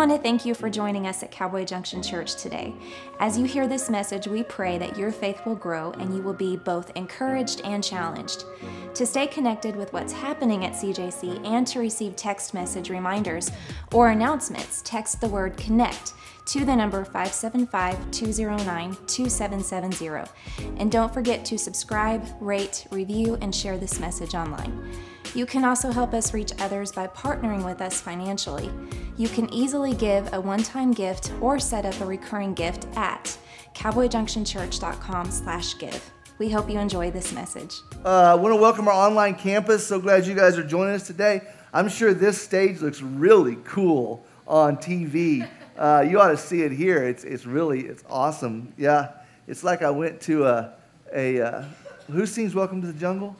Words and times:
want 0.00 0.10
to 0.10 0.16
thank 0.16 0.46
you 0.46 0.54
for 0.54 0.70
joining 0.70 1.06
us 1.06 1.22
at 1.22 1.30
Cowboy 1.30 1.62
Junction 1.62 2.02
Church 2.02 2.36
today. 2.36 2.74
As 3.18 3.36
you 3.36 3.44
hear 3.44 3.68
this 3.68 3.90
message, 3.90 4.26
we 4.26 4.42
pray 4.42 4.78
that 4.78 4.96
your 4.96 5.12
faith 5.12 5.44
will 5.44 5.54
grow 5.54 5.90
and 5.98 6.16
you 6.16 6.22
will 6.22 6.32
be 6.32 6.56
both 6.56 6.90
encouraged 6.96 7.60
and 7.64 7.84
challenged. 7.84 8.46
To 8.94 9.04
stay 9.04 9.26
connected 9.26 9.76
with 9.76 9.92
what's 9.92 10.14
happening 10.14 10.64
at 10.64 10.72
CJC 10.72 11.46
and 11.46 11.66
to 11.66 11.80
receive 11.80 12.16
text 12.16 12.54
message 12.54 12.88
reminders 12.88 13.52
or 13.92 14.08
announcements, 14.08 14.80
text 14.86 15.20
the 15.20 15.28
word 15.28 15.58
CONNECT 15.58 16.14
to 16.46 16.64
the 16.64 16.74
number 16.74 17.04
575 17.04 18.10
209 18.10 18.96
2770. 19.06 20.30
And 20.78 20.90
don't 20.90 21.12
forget 21.12 21.44
to 21.44 21.58
subscribe, 21.58 22.26
rate, 22.40 22.86
review, 22.90 23.36
and 23.42 23.54
share 23.54 23.76
this 23.76 24.00
message 24.00 24.34
online. 24.34 24.94
You 25.32 25.46
can 25.46 25.64
also 25.64 25.92
help 25.92 26.12
us 26.12 26.34
reach 26.34 26.50
others 26.58 26.90
by 26.90 27.06
partnering 27.06 27.64
with 27.64 27.80
us 27.80 28.00
financially. 28.00 28.68
You 29.16 29.28
can 29.28 29.48
easily 29.54 29.94
give 29.94 30.28
a 30.32 30.40
one-time 30.40 30.90
gift 30.90 31.32
or 31.40 31.60
set 31.60 31.86
up 31.86 32.00
a 32.00 32.06
recurring 32.06 32.52
gift 32.52 32.88
at 32.96 33.38
cowboyjunctionchurch.com/give. 33.74 36.10
We 36.38 36.50
hope 36.50 36.68
you 36.68 36.80
enjoy 36.80 37.12
this 37.12 37.32
message. 37.32 37.76
Uh, 38.04 38.08
I 38.08 38.34
want 38.34 38.52
to 38.52 38.60
welcome 38.60 38.88
our 38.88 38.94
online 38.94 39.36
campus. 39.36 39.86
So 39.86 40.00
glad 40.00 40.26
you 40.26 40.34
guys 40.34 40.58
are 40.58 40.66
joining 40.66 40.96
us 40.96 41.06
today. 41.06 41.42
I'm 41.72 41.88
sure 41.88 42.12
this 42.12 42.40
stage 42.40 42.80
looks 42.80 43.00
really 43.00 43.58
cool 43.64 44.26
on 44.48 44.78
TV. 44.78 45.48
Uh, 45.78 46.04
you 46.08 46.20
ought 46.20 46.30
to 46.30 46.36
see 46.36 46.62
it 46.62 46.72
here. 46.72 47.04
It's, 47.04 47.22
it's 47.22 47.46
really, 47.46 47.82
it's 47.82 48.02
awesome. 48.10 48.74
Yeah, 48.76 49.12
it's 49.46 49.62
like 49.62 49.82
I 49.82 49.90
went 49.90 50.20
to 50.22 50.46
a, 50.46 50.72
a 51.14 51.40
uh, 51.40 51.64
who 52.10 52.26
sings 52.26 52.52
Welcome 52.52 52.80
to 52.80 52.88
the 52.88 52.98
Jungle? 52.98 53.36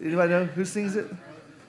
Anybody 0.00 0.30
know 0.30 0.44
who 0.46 0.64
sings 0.64 0.96
it? 0.96 1.06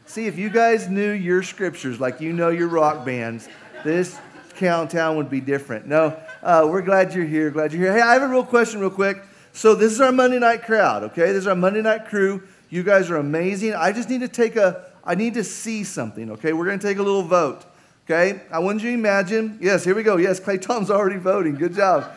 See, 0.05 0.27
if 0.27 0.37
you 0.37 0.49
guys 0.49 0.87
knew 0.87 1.11
your 1.11 1.43
scriptures 1.43 1.99
like 1.99 2.21
you 2.21 2.31
know 2.31 2.49
your 2.49 2.69
rock 2.69 3.05
bands, 3.05 3.49
this 3.83 4.17
countdown 4.55 5.17
would 5.17 5.29
be 5.29 5.41
different. 5.41 5.87
No, 5.87 6.17
uh, 6.41 6.65
we're 6.69 6.81
glad 6.81 7.13
you're 7.13 7.25
here. 7.25 7.51
Glad 7.51 7.73
you're 7.73 7.81
here. 7.81 7.93
Hey, 7.93 8.01
I 8.01 8.13
have 8.13 8.21
a 8.21 8.27
real 8.27 8.45
question, 8.45 8.79
real 8.79 8.89
quick. 8.89 9.21
So 9.51 9.75
this 9.75 9.91
is 9.91 9.99
our 9.99 10.11
Monday 10.11 10.39
night 10.39 10.63
crowd, 10.63 11.03
okay? 11.03 11.27
This 11.27 11.39
is 11.39 11.47
our 11.47 11.55
Monday 11.55 11.81
night 11.81 12.07
crew. 12.07 12.43
You 12.69 12.83
guys 12.83 13.09
are 13.09 13.17
amazing. 13.17 13.73
I 13.73 13.91
just 13.91 14.09
need 14.09 14.21
to 14.21 14.27
take 14.27 14.55
a, 14.55 14.85
I 15.03 15.15
need 15.15 15.33
to 15.33 15.43
see 15.43 15.83
something, 15.83 16.31
okay? 16.31 16.53
We're 16.53 16.65
going 16.65 16.79
to 16.79 16.87
take 16.87 16.99
a 16.99 17.03
little 17.03 17.23
vote, 17.23 17.65
okay? 18.05 18.41
I 18.51 18.59
want 18.59 18.81
you 18.81 18.91
to 18.91 18.93
imagine. 18.93 19.57
Yes, 19.59 19.83
here 19.83 19.95
we 19.95 20.03
go. 20.03 20.17
Yes, 20.17 20.39
Clay 20.39 20.57
Tom's 20.57 20.89
already 20.89 21.17
voting. 21.17 21.55
Good 21.55 21.73
job. 21.73 22.09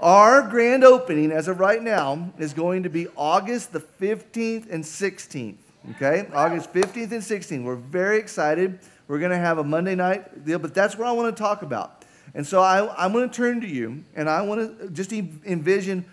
Our 0.00 0.48
grand 0.48 0.84
opening, 0.84 1.32
as 1.32 1.48
of 1.48 1.58
right 1.58 1.82
now, 1.82 2.32
is 2.38 2.52
going 2.52 2.84
to 2.84 2.88
be 2.88 3.08
August 3.16 3.72
the 3.72 3.80
15th 3.80 4.70
and 4.70 4.84
16th. 4.84 5.56
Okay? 5.92 6.28
August 6.32 6.72
15th 6.72 7.12
and 7.12 7.22
16th. 7.22 7.64
We're 7.64 7.74
very 7.74 8.18
excited. 8.18 8.78
We're 9.08 9.18
going 9.18 9.32
to 9.32 9.38
have 9.38 9.58
a 9.58 9.64
Monday 9.64 9.94
night 9.94 10.44
deal, 10.44 10.58
but 10.58 10.74
that's 10.74 10.96
what 10.96 11.08
I 11.08 11.12
want 11.12 11.34
to 11.34 11.42
talk 11.42 11.62
about. 11.62 12.04
And 12.34 12.46
so 12.46 12.60
I, 12.60 13.04
am 13.04 13.12
going 13.12 13.28
to 13.28 13.34
turn 13.34 13.60
to 13.62 13.66
you, 13.66 14.04
and 14.14 14.28
I 14.28 14.42
want 14.42 14.78
to 14.78 14.90
just 14.90 15.12
envision 15.12 16.04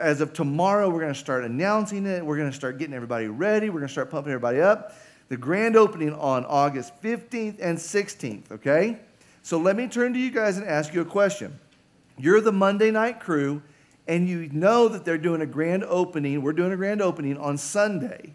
as 0.00 0.20
of 0.20 0.32
tomorrow, 0.32 0.88
we're 0.88 1.00
going 1.00 1.12
to 1.12 1.18
start 1.18 1.44
announcing 1.44 2.06
it. 2.06 2.24
We're 2.24 2.36
going 2.36 2.50
to 2.50 2.56
start 2.56 2.78
getting 2.78 2.94
everybody 2.94 3.28
ready. 3.28 3.68
We're 3.68 3.80
going 3.80 3.88
to 3.88 3.92
start 3.92 4.10
pumping 4.10 4.32
everybody 4.32 4.60
up. 4.60 4.94
The 5.28 5.36
grand 5.36 5.76
opening 5.76 6.14
on 6.14 6.44
August 6.46 6.92
15th 7.02 7.58
and 7.60 7.78
16th, 7.78 8.50
okay? 8.52 8.98
So 9.42 9.58
let 9.58 9.76
me 9.76 9.86
turn 9.86 10.12
to 10.14 10.18
you 10.18 10.30
guys 10.30 10.56
and 10.56 10.66
ask 10.66 10.92
you 10.92 11.02
a 11.02 11.04
question. 11.04 11.58
You're 12.22 12.42
the 12.42 12.52
Monday 12.52 12.90
night 12.90 13.18
crew, 13.18 13.62
and 14.06 14.28
you 14.28 14.50
know 14.52 14.88
that 14.88 15.06
they're 15.06 15.16
doing 15.16 15.40
a 15.40 15.46
grand 15.46 15.84
opening. 15.84 16.42
We're 16.42 16.52
doing 16.52 16.72
a 16.72 16.76
grand 16.76 17.00
opening 17.00 17.38
on 17.38 17.56
Sunday. 17.56 18.34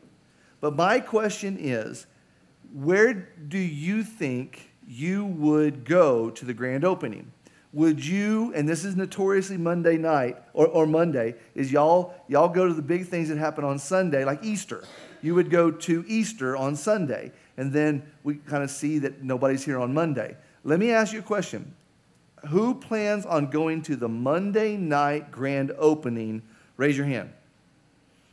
But 0.59 0.75
my 0.75 0.99
question 0.99 1.57
is 1.59 2.07
where 2.73 3.13
do 3.13 3.59
you 3.59 4.03
think 4.03 4.71
you 4.87 5.23
would 5.23 5.85
go 5.85 6.31
to 6.31 6.45
the 6.45 6.53
grand 6.53 6.83
opening? 6.83 7.31
Would 7.73 8.03
you, 8.03 8.53
and 8.55 8.67
this 8.67 8.83
is 8.83 8.95
notoriously 8.95 9.57
Monday 9.57 9.97
night 9.97 10.37
or, 10.53 10.67
or 10.67 10.87
Monday, 10.87 11.35
is 11.53 11.71
y'all, 11.71 12.15
y'all 12.27 12.47
go 12.47 12.67
to 12.67 12.73
the 12.73 12.81
big 12.81 13.05
things 13.05 13.29
that 13.29 13.37
happen 13.37 13.63
on 13.63 13.77
Sunday, 13.77 14.25
like 14.25 14.43
Easter. 14.43 14.83
You 15.21 15.35
would 15.35 15.51
go 15.51 15.69
to 15.69 16.03
Easter 16.07 16.57
on 16.57 16.75
Sunday, 16.75 17.31
and 17.57 17.71
then 17.71 18.01
we 18.23 18.35
kind 18.35 18.63
of 18.63 18.71
see 18.71 18.97
that 18.99 19.21
nobody's 19.21 19.63
here 19.63 19.77
on 19.77 19.93
Monday. 19.93 20.37
Let 20.63 20.79
me 20.79 20.91
ask 20.91 21.13
you 21.13 21.19
a 21.19 21.23
question 21.23 21.75
who 22.47 22.75
plans 22.75 23.25
on 23.25 23.49
going 23.49 23.81
to 23.83 23.95
the 23.95 24.09
Monday 24.09 24.77
night 24.77 25.31
grand 25.31 25.71
opening? 25.77 26.41
Raise 26.77 26.97
your 26.97 27.05
hand. 27.05 27.31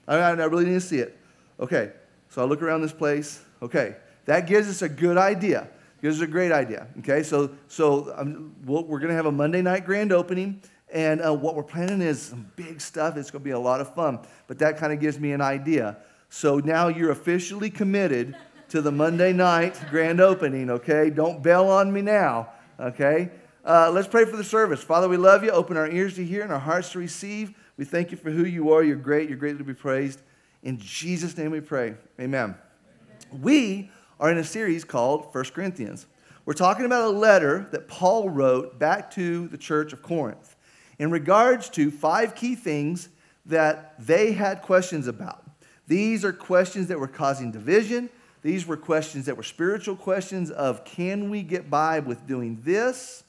I, 0.06 0.16
I 0.16 0.32
really 0.32 0.64
need 0.64 0.74
to 0.74 0.80
see 0.80 0.98
it. 0.98 1.16
Okay, 1.60 1.92
so 2.28 2.42
I 2.42 2.44
look 2.44 2.62
around 2.62 2.82
this 2.82 2.92
place. 2.92 3.42
Okay, 3.60 3.96
that 4.24 4.46
gives 4.46 4.68
us 4.68 4.82
a 4.82 4.88
good 4.88 5.16
idea. 5.16 5.68
Gives 6.00 6.16
us 6.16 6.22
a 6.22 6.30
great 6.30 6.50
idea. 6.50 6.88
Okay, 6.98 7.22
so 7.22 7.50
so 7.68 8.12
um, 8.16 8.54
we 8.66 8.74
we 8.74 8.96
are 8.96 8.98
going 8.98 9.10
to 9.10 9.14
have 9.14 9.26
a 9.26 9.32
Monday 9.32 9.62
night 9.62 9.84
grand 9.84 10.12
opening, 10.12 10.60
and 10.92 11.24
uh, 11.24 11.32
what 11.32 11.54
we're 11.54 11.62
planning 11.62 12.00
is 12.00 12.20
some 12.20 12.50
big 12.56 12.80
stuff. 12.80 13.16
It's 13.16 13.30
going 13.30 13.42
to 13.42 13.44
be 13.44 13.52
a 13.52 13.58
lot 13.58 13.80
of 13.80 13.94
fun. 13.94 14.18
But 14.48 14.58
that 14.58 14.76
kind 14.78 14.92
of 14.92 14.98
gives 14.98 15.20
me 15.20 15.32
an 15.32 15.40
idea. 15.40 15.98
So 16.28 16.58
now 16.58 16.88
you're 16.88 17.12
officially 17.12 17.70
committed 17.70 18.34
to 18.70 18.80
the 18.80 18.90
Monday 18.90 19.32
night 19.32 19.78
grand 19.90 20.20
opening. 20.20 20.70
Okay, 20.70 21.10
don't 21.10 21.42
bail 21.42 21.68
on 21.68 21.92
me 21.92 22.02
now. 22.02 22.48
Okay, 22.80 23.30
uh, 23.64 23.90
let's 23.92 24.08
pray 24.08 24.24
for 24.24 24.36
the 24.36 24.44
service. 24.44 24.82
Father, 24.82 25.08
we 25.08 25.16
love 25.16 25.44
you. 25.44 25.50
Open 25.50 25.76
our 25.76 25.88
ears 25.88 26.14
to 26.16 26.24
hear 26.24 26.42
and 26.42 26.52
our 26.52 26.58
hearts 26.58 26.90
to 26.92 26.98
receive. 26.98 27.54
We 27.76 27.84
thank 27.84 28.10
you 28.10 28.16
for 28.16 28.30
who 28.30 28.44
you 28.44 28.72
are. 28.72 28.82
You're 28.82 28.96
great. 28.96 29.28
You're 29.28 29.38
greatly 29.38 29.58
to 29.58 29.64
be 29.64 29.74
praised. 29.74 30.20
In 30.62 30.78
Jesus' 30.78 31.36
name 31.36 31.52
we 31.52 31.60
pray. 31.60 31.94
Amen. 32.20 32.54
Amen. 32.54 33.40
We 33.40 33.90
are 34.18 34.30
in 34.30 34.38
a 34.38 34.44
series 34.44 34.84
called 34.84 35.32
1 35.32 35.44
Corinthians. 35.46 36.06
We're 36.44 36.54
talking 36.54 36.84
about 36.84 37.04
a 37.04 37.16
letter 37.16 37.68
that 37.70 37.86
Paul 37.86 38.30
wrote 38.30 38.80
back 38.80 39.12
to 39.12 39.46
the 39.48 39.58
church 39.58 39.92
of 39.92 40.02
Corinth 40.02 40.56
in 40.98 41.12
regards 41.12 41.68
to 41.70 41.90
five 41.90 42.34
key 42.34 42.56
things 42.56 43.10
that 43.46 43.94
they 44.04 44.32
had 44.32 44.62
questions 44.62 45.06
about. 45.06 45.44
These 45.86 46.24
are 46.24 46.32
questions 46.32 46.88
that 46.88 46.98
were 46.98 47.08
causing 47.08 47.52
division. 47.52 48.10
These 48.42 48.66
were 48.66 48.76
questions 48.76 49.26
that 49.26 49.36
were 49.36 49.42
spiritual 49.44 49.94
questions 49.94 50.50
of 50.50 50.84
can 50.84 51.30
we 51.30 51.42
get 51.42 51.70
by 51.70 52.00
with 52.00 52.26
doing 52.26 52.60
this? 52.64 53.21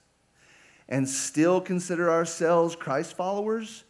And 0.89 1.07
still 1.07 1.61
consider 1.61 2.11
ourselves 2.11 2.75
Christ 2.75 3.15
followers. 3.15 3.83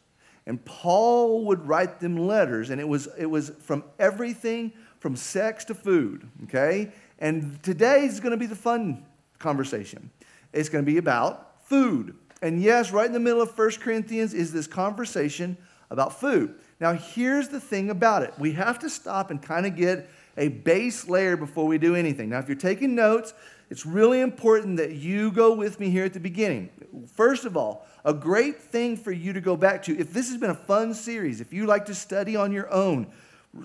And 0.46 0.64
Paul 0.66 1.46
would 1.46 1.68
write 1.68 2.00
them 2.00 2.18
letters, 2.18 2.70
and 2.70 2.82
it 2.82 2.88
was, 2.88 3.08
it 3.18 3.26
was 3.26 3.52
from 3.62 3.84
everything 3.98 4.74
from 5.00 5.16
sex 5.16 5.66
to 5.66 5.76
food, 5.76 6.30
okay? 6.44 6.92
And 7.20 7.62
today 7.64 8.06
is 8.06 8.20
to 8.32 8.38
be 8.38 8.46
the 8.46 8.56
fun 8.56 9.06
conversation. 9.40 10.10
It's 10.54 10.70
to 10.84 10.92
be 10.92 10.98
about 10.98 11.66
food. 11.66 12.16
And 12.42 12.62
yes, 12.62 12.92
right 12.92 13.06
in 13.06 13.14
the 13.14 13.20
middle 13.20 13.42
of 13.42 13.58
1 13.58 13.72
Corinthians 13.80 14.34
is 14.34 14.52
this 14.52 14.68
conversation 14.68 15.58
about 15.90 16.20
food. 16.20 16.56
Now, 16.80 16.94
here's 16.94 17.50
the 17.50 17.60
thing 17.60 17.90
about 17.90 18.24
it 18.24 18.34
we 18.40 18.54
have 18.54 18.80
to 18.80 18.90
stop 18.90 19.32
and 19.32 19.42
kind 19.42 19.66
of 19.66 19.76
get 19.76 20.10
a 20.38 20.48
base 20.48 21.08
layer 21.08 21.38
before 21.38 21.68
we 21.68 21.78
do 21.78 21.96
anything. 21.96 22.30
Now, 22.30 22.40
if 22.40 22.48
you're 22.48 22.58
taking 22.58 22.96
notes, 22.96 23.34
it's 23.74 23.88
really 23.88 24.22
important 24.22 24.78
that 24.78 24.92
you 24.92 25.32
go 25.32 25.52
with 25.52 25.80
me 25.80 25.90
here 25.90 26.06
at 26.06 26.14
the 26.14 26.20
beginning. 26.20 26.70
First 27.16 27.44
of 27.44 27.58
all, 27.58 27.88
a 28.06 28.14
great 28.14 28.62
thing 28.62 28.96
for 28.96 29.12
you 29.12 29.34
to 29.34 29.42
go 29.42 29.58
back 29.58 29.82
to, 29.86 29.98
if 29.98 30.14
this 30.14 30.30
has 30.30 30.40
been 30.40 30.52
a 30.52 30.54
fun 30.54 30.94
series, 30.94 31.42
if 31.42 31.52
you 31.52 31.66
like 31.66 31.86
to 31.86 31.96
study 31.96 32.36
on 32.36 32.52
your 32.52 32.72
own, 32.72 33.08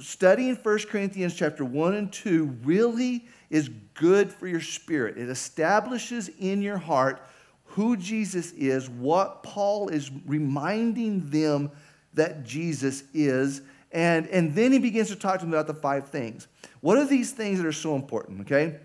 studying 0.01 0.57
1 0.57 0.79
Corinthians 0.89 1.35
chapter 1.35 1.63
1 1.63 1.95
and 1.95 2.11
2 2.11 2.47
really 2.65 3.27
is 3.51 3.69
good 3.93 4.33
for 4.33 4.49
your 4.49 4.63
spirit. 4.63 5.19
It 5.19 5.29
establishes 5.29 6.31
in 6.41 6.63
your 6.63 6.79
heart 6.79 7.21
who 7.65 7.95
Jesus 7.95 8.53
is, 8.53 8.89
what 8.89 9.43
Paul 9.43 9.91
is 9.91 10.11
reminding 10.25 11.29
them 11.29 11.71
that 12.15 12.47
Jesus 12.47 13.05
is, 13.13 13.61
and, 13.93 14.27
and 14.29 14.55
then 14.55 14.73
he 14.73 14.79
begins 14.79 15.09
to 15.09 15.17
talk 15.17 15.41
to 15.41 15.45
them 15.45 15.53
about 15.53 15.67
the 15.67 15.75
five 15.75 16.09
things. 16.09 16.49
What 16.81 16.97
are 16.97 17.05
these 17.05 17.33
things 17.33 17.59
that 17.59 17.67
are 17.67 17.73
so 17.73 17.95
important, 17.95 18.41
okay? 18.41 18.79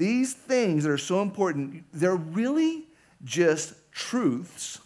These 0.00 0.32
things 0.32 0.84
that 0.84 0.90
are 0.90 0.96
so 0.96 1.20
important, 1.20 1.84
they're 1.92 2.16
really 2.16 2.84
just 3.22 3.74
truths, 3.92 4.80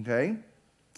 okay, 0.00 0.36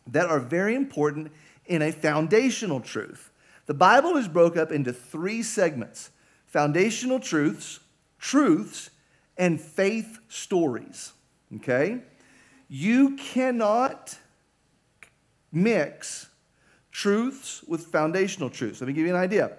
that 0.08 0.26
are 0.28 0.40
very 0.40 0.74
important 0.74 1.30
in 1.66 1.80
a 1.80 1.92
foundational 1.92 2.80
truth. 2.80 3.30
The 3.66 3.74
Bible 3.74 4.16
is 4.16 4.26
broke 4.26 4.56
up 4.56 4.72
into 4.72 4.92
three 4.92 5.44
segments 5.44 6.10
foundational 6.48 7.20
truths, 7.20 7.78
truths, 8.18 8.90
and 9.36 9.60
faith 9.60 10.18
stories, 10.28 11.12
okay? 11.54 12.00
You 12.68 13.14
cannot 13.14 14.18
mix 15.52 16.26
truths 16.90 17.62
with 17.68 17.86
foundational 17.86 18.50
truths. 18.50 18.80
Let 18.80 18.88
me 18.88 18.92
give 18.92 19.06
you 19.06 19.14
an 19.14 19.20
idea. 19.20 19.52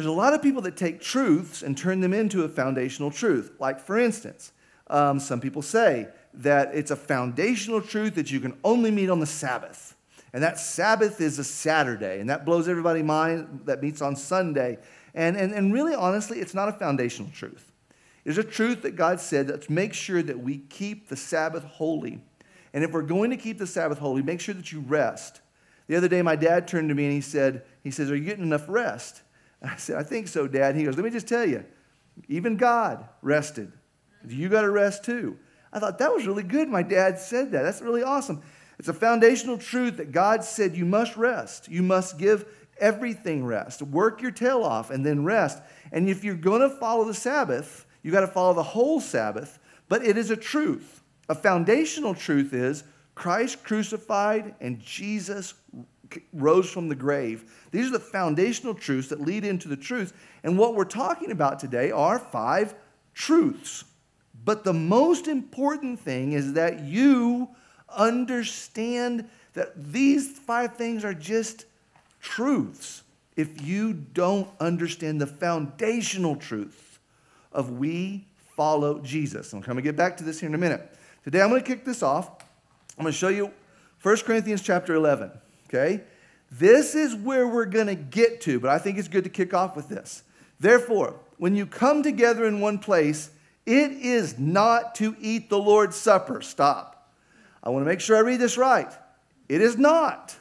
There's 0.00 0.08
a 0.08 0.12
lot 0.12 0.32
of 0.32 0.40
people 0.40 0.62
that 0.62 0.78
take 0.78 1.02
truths 1.02 1.62
and 1.62 1.76
turn 1.76 2.00
them 2.00 2.14
into 2.14 2.44
a 2.44 2.48
foundational 2.48 3.10
truth. 3.10 3.52
Like, 3.60 3.78
for 3.78 3.98
instance, 3.98 4.52
um, 4.86 5.20
some 5.20 5.42
people 5.42 5.60
say 5.60 6.08
that 6.32 6.74
it's 6.74 6.90
a 6.90 6.96
foundational 6.96 7.82
truth 7.82 8.14
that 8.14 8.30
you 8.30 8.40
can 8.40 8.56
only 8.64 8.90
meet 8.90 9.10
on 9.10 9.20
the 9.20 9.26
Sabbath. 9.26 9.94
And 10.32 10.42
that 10.42 10.58
Sabbath 10.58 11.20
is 11.20 11.38
a 11.38 11.44
Saturday, 11.44 12.18
and 12.18 12.30
that 12.30 12.46
blows 12.46 12.66
everybody's 12.66 13.04
mind 13.04 13.60
that 13.66 13.82
meets 13.82 14.00
on 14.00 14.16
Sunday. 14.16 14.78
And, 15.12 15.36
and, 15.36 15.52
and 15.52 15.70
really, 15.70 15.94
honestly, 15.94 16.38
it's 16.38 16.54
not 16.54 16.70
a 16.70 16.72
foundational 16.72 17.30
truth. 17.32 17.70
It 18.24 18.30
is 18.30 18.38
a 18.38 18.42
truth 18.42 18.80
that 18.80 18.96
God 18.96 19.20
said 19.20 19.48
that 19.48 19.68
make 19.68 19.92
sure 19.92 20.22
that 20.22 20.38
we 20.38 20.60
keep 20.70 21.10
the 21.10 21.16
Sabbath 21.16 21.64
holy. 21.64 22.22
And 22.72 22.82
if 22.82 22.92
we're 22.92 23.02
going 23.02 23.28
to 23.32 23.36
keep 23.36 23.58
the 23.58 23.66
Sabbath 23.66 23.98
holy, 23.98 24.22
make 24.22 24.40
sure 24.40 24.54
that 24.54 24.72
you 24.72 24.80
rest. 24.80 25.42
The 25.88 25.96
other 25.96 26.08
day, 26.08 26.22
my 26.22 26.36
dad 26.36 26.66
turned 26.66 26.88
to 26.88 26.94
me 26.94 27.04
and 27.04 27.12
he 27.12 27.20
said, 27.20 27.64
he 27.84 27.90
says, 27.90 28.10
Are 28.10 28.16
you 28.16 28.24
getting 28.24 28.44
enough 28.44 28.64
rest? 28.66 29.20
I 29.62 29.76
said, 29.76 29.96
I 29.96 30.02
think 30.02 30.28
so, 30.28 30.46
Dad. 30.46 30.76
He 30.76 30.84
goes, 30.84 30.96
Let 30.96 31.04
me 31.04 31.10
just 31.10 31.28
tell 31.28 31.46
you, 31.46 31.64
even 32.28 32.56
God 32.56 33.08
rested. 33.22 33.72
You 34.26 34.48
got 34.48 34.62
to 34.62 34.70
rest 34.70 35.04
too. 35.04 35.38
I 35.72 35.78
thought 35.78 35.98
that 35.98 36.12
was 36.12 36.26
really 36.26 36.42
good. 36.42 36.68
My 36.68 36.82
dad 36.82 37.18
said 37.18 37.52
that. 37.52 37.62
That's 37.62 37.80
really 37.80 38.02
awesome. 38.02 38.42
It's 38.78 38.88
a 38.88 38.94
foundational 38.94 39.58
truth 39.58 39.98
that 39.98 40.12
God 40.12 40.42
said 40.42 40.74
you 40.74 40.84
must 40.84 41.16
rest. 41.16 41.68
You 41.68 41.82
must 41.82 42.18
give 42.18 42.46
everything 42.78 43.44
rest. 43.44 43.82
Work 43.82 44.22
your 44.22 44.30
tail 44.30 44.64
off 44.64 44.90
and 44.90 45.04
then 45.04 45.24
rest. 45.24 45.62
And 45.92 46.08
if 46.08 46.24
you're 46.24 46.34
going 46.34 46.62
to 46.62 46.70
follow 46.70 47.04
the 47.04 47.14
Sabbath, 47.14 47.86
you 48.02 48.10
got 48.10 48.20
to 48.20 48.26
follow 48.26 48.54
the 48.54 48.62
whole 48.62 49.00
Sabbath. 49.00 49.58
But 49.88 50.04
it 50.04 50.16
is 50.16 50.30
a 50.30 50.36
truth. 50.36 51.02
A 51.28 51.34
foundational 51.34 52.14
truth 52.14 52.52
is 52.52 52.82
Christ 53.14 53.62
crucified 53.62 54.54
and 54.60 54.80
Jesus 54.80 55.54
rose 56.32 56.70
from 56.70 56.88
the 56.88 56.94
grave. 56.94 57.52
These 57.70 57.88
are 57.88 57.92
the 57.92 58.00
foundational 58.00 58.74
truths 58.74 59.08
that 59.08 59.20
lead 59.20 59.44
into 59.44 59.68
the 59.68 59.76
truth. 59.76 60.12
And 60.42 60.58
what 60.58 60.74
we're 60.74 60.84
talking 60.84 61.30
about 61.30 61.58
today 61.58 61.90
are 61.90 62.18
five 62.18 62.74
truths. 63.14 63.84
But 64.44 64.64
the 64.64 64.72
most 64.72 65.28
important 65.28 66.00
thing 66.00 66.32
is 66.32 66.54
that 66.54 66.80
you 66.80 67.48
understand 67.88 69.28
that 69.54 69.92
these 69.92 70.38
five 70.38 70.76
things 70.76 71.04
are 71.04 71.14
just 71.14 71.66
truths. 72.20 73.02
If 73.36 73.66
you 73.66 73.92
don't 73.92 74.48
understand 74.60 75.20
the 75.20 75.26
foundational 75.26 76.36
truth 76.36 76.98
of 77.52 77.78
we 77.78 78.26
follow 78.56 79.00
Jesus. 79.00 79.52
I'm 79.52 79.60
going 79.60 79.76
to 79.76 79.82
get 79.82 79.96
back 79.96 80.16
to 80.18 80.24
this 80.24 80.40
here 80.40 80.48
in 80.48 80.54
a 80.54 80.58
minute. 80.58 80.94
Today 81.24 81.40
I'm 81.40 81.48
going 81.48 81.62
to 81.62 81.66
kick 81.66 81.84
this 81.84 82.02
off. 82.02 82.42
I'm 82.98 83.04
going 83.04 83.12
to 83.12 83.18
show 83.18 83.28
you 83.28 83.50
1 84.02 84.16
Corinthians 84.18 84.62
chapter 84.62 84.94
11. 84.94 85.30
Okay? 85.70 86.02
This 86.50 86.96
is 86.96 87.14
where 87.14 87.46
we're 87.46 87.64
going 87.64 87.86
to 87.86 87.94
get 87.94 88.40
to, 88.42 88.58
but 88.58 88.70
I 88.70 88.78
think 88.78 88.98
it's 88.98 89.08
good 89.08 89.24
to 89.24 89.30
kick 89.30 89.54
off 89.54 89.76
with 89.76 89.88
this. 89.88 90.24
Therefore, 90.58 91.14
when 91.38 91.54
you 91.54 91.64
come 91.64 92.02
together 92.02 92.44
in 92.44 92.60
one 92.60 92.78
place, 92.78 93.30
it 93.66 93.92
is 93.92 94.38
not 94.38 94.96
to 94.96 95.14
eat 95.20 95.48
the 95.48 95.58
Lord's 95.58 95.96
Supper. 95.96 96.42
Stop. 96.42 97.08
I 97.62 97.70
want 97.70 97.84
to 97.84 97.88
make 97.88 98.00
sure 98.00 98.16
I 98.16 98.20
read 98.20 98.40
this 98.40 98.58
right. 98.58 98.92
It 99.48 99.60
is 99.60 99.78
not 99.78 100.36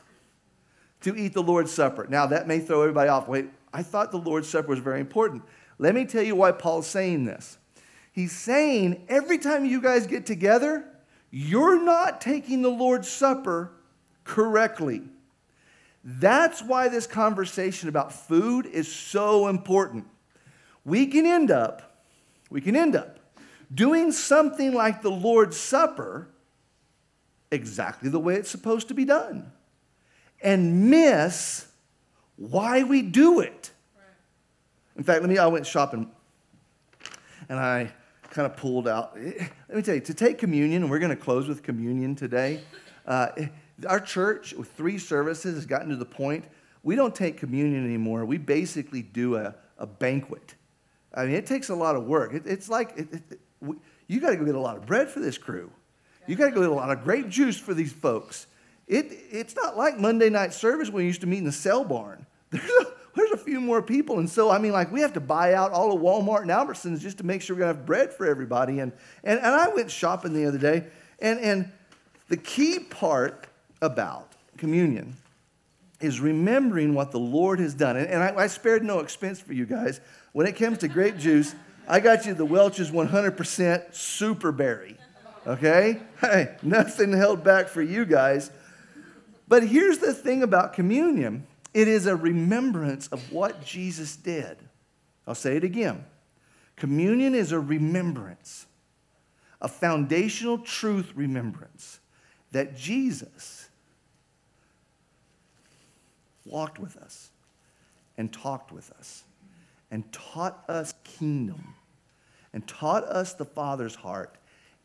to 1.02 1.16
eat 1.16 1.34
the 1.34 1.44
Lord's 1.44 1.72
Supper. 1.72 2.08
Now, 2.10 2.26
that 2.26 2.48
may 2.48 2.60
throw 2.60 2.82
everybody 2.82 3.10
off. 3.10 3.28
Wait, 3.28 3.50
I 3.72 3.84
thought 3.84 4.12
the 4.12 4.18
Lord's 4.18 4.50
Supper 4.50 4.70
was 4.70 4.80
very 4.80 5.00
important. 5.00 5.44
Let 5.78 5.94
me 5.94 6.06
tell 6.06 6.24
you 6.24 6.36
why 6.36 6.52
Paul's 6.54 6.88
saying 6.88 7.26
this. 7.26 7.58
He's 8.12 8.32
saying 8.32 9.06
every 9.08 9.38
time 9.38 9.64
you 9.64 9.80
guys 9.80 10.08
get 10.08 10.26
together, 10.26 10.86
you're 11.30 11.82
not 11.82 12.20
taking 12.20 12.64
the 12.64 12.70
Lord's 12.70 13.08
Supper 13.08 13.72
correctly. 14.24 15.04
That's 16.04 16.62
why 16.62 16.88
this 16.88 17.06
conversation 17.06 17.90
about 17.90 18.14
food 18.14 18.66
is 18.66 18.92
so 18.92 19.48
important. 19.48 20.06
We 20.86 21.08
can 21.08 21.26
end 21.26 21.52
up, 21.52 22.04
we 22.50 22.62
can 22.62 22.76
end 22.76 22.96
up 22.96 23.20
doing 23.74 24.12
something 24.12 24.74
like 24.74 25.02
the 25.02 25.12
Lord's 25.12 25.58
Supper 25.58 26.30
exactly 27.52 28.10
the 28.10 28.20
way 28.20 28.36
it's 28.36 28.50
supposed 28.50 28.88
to 28.88 28.94
be 28.94 29.06
done 29.06 29.52
and 30.42 30.90
miss 30.90 31.68
why 32.38 32.84
we 32.84 33.02
do 33.02 33.40
it. 33.42 33.72
In 34.96 35.04
fact, 35.04 35.22
let 35.22 35.30
me, 35.30 35.38
I 35.38 35.48
went 35.48 35.66
shopping 35.66 36.10
and 37.50 37.60
I 37.60 37.92
kind 38.30 38.46
of 38.46 38.56
pulled 38.56 38.88
out. 38.88 39.16
Let 39.16 39.76
me 39.76 39.82
tell 39.82 39.96
you, 39.96 40.02
to 40.02 40.14
take 40.14 40.38
communion, 40.38 40.84
and 40.84 40.92
we're 40.92 41.00
going 41.00 41.10
to 41.10 41.22
close 41.22 41.48
with 41.48 41.64
communion 41.64 42.16
today. 42.16 42.62
Uh, 43.06 43.30
our 43.88 44.00
church, 44.00 44.54
with 44.54 44.72
three 44.72 44.98
services, 44.98 45.56
has 45.56 45.66
gotten 45.66 45.90
to 45.90 45.96
the 45.96 46.06
point 46.06 46.46
we 46.84 46.96
don't 46.96 47.14
take 47.14 47.38
communion 47.38 47.86
anymore. 47.86 48.26
We 48.26 48.38
basically 48.38 49.02
do 49.02 49.36
a, 49.36 49.56
a 49.78 49.86
banquet. 49.86 50.56
I 51.14 51.26
mean, 51.26 51.36
it 51.36 51.46
takes 51.46 51.70
a 51.70 51.76
lot 51.76 51.96
of 51.96 52.06
work. 52.06 52.34
It, 52.34 52.44
it's 52.46 52.70
like 52.70 52.94
it, 52.98 53.14
it, 53.14 53.40
we, 53.60 53.76
you 54.08 54.20
got 54.22 54.30
to 54.30 54.38
go 54.38 54.46
get 54.46 54.56
a 54.56 54.60
lot 54.60 54.78
of 54.78 54.86
bread 54.86 55.10
for 55.10 55.20
this 55.20 55.38
crew. 55.38 55.72
You 56.28 56.36
got 56.36 56.46
to 56.46 56.52
go 56.52 56.62
get 56.62 56.70
a 56.70 56.74
lot 56.74 56.92
of 56.92 57.04
grape 57.04 57.28
juice 57.30 57.58
for 57.58 57.74
these 57.74 57.92
folks. 57.92 58.48
It, 58.88 59.08
it's 59.32 59.56
not 59.56 59.78
like 59.78 60.00
Monday 60.00 60.30
night 60.30 60.54
service 60.54 60.90
when 60.90 61.04
we 61.04 61.06
used 61.06 61.22
to 61.22 61.28
meet 61.28 61.40
in 61.40 61.44
the 61.44 61.52
cell 61.52 61.84
barn. 61.84 62.26
There's 62.52 62.72
a, 62.82 62.88
there's 63.16 63.32
a 63.32 63.38
few 63.38 63.60
more 63.60 63.82
people. 63.82 64.20
And 64.20 64.30
so, 64.30 64.50
I 64.50 64.60
mean, 64.60 64.72
like, 64.72 64.92
we 64.92 65.02
have 65.02 65.14
to 65.14 65.20
buy 65.20 65.54
out 65.54 65.72
all 65.72 65.92
of 65.92 66.02
Walmart 66.02 66.44
and 66.44 66.52
Albertsons 66.52 67.00
just 67.00 67.18
to 67.18 67.26
make 67.26 67.42
sure 67.42 67.56
we're 67.56 67.62
going 67.62 67.74
to 67.74 67.78
have 67.78 67.86
bread 67.86 68.14
for 68.14 68.26
everybody. 68.26 68.80
And, 68.80 68.94
and, 69.24 69.40
and 69.40 69.48
I 69.48 69.68
went 69.70 69.92
shopping 69.92 70.32
the 70.32 70.46
other 70.46 70.58
day, 70.58 70.86
and, 71.20 71.40
and 71.40 71.72
the 72.30 72.38
key 72.38 72.80
part 72.80 73.49
about 73.82 74.34
communion 74.58 75.16
is 76.00 76.20
remembering 76.20 76.94
what 76.94 77.12
the 77.12 77.20
Lord 77.20 77.60
has 77.60 77.74
done. 77.74 77.98
And, 77.98 78.08
and 78.08 78.24
I, 78.24 78.44
I, 78.44 78.48
spared 78.48 78.84
no 78.84 79.00
expense 79.00 79.40
for 79.42 79.54
you 79.54 79.66
guys. 79.66 80.00
When 80.32 80.48
it 80.48 80.54
comes 80.54 80.80
to 80.80 80.88
grape 80.88 81.18
juice, 81.18 81.54
I 81.88 82.00
got 82.00 82.26
you 82.26 82.34
the 82.34 82.46
Welch's 82.46 82.92
100% 82.92 83.94
super 83.94 84.52
berry. 84.52 84.98
Okay? 85.46 86.02
Hey, 86.22 86.56
nothing 86.62 87.12
held 87.12 87.44
back 87.44 87.68
for 87.68 87.82
you 87.82 88.06
guys. 88.06 88.52
But 89.48 89.64
here's 89.64 89.98
the 89.98 90.14
thing 90.14 90.44
about 90.44 90.74
communion 90.74 91.46
it 91.74 91.88
is 91.88 92.08
a 92.08 92.16
remembrance 92.16 93.08
of 93.08 93.32
what 93.32 93.64
Jesus 93.64 94.16
did. 94.16 94.58
I'll 95.28 95.36
say 95.36 95.56
it 95.56 95.64
again. 95.64 96.04
Communion 96.76 97.36
is 97.36 97.52
a 97.52 97.60
remembrance, 97.60 98.66
a 99.62 99.68
foundational 99.68 100.58
truth 100.58 101.12
remembrance 101.16 102.00
that 102.52 102.76
Jesus 102.76 103.69
walked 106.50 106.80
with 106.80 106.98
us 106.98 107.30
and 108.18 108.32
talked 108.32 108.72
with 108.72 108.92
us 108.92 109.24
and 109.92 110.12
taught 110.12 110.64
us 110.68 110.94
kingdom 111.04 111.76
and 112.54 112.68
taught 112.68 113.04
us 113.04 113.34
the 113.34 113.46
Father's 113.46 113.96
heart. 113.96 114.36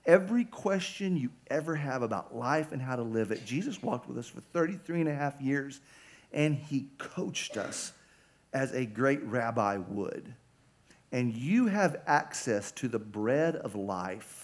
Every 0.07 0.45
question 0.45 1.17
you 1.17 1.31
ever 1.51 1.75
have 1.75 2.03
about 2.03 2.37
life 2.37 2.73
and 2.73 2.81
how 2.81 2.97
to 2.97 3.03
live 3.03 3.31
it, 3.31 3.45
Jesus 3.47 3.83
walked 3.83 4.07
with 4.09 4.19
us 4.19 4.29
for 4.29 4.41
33 4.41 5.01
and 5.01 5.09
a 5.09 5.15
half 5.15 5.41
years 5.41 5.81
and 6.33 6.55
he 6.55 6.87
coached 6.99 7.57
us 7.57 7.93
as 8.53 8.73
a 8.73 8.85
great 8.85 9.23
rabbi 9.25 9.79
would. 9.89 10.35
And 11.13 11.33
you 11.35 11.67
have 11.67 11.97
access 12.07 12.73
to 12.73 12.89
the 12.89 12.99
bread 12.99 13.57
of 13.57 13.77
life. 13.77 14.44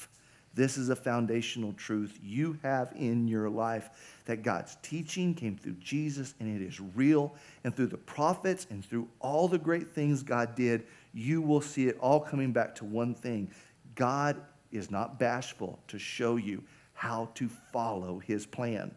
This 0.55 0.77
is 0.77 0.89
a 0.89 0.97
foundational 0.97 1.73
truth 1.75 2.19
you 2.23 2.59
have 2.63 2.93
in 2.97 3.29
your 3.29 3.49
life 3.49 3.91
that 4.25 4.43
God's 4.43 4.77
teaching 4.83 5.33
came 5.33 5.57
through 5.57 5.75
Jesus 5.75 6.35
and 6.41 6.61
it 6.61 6.65
is 6.65 6.81
real. 6.81 7.35
And 7.63 7.75
through 7.75 7.87
the 7.87 7.97
prophets 7.97 8.67
and 8.71 8.85
through 8.85 9.09
all 9.21 9.47
the 9.47 9.59
great 9.59 9.89
things 9.89 10.23
God 10.23 10.57
did, 10.57 10.85
you 11.15 11.41
will 11.41 11.61
see 11.61 11.87
it 11.87 11.97
all 12.01 12.19
coming 12.19 12.53
back 12.53 12.75
to 12.77 12.85
one 12.85 13.15
thing 13.15 13.51
God 13.95 14.41
is 14.73 14.91
not 14.91 15.19
bashful 15.19 15.79
to 15.89 15.99
show 15.99 16.37
you 16.37 16.63
how 16.95 17.31
to 17.35 17.49
follow 17.73 18.19
his 18.19 18.45
plan. 18.45 18.93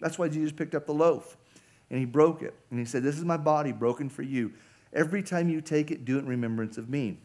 That's 0.00 0.18
why 0.18 0.28
Jesus 0.28 0.52
picked 0.52 0.74
up 0.74 0.86
the 0.86 0.94
loaf 0.94 1.36
and 1.90 1.98
he 1.98 2.04
broke 2.04 2.42
it. 2.42 2.54
And 2.70 2.78
he 2.78 2.84
said, 2.84 3.02
This 3.02 3.16
is 3.16 3.24
my 3.24 3.36
body 3.36 3.72
broken 3.72 4.08
for 4.08 4.22
you. 4.22 4.52
Every 4.92 5.22
time 5.22 5.48
you 5.48 5.60
take 5.60 5.90
it, 5.90 6.04
do 6.04 6.16
it 6.16 6.20
in 6.20 6.26
remembrance 6.26 6.76
of 6.76 6.88
me. 6.88 7.18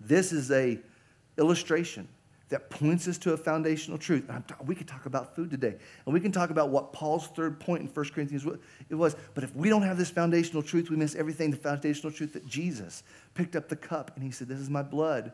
This 0.00 0.32
is 0.32 0.50
a 0.50 0.78
illustration 1.36 2.08
that 2.54 2.70
points 2.70 3.08
us 3.08 3.18
to 3.18 3.32
a 3.32 3.36
foundational 3.36 3.98
truth. 3.98 4.30
We 4.64 4.76
could 4.76 4.86
talk 4.86 5.06
about 5.06 5.34
food 5.34 5.50
today, 5.50 5.76
and 6.06 6.14
we 6.14 6.20
can 6.20 6.30
talk 6.30 6.50
about 6.50 6.70
what 6.70 6.92
Paul's 6.92 7.26
third 7.26 7.58
point 7.58 7.82
in 7.82 7.88
1 7.88 8.04
Corinthians 8.14 8.46
it 8.88 8.94
was. 8.94 9.16
But 9.34 9.42
if 9.42 9.56
we 9.56 9.68
don't 9.68 9.82
have 9.82 9.98
this 9.98 10.10
foundational 10.10 10.62
truth, 10.62 10.88
we 10.88 10.94
miss 10.96 11.16
everything. 11.16 11.50
The 11.50 11.56
foundational 11.56 12.12
truth 12.12 12.32
that 12.34 12.46
Jesus 12.46 13.02
picked 13.34 13.56
up 13.56 13.68
the 13.68 13.74
cup 13.74 14.12
and 14.14 14.22
he 14.22 14.30
said, 14.30 14.46
"This 14.46 14.60
is 14.60 14.70
my 14.70 14.84
blood. 14.84 15.32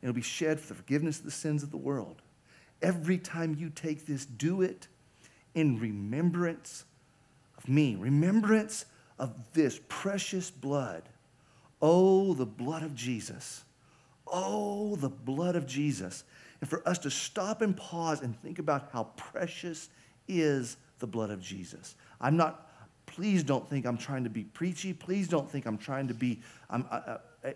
It'll 0.00 0.14
be 0.14 0.22
shed 0.22 0.60
for 0.60 0.68
the 0.68 0.74
forgiveness 0.74 1.18
of 1.18 1.24
the 1.24 1.32
sins 1.32 1.64
of 1.64 1.72
the 1.72 1.76
world." 1.76 2.22
Every 2.80 3.18
time 3.18 3.56
you 3.58 3.68
take 3.68 4.06
this, 4.06 4.24
do 4.24 4.62
it 4.62 4.86
in 5.54 5.80
remembrance 5.80 6.84
of 7.58 7.68
me, 7.68 7.96
remembrance 7.96 8.84
of 9.18 9.34
this 9.54 9.80
precious 9.88 10.52
blood. 10.52 11.02
Oh, 11.82 12.32
the 12.32 12.46
blood 12.46 12.84
of 12.84 12.94
Jesus. 12.94 13.64
Oh, 14.26 14.94
the 14.94 15.10
blood 15.10 15.56
of 15.56 15.66
Jesus. 15.66 16.22
And 16.64 16.70
for 16.70 16.88
us 16.88 16.96
to 17.00 17.10
stop 17.10 17.60
and 17.60 17.76
pause 17.76 18.22
and 18.22 18.34
think 18.40 18.58
about 18.58 18.88
how 18.90 19.10
precious 19.18 19.90
is 20.28 20.78
the 20.98 21.06
blood 21.06 21.28
of 21.28 21.42
Jesus. 21.42 21.94
I'm 22.22 22.38
not, 22.38 22.70
please 23.04 23.42
don't 23.42 23.68
think 23.68 23.84
I'm 23.84 23.98
trying 23.98 24.24
to 24.24 24.30
be 24.30 24.44
preachy. 24.44 24.94
Please 24.94 25.28
don't 25.28 25.50
think 25.50 25.66
I'm 25.66 25.76
trying 25.76 26.08
to 26.08 26.14
be, 26.14 26.40
I'm, 26.70 26.86
uh, 26.90 27.18
uh, 27.44 27.48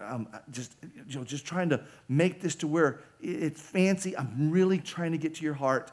I'm 0.00 0.28
just, 0.50 0.76
you 1.06 1.18
know, 1.18 1.24
just 1.24 1.44
trying 1.44 1.68
to 1.68 1.82
make 2.08 2.40
this 2.40 2.54
to 2.54 2.66
where 2.66 3.00
it's 3.20 3.60
fancy. 3.60 4.16
I'm 4.16 4.50
really 4.50 4.78
trying 4.78 5.12
to 5.12 5.18
get 5.18 5.34
to 5.34 5.44
your 5.44 5.52
heart 5.52 5.92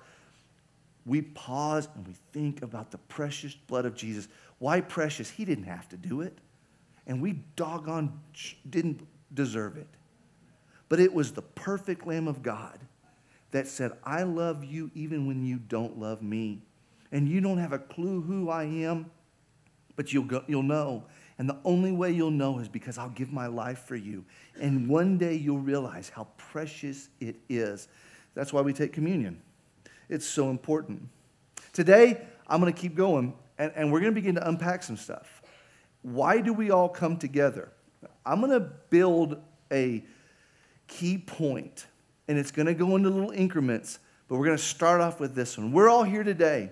we 1.06 1.24
pause 1.24 1.90
and 1.94 2.08
we 2.08 2.14
think 2.32 2.62
about 2.62 2.90
the 2.90 3.00
precious 3.00 3.54
blood 3.54 3.86
of 3.86 3.96
Jesus. 3.98 4.30
Why 4.60 4.80
precious? 4.80 5.30
He 5.30 5.44
didn't 5.44 5.66
have 5.66 5.90
to 5.90 5.98
do 5.98 6.22
it. 6.22 6.38
And 7.06 7.22
we 7.22 7.34
doggone 7.58 8.18
didn't 8.70 9.06
deserve 9.34 9.76
it. 9.76 9.88
But 10.90 11.00
it 11.00 11.14
was 11.14 11.34
the 11.34 11.42
perfect 11.42 12.06
Lamb 12.06 12.28
of 12.28 12.44
God 12.44 12.80
that 13.52 13.68
said, 13.68 13.94
I 14.04 14.24
love 14.24 14.64
you 14.64 14.92
even 14.94 15.28
when 15.28 15.46
you 15.46 15.58
don't 15.58 15.98
love 15.98 16.22
me. 16.22 16.62
And 17.12 17.30
you 17.30 17.40
don't 17.40 17.58
have 17.58 17.72
a 17.72 17.80
clue 17.80 18.22
who 18.22 18.50
I 18.50 18.64
am, 18.64 19.10
but 19.96 20.12
you'll, 20.12 20.26
go, 20.26 20.44
you'll 20.48 20.64
know. 20.64 21.06
And 21.38 21.50
the 21.50 21.58
only 21.64 21.92
way 21.92 22.12
you'll 22.12 22.32
know 22.32 22.60
is 22.60 22.68
because 22.68 22.98
I'll 22.98 23.10
give 23.10 23.32
my 23.32 23.48
life 23.48 23.80
for 23.80 23.96
you. 23.96 24.26
And 24.60 24.90
one 24.90 25.18
day 25.18 25.36
you'll 25.36 25.60
realize 25.60 26.10
how 26.10 26.28
precious 26.38 27.10
it 27.20 27.38
is. 27.48 27.88
That's 28.34 28.52
why 28.52 28.62
we 28.62 28.74
take 28.74 28.92
communion. 28.92 29.42
It's 30.10 30.26
so 30.26 30.50
important. 30.50 31.08
Today, 31.74 32.22
I'm 32.48 32.62
going 32.62 32.74
to 32.74 32.80
keep 32.80 32.96
going, 32.96 33.34
and, 33.58 33.72
and 33.76 33.92
we're 33.92 34.00
going 34.00 34.14
to 34.14 34.20
begin 34.20 34.36
to 34.36 34.48
unpack 34.48 34.84
some 34.84 34.98
stuff. 34.98 35.42
Why 36.02 36.42
do 36.42 36.54
we 36.54 36.72
all 36.72 36.90
come 36.90 37.18
together? 37.18 37.72
I'm 38.26 38.40
going 38.42 38.52
to 38.52 38.70
build 38.90 39.42
a 39.72 40.04
key 40.88 41.18
point, 41.18 41.88
and 42.28 42.38
it's 42.38 42.52
going 42.52 42.68
to 42.68 42.74
go 42.74 42.96
into 42.96 43.10
little 43.10 43.32
increments, 43.32 44.00
but 44.28 44.38
we're 44.38 44.46
going 44.46 44.58
to 44.58 44.64
start 44.64 45.02
off 45.02 45.20
with 45.20 45.36
this 45.36 45.58
one. 45.58 45.72
We're 45.72 45.90
all 45.90 46.04
here 46.04 46.24
today 46.24 46.72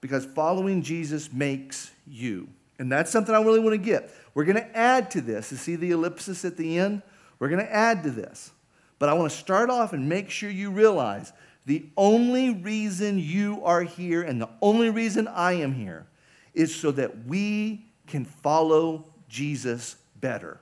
because 0.00 0.24
following 0.24 0.82
Jesus 0.82 1.32
makes 1.32 1.90
you. 2.06 2.48
And 2.78 2.90
that's 2.90 3.10
something 3.10 3.34
I 3.34 3.40
really 3.40 3.60
want 3.60 3.74
to 3.74 3.78
get. 3.78 4.10
We're 4.34 4.44
going 4.44 4.56
to 4.56 4.76
add 4.76 5.10
to 5.12 5.20
this. 5.20 5.50
You 5.52 5.56
see 5.56 5.76
the 5.76 5.92
ellipsis 5.92 6.44
at 6.44 6.56
the 6.56 6.78
end? 6.78 7.02
We're 7.38 7.48
going 7.48 7.64
to 7.64 7.72
add 7.72 8.02
to 8.04 8.10
this. 8.10 8.50
But 8.98 9.08
I 9.08 9.14
want 9.14 9.30
to 9.30 9.36
start 9.36 9.70
off 9.70 9.92
and 9.92 10.08
make 10.08 10.30
sure 10.30 10.50
you 10.50 10.70
realize 10.70 11.32
the 11.66 11.86
only 11.96 12.50
reason 12.50 13.18
you 13.18 13.62
are 13.64 13.82
here 13.82 14.22
and 14.22 14.40
the 14.40 14.48
only 14.60 14.90
reason 14.90 15.28
I 15.28 15.52
am 15.54 15.72
here 15.72 16.06
is 16.52 16.74
so 16.74 16.90
that 16.92 17.26
we 17.26 17.86
can 18.06 18.24
follow 18.24 19.06
Jesus 19.28 19.96
better. 20.20 20.60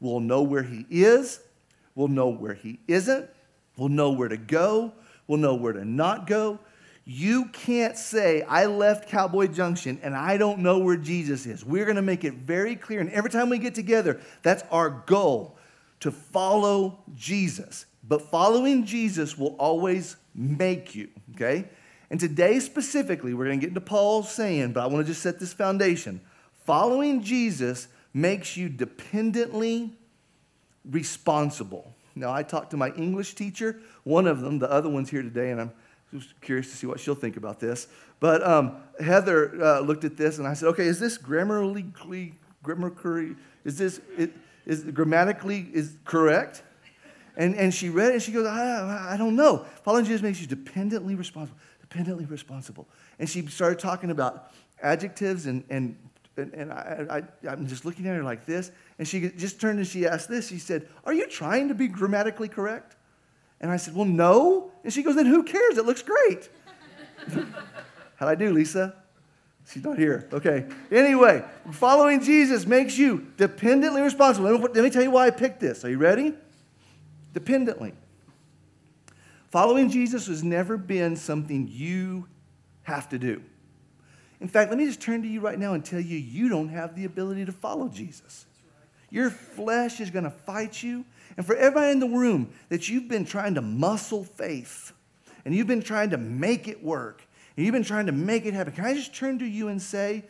We'll 0.00 0.20
know 0.20 0.42
where 0.42 0.62
he 0.62 0.86
is, 0.90 1.40
we'll 1.94 2.08
know 2.08 2.28
where 2.28 2.54
he 2.54 2.80
isn't, 2.88 3.28
we'll 3.76 3.88
know 3.88 4.10
where 4.10 4.28
to 4.28 4.36
go, 4.36 4.92
we'll 5.26 5.38
know 5.38 5.54
where 5.54 5.72
to 5.72 5.84
not 5.84 6.26
go. 6.26 6.58
You 7.04 7.46
can't 7.46 7.96
say, 7.96 8.42
I 8.42 8.66
left 8.66 9.08
Cowboy 9.08 9.48
Junction 9.48 9.98
and 10.02 10.14
I 10.14 10.36
don't 10.36 10.60
know 10.60 10.78
where 10.78 10.96
Jesus 10.96 11.46
is. 11.46 11.64
We're 11.64 11.84
going 11.84 11.96
to 11.96 12.02
make 12.02 12.22
it 12.22 12.34
very 12.34 12.76
clear. 12.76 13.00
And 13.00 13.10
every 13.10 13.30
time 13.30 13.48
we 13.48 13.58
get 13.58 13.74
together, 13.74 14.20
that's 14.42 14.62
our 14.70 14.90
goal 15.06 15.58
to 16.00 16.12
follow 16.12 17.00
Jesus. 17.14 17.86
But 18.06 18.22
following 18.22 18.84
Jesus 18.84 19.36
will 19.36 19.56
always 19.58 20.16
make 20.34 20.94
you, 20.94 21.08
okay? 21.34 21.68
And 22.10 22.20
today 22.20 22.60
specifically, 22.60 23.34
we're 23.34 23.46
going 23.46 23.58
to 23.58 23.60
get 23.60 23.70
into 23.70 23.80
Paul's 23.80 24.30
saying, 24.30 24.72
but 24.72 24.82
I 24.82 24.86
want 24.86 25.04
to 25.04 25.10
just 25.10 25.22
set 25.22 25.40
this 25.40 25.52
foundation. 25.52 26.20
Following 26.66 27.22
Jesus 27.22 27.88
makes 28.14 28.56
you 28.56 28.68
dependently 28.68 29.98
responsible. 30.90 31.94
Now, 32.14 32.32
I 32.32 32.42
talked 32.42 32.70
to 32.72 32.76
my 32.76 32.90
English 32.90 33.34
teacher, 33.34 33.80
one 34.04 34.26
of 34.26 34.40
them, 34.40 34.58
the 34.58 34.70
other 34.70 34.88
one's 34.88 35.10
here 35.10 35.22
today, 35.22 35.50
and 35.50 35.60
I'm 35.60 35.72
just 36.12 36.38
curious 36.40 36.70
to 36.70 36.76
see 36.76 36.86
what 36.86 37.00
she'll 37.00 37.14
think 37.14 37.36
about 37.36 37.58
this. 37.58 37.86
But 38.20 38.46
um, 38.46 38.76
Heather 39.00 39.62
uh, 39.62 39.80
looked 39.80 40.04
at 40.04 40.16
this, 40.16 40.38
and 40.38 40.46
I 40.46 40.54
said, 40.54 40.68
okay, 40.68 40.86
is 40.86 41.00
this 41.00 41.16
grammatically, 41.16 42.34
grammatically, 42.62 43.36
is 43.64 43.78
this, 43.78 44.00
it, 44.18 44.32
is 44.66 44.84
grammatically 44.84 45.68
is 45.72 45.96
correct? 46.04 46.62
And, 47.36 47.56
and 47.56 47.72
she 47.72 47.88
read 47.88 48.10
it, 48.10 48.14
and 48.14 48.22
she 48.22 48.32
goes, 48.32 48.46
I, 48.46 49.14
I 49.14 49.16
don't 49.16 49.34
know. 49.34 49.64
Following 49.84 50.04
Jesus 50.04 50.22
makes 50.22 50.40
you 50.40 50.46
dependently 50.46 51.14
responsible, 51.14 51.58
dependently 51.80 52.26
responsible. 52.26 52.86
And 53.18 53.28
she 53.28 53.46
started 53.46 53.78
talking 53.78 54.10
about 54.10 54.52
adjectives 54.82 55.46
and, 55.46 55.64
and 55.70 55.96
and, 56.36 56.52
and 56.54 56.72
I, 56.72 57.22
I, 57.44 57.52
am 57.52 57.66
just 57.66 57.84
looking 57.84 58.06
at 58.06 58.16
her 58.16 58.22
like 58.22 58.46
this. 58.46 58.70
And 58.98 59.06
she 59.06 59.28
just 59.30 59.60
turned 59.60 59.78
and 59.78 59.86
she 59.86 60.06
asked 60.06 60.28
this. 60.28 60.48
She 60.48 60.58
said, 60.58 60.88
Are 61.04 61.12
you 61.12 61.26
trying 61.28 61.68
to 61.68 61.74
be 61.74 61.88
grammatically 61.88 62.48
correct? 62.48 62.96
And 63.60 63.70
I 63.70 63.76
said, 63.76 63.94
Well, 63.94 64.06
no. 64.06 64.72
And 64.84 64.92
she 64.92 65.02
goes, 65.02 65.16
Then 65.16 65.26
who 65.26 65.42
cares? 65.42 65.76
It 65.76 65.84
looks 65.84 66.02
great. 66.02 66.48
How'd 68.16 68.28
I 68.28 68.34
do, 68.34 68.52
Lisa? 68.52 68.94
She's 69.66 69.84
not 69.84 69.98
here. 69.98 70.28
Okay. 70.32 70.66
Anyway, 70.90 71.44
following 71.70 72.20
Jesus 72.20 72.66
makes 72.66 72.98
you 72.98 73.28
dependently 73.36 74.02
responsible. 74.02 74.58
Let 74.58 74.76
me 74.76 74.90
tell 74.90 75.02
you 75.02 75.10
why 75.10 75.26
I 75.26 75.30
picked 75.30 75.60
this. 75.60 75.84
Are 75.84 75.90
you 75.90 75.98
ready? 75.98 76.34
Dependently. 77.32 77.94
Following 79.50 79.90
Jesus 79.90 80.26
has 80.26 80.42
never 80.42 80.76
been 80.76 81.14
something 81.14 81.68
you 81.70 82.26
have 82.82 83.08
to 83.10 83.18
do. 83.18 83.42
In 84.42 84.48
fact, 84.48 84.70
let 84.70 84.78
me 84.78 84.86
just 84.86 85.00
turn 85.00 85.22
to 85.22 85.28
you 85.28 85.40
right 85.40 85.56
now 85.56 85.74
and 85.74 85.84
tell 85.84 86.00
you 86.00 86.18
you 86.18 86.48
don't 86.48 86.68
have 86.68 86.96
the 86.96 87.04
ability 87.04 87.44
to 87.44 87.52
follow 87.52 87.88
Jesus. 87.88 88.44
Your 89.08 89.30
flesh 89.30 90.00
is 90.00 90.10
going 90.10 90.24
to 90.24 90.30
fight 90.30 90.82
you. 90.82 91.04
And 91.36 91.46
for 91.46 91.54
everybody 91.54 91.92
in 91.92 92.00
the 92.00 92.08
room 92.08 92.52
that 92.68 92.88
you've 92.88 93.06
been 93.06 93.24
trying 93.24 93.54
to 93.54 93.62
muscle 93.62 94.24
faith 94.24 94.92
and 95.44 95.54
you've 95.54 95.68
been 95.68 95.80
trying 95.80 96.10
to 96.10 96.16
make 96.16 96.66
it 96.66 96.82
work 96.82 97.22
and 97.56 97.64
you've 97.64 97.72
been 97.72 97.84
trying 97.84 98.06
to 98.06 98.12
make 98.12 98.44
it 98.44 98.52
happen, 98.52 98.72
can 98.72 98.84
I 98.84 98.94
just 98.94 99.14
turn 99.14 99.38
to 99.38 99.46
you 99.46 99.68
and 99.68 99.80
say, 99.80 100.24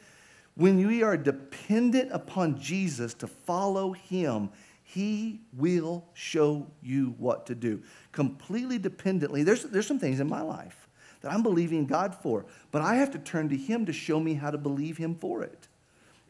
when 0.56 0.86
we 0.86 1.02
are 1.02 1.16
dependent 1.16 2.12
upon 2.12 2.60
Jesus 2.60 3.14
to 3.14 3.26
follow 3.26 3.92
him, 3.92 4.50
he 4.82 5.40
will 5.54 6.04
show 6.12 6.66
you 6.82 7.14
what 7.16 7.46
to 7.46 7.54
do. 7.54 7.82
Completely 8.12 8.78
dependently. 8.78 9.42
There's, 9.42 9.62
there's 9.62 9.86
some 9.86 9.98
things 9.98 10.20
in 10.20 10.28
my 10.28 10.42
life 10.42 10.82
that 11.22 11.32
I'm 11.32 11.42
believing 11.42 11.86
God 11.86 12.14
for. 12.14 12.44
But 12.70 12.82
I 12.82 12.96
have 12.96 13.10
to 13.12 13.18
turn 13.18 13.48
to 13.48 13.56
Him 13.56 13.86
to 13.86 13.92
show 13.92 14.20
me 14.20 14.34
how 14.34 14.50
to 14.50 14.58
believe 14.58 14.98
Him 14.98 15.14
for 15.14 15.42
it. 15.42 15.68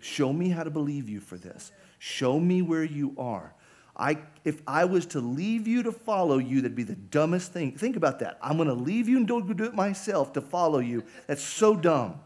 Show 0.01 0.33
me 0.33 0.49
how 0.49 0.63
to 0.63 0.71
believe 0.71 1.09
you 1.09 1.21
for 1.21 1.37
this. 1.37 1.73
Show 1.99 2.39
me 2.39 2.63
where 2.63 2.85
you 2.85 3.15
are. 3.19 3.55
I, 3.97 4.19
if 4.45 4.63
I 4.67 4.85
was 4.85 5.07
to 5.07 5.21
leave 5.21 5.69
you 5.69 5.83
to 5.83 5.93
follow 5.93 6.39
you, 6.39 6.63
that'd 6.63 6.75
be 6.75 6.83
the 6.83 6.95
dumbest 6.95 7.53
thing. 7.53 7.73
Think 7.73 7.97
about 7.97 8.19
that. 8.21 8.39
I'm 8.41 8.57
going 8.57 8.69
to 8.69 8.75
leave 8.75 9.09
you 9.09 9.19
and 9.19 9.29
don't 9.29 9.55
do 9.57 9.65
it 9.65 9.75
myself 9.75 10.33
to 10.33 10.41
follow 10.41 10.79
you. 10.79 11.05
That's 11.27 11.43
so 11.43 11.77
dumb. 11.77 12.21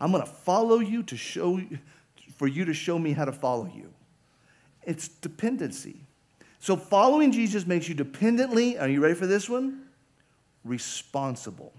I'm 0.00 0.10
going 0.10 0.24
to 0.24 0.30
follow 0.30 0.80
you 0.80 1.02
to 1.04 1.16
show 1.16 1.60
for 2.36 2.48
you 2.48 2.64
to 2.64 2.74
show 2.74 2.98
me 2.98 3.12
how 3.12 3.24
to 3.24 3.32
follow 3.32 3.70
you. 3.72 3.92
It's 4.82 5.08
dependency. 5.08 6.00
So 6.58 6.76
following 6.76 7.30
Jesus 7.30 7.66
makes 7.66 7.88
you 7.88 7.94
dependently, 7.94 8.78
are 8.78 8.88
you 8.88 9.00
ready 9.00 9.14
for 9.14 9.26
this 9.26 9.48
one? 9.48 9.84
Responsible. 10.64 11.72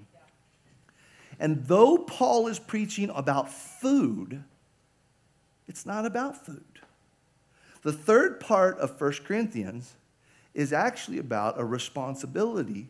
And 1.40 1.66
though 1.66 1.98
Paul 1.98 2.48
is 2.48 2.60
preaching 2.60 3.12
about 3.14 3.52
food, 3.52 4.44
it's 5.68 5.86
not 5.86 6.06
about 6.06 6.46
food. 6.46 6.64
The 7.82 7.94
third 7.94 8.40
part 8.40 8.80
of 8.80 9.00
1 9.00 9.14
Corinthians 9.26 9.94
is 10.54 10.74
actually 10.74 11.20
about 11.20 11.60
a 11.60 11.66
responsibility 11.66 12.90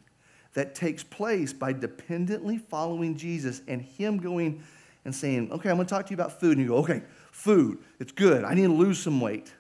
that 0.54 0.74
takes 0.74 1.04
place 1.04 1.52
by 1.52 1.74
dependently 1.74 2.58
following 2.58 3.18
Jesus 3.18 3.62
and 3.68 3.82
Him 3.82 4.18
going 4.18 4.64
and 5.04 5.14
saying, 5.14 5.52
Okay, 5.52 5.70
I'm 5.70 5.78
to 5.78 5.86
talk 5.86 6.06
to 6.06 6.12
you 6.12 6.16
about 6.16 6.40
food. 6.40 6.58
And 6.58 6.62
you 6.62 6.68
go, 6.68 6.78
Okay, 6.78 7.04
food, 7.32 7.80
it's 8.00 8.12
good. 8.12 8.44
I 8.44 8.54
need 8.54 8.64
to 8.64 8.74
lose 8.74 9.00
some 9.00 9.20
weight. 9.20 9.54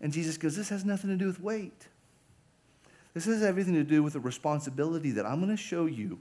And 0.00 0.12
Jesus 0.12 0.36
goes, 0.36 0.54
This 0.54 0.68
has 0.68 0.84
nothing 0.84 1.10
to 1.10 1.16
do 1.16 1.26
with 1.26 1.40
weight. 1.40 1.88
This 3.14 3.24
has 3.24 3.42
everything 3.42 3.74
to 3.74 3.84
do 3.84 4.02
with 4.02 4.14
a 4.14 4.20
responsibility 4.20 5.10
that 5.12 5.26
I'm 5.26 5.40
to 5.48 5.56
show 5.56 5.86
you 5.86 6.18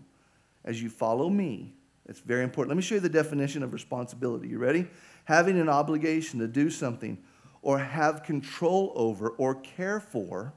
as 0.68 0.84
you 0.84 0.90
follow 0.90 1.30
me. 1.30 1.74
It's 2.06 2.20
very 2.20 2.44
important. 2.44 2.70
Let 2.70 2.78
me 2.78 2.84
show 2.84 2.96
you 2.96 3.02
the 3.02 3.10
definition 3.10 3.64
of 3.64 3.74
responsibility. 3.74 4.50
You 4.50 4.60
ready? 4.60 4.88
Having 5.26 5.60
an 5.60 5.70
obligation 5.70 6.40
to 6.40 6.48
do 6.48 6.70
something 6.70 7.18
or 7.62 7.80
have 7.80 8.24
control 8.24 8.92
over 8.96 9.30
or 9.30 9.56
care 9.56 10.00
for 10.00 10.54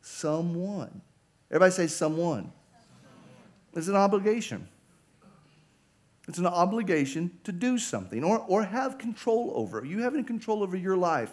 someone. 0.00 1.02
Everybody 1.50 1.72
say 1.72 1.86
someone. 1.86 2.52
It's 3.74 3.88
an 3.88 3.96
obligation. 3.96 4.66
It's 6.26 6.38
an 6.38 6.46
obligation 6.46 7.30
to 7.44 7.52
do 7.52 7.78
something 7.78 8.24
or, 8.24 8.38
or 8.48 8.64
have 8.64 8.98
control 8.98 9.52
over. 9.54 9.84
You 9.84 10.02
having 10.02 10.24
control 10.24 10.62
over 10.62 10.76
your 10.76 10.96
life 10.96 11.32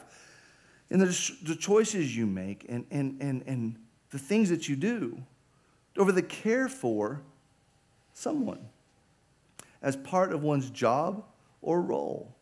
and 0.89 1.01
the, 1.01 1.31
the 1.43 1.55
choices 1.55 2.15
you 2.15 2.25
make 2.25 2.65
and, 2.69 2.85
and, 2.91 3.21
and, 3.21 3.43
and 3.47 3.77
the 4.11 4.19
things 4.19 4.49
that 4.49 4.69
you 4.69 4.75
do, 4.75 5.21
over 5.97 6.11
the 6.11 6.21
care 6.21 6.69
for 6.69 7.21
someone 8.15 8.59
as 9.81 9.95
part 9.95 10.33
of 10.33 10.41
one's 10.41 10.71
job 10.71 11.23
or 11.61 11.81
role. 11.81 12.35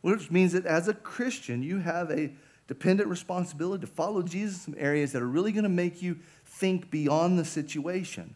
Which 0.00 0.32
means 0.32 0.52
that 0.52 0.66
as 0.66 0.88
a 0.88 0.94
Christian, 0.94 1.62
you 1.62 1.78
have 1.78 2.10
a 2.10 2.32
dependent 2.66 3.08
responsibility 3.08 3.82
to 3.82 3.86
follow 3.86 4.22
Jesus 4.22 4.66
in 4.66 4.76
areas 4.76 5.12
that 5.12 5.22
are 5.22 5.28
really 5.28 5.52
going 5.52 5.62
to 5.62 5.68
make 5.68 6.02
you 6.02 6.18
think 6.44 6.90
beyond 6.90 7.38
the 7.38 7.44
situation. 7.44 8.34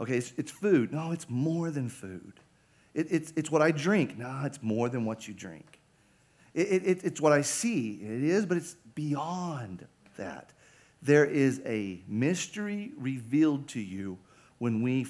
Okay, 0.00 0.16
it's, 0.16 0.32
it's 0.38 0.50
food. 0.50 0.92
No, 0.92 1.12
it's 1.12 1.28
more 1.28 1.70
than 1.70 1.90
food. 1.90 2.40
It, 2.94 3.08
it's, 3.10 3.32
it's 3.36 3.50
what 3.50 3.60
I 3.60 3.70
drink. 3.70 4.16
No, 4.16 4.42
it's 4.44 4.62
more 4.62 4.88
than 4.88 5.04
what 5.04 5.28
you 5.28 5.34
drink. 5.34 5.80
It, 6.54 6.86
it, 6.86 7.04
it's 7.04 7.20
what 7.20 7.32
I 7.32 7.42
see. 7.42 7.98
It 8.02 8.22
is, 8.22 8.46
but 8.46 8.56
it's 8.56 8.76
beyond 8.94 9.86
that. 10.16 10.52
There 11.02 11.24
is 11.24 11.60
a 11.66 12.00
mystery 12.08 12.92
revealed 12.96 13.68
to 13.68 13.80
you 13.80 14.16
when 14.58 14.80
we 14.80 15.04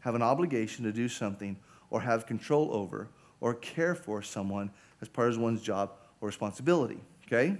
have 0.00 0.14
an 0.14 0.22
obligation 0.22 0.84
to 0.84 0.92
do 0.92 1.08
something 1.08 1.56
or 1.90 2.00
have 2.00 2.26
control 2.26 2.70
over 2.72 3.08
or 3.40 3.54
care 3.54 3.94
for 3.94 4.22
someone 4.22 4.70
as 5.00 5.08
part 5.08 5.28
of 5.28 5.38
one's 5.38 5.62
job 5.62 5.92
or 6.20 6.26
responsibility. 6.26 7.00
Okay? 7.26 7.56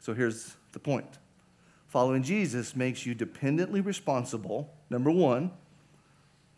So 0.00 0.14
here's 0.14 0.56
the 0.72 0.78
point 0.78 1.18
Following 1.88 2.22
Jesus 2.22 2.74
makes 2.74 3.04
you 3.04 3.14
dependently 3.14 3.82
responsible, 3.82 4.72
number 4.88 5.10
one, 5.10 5.50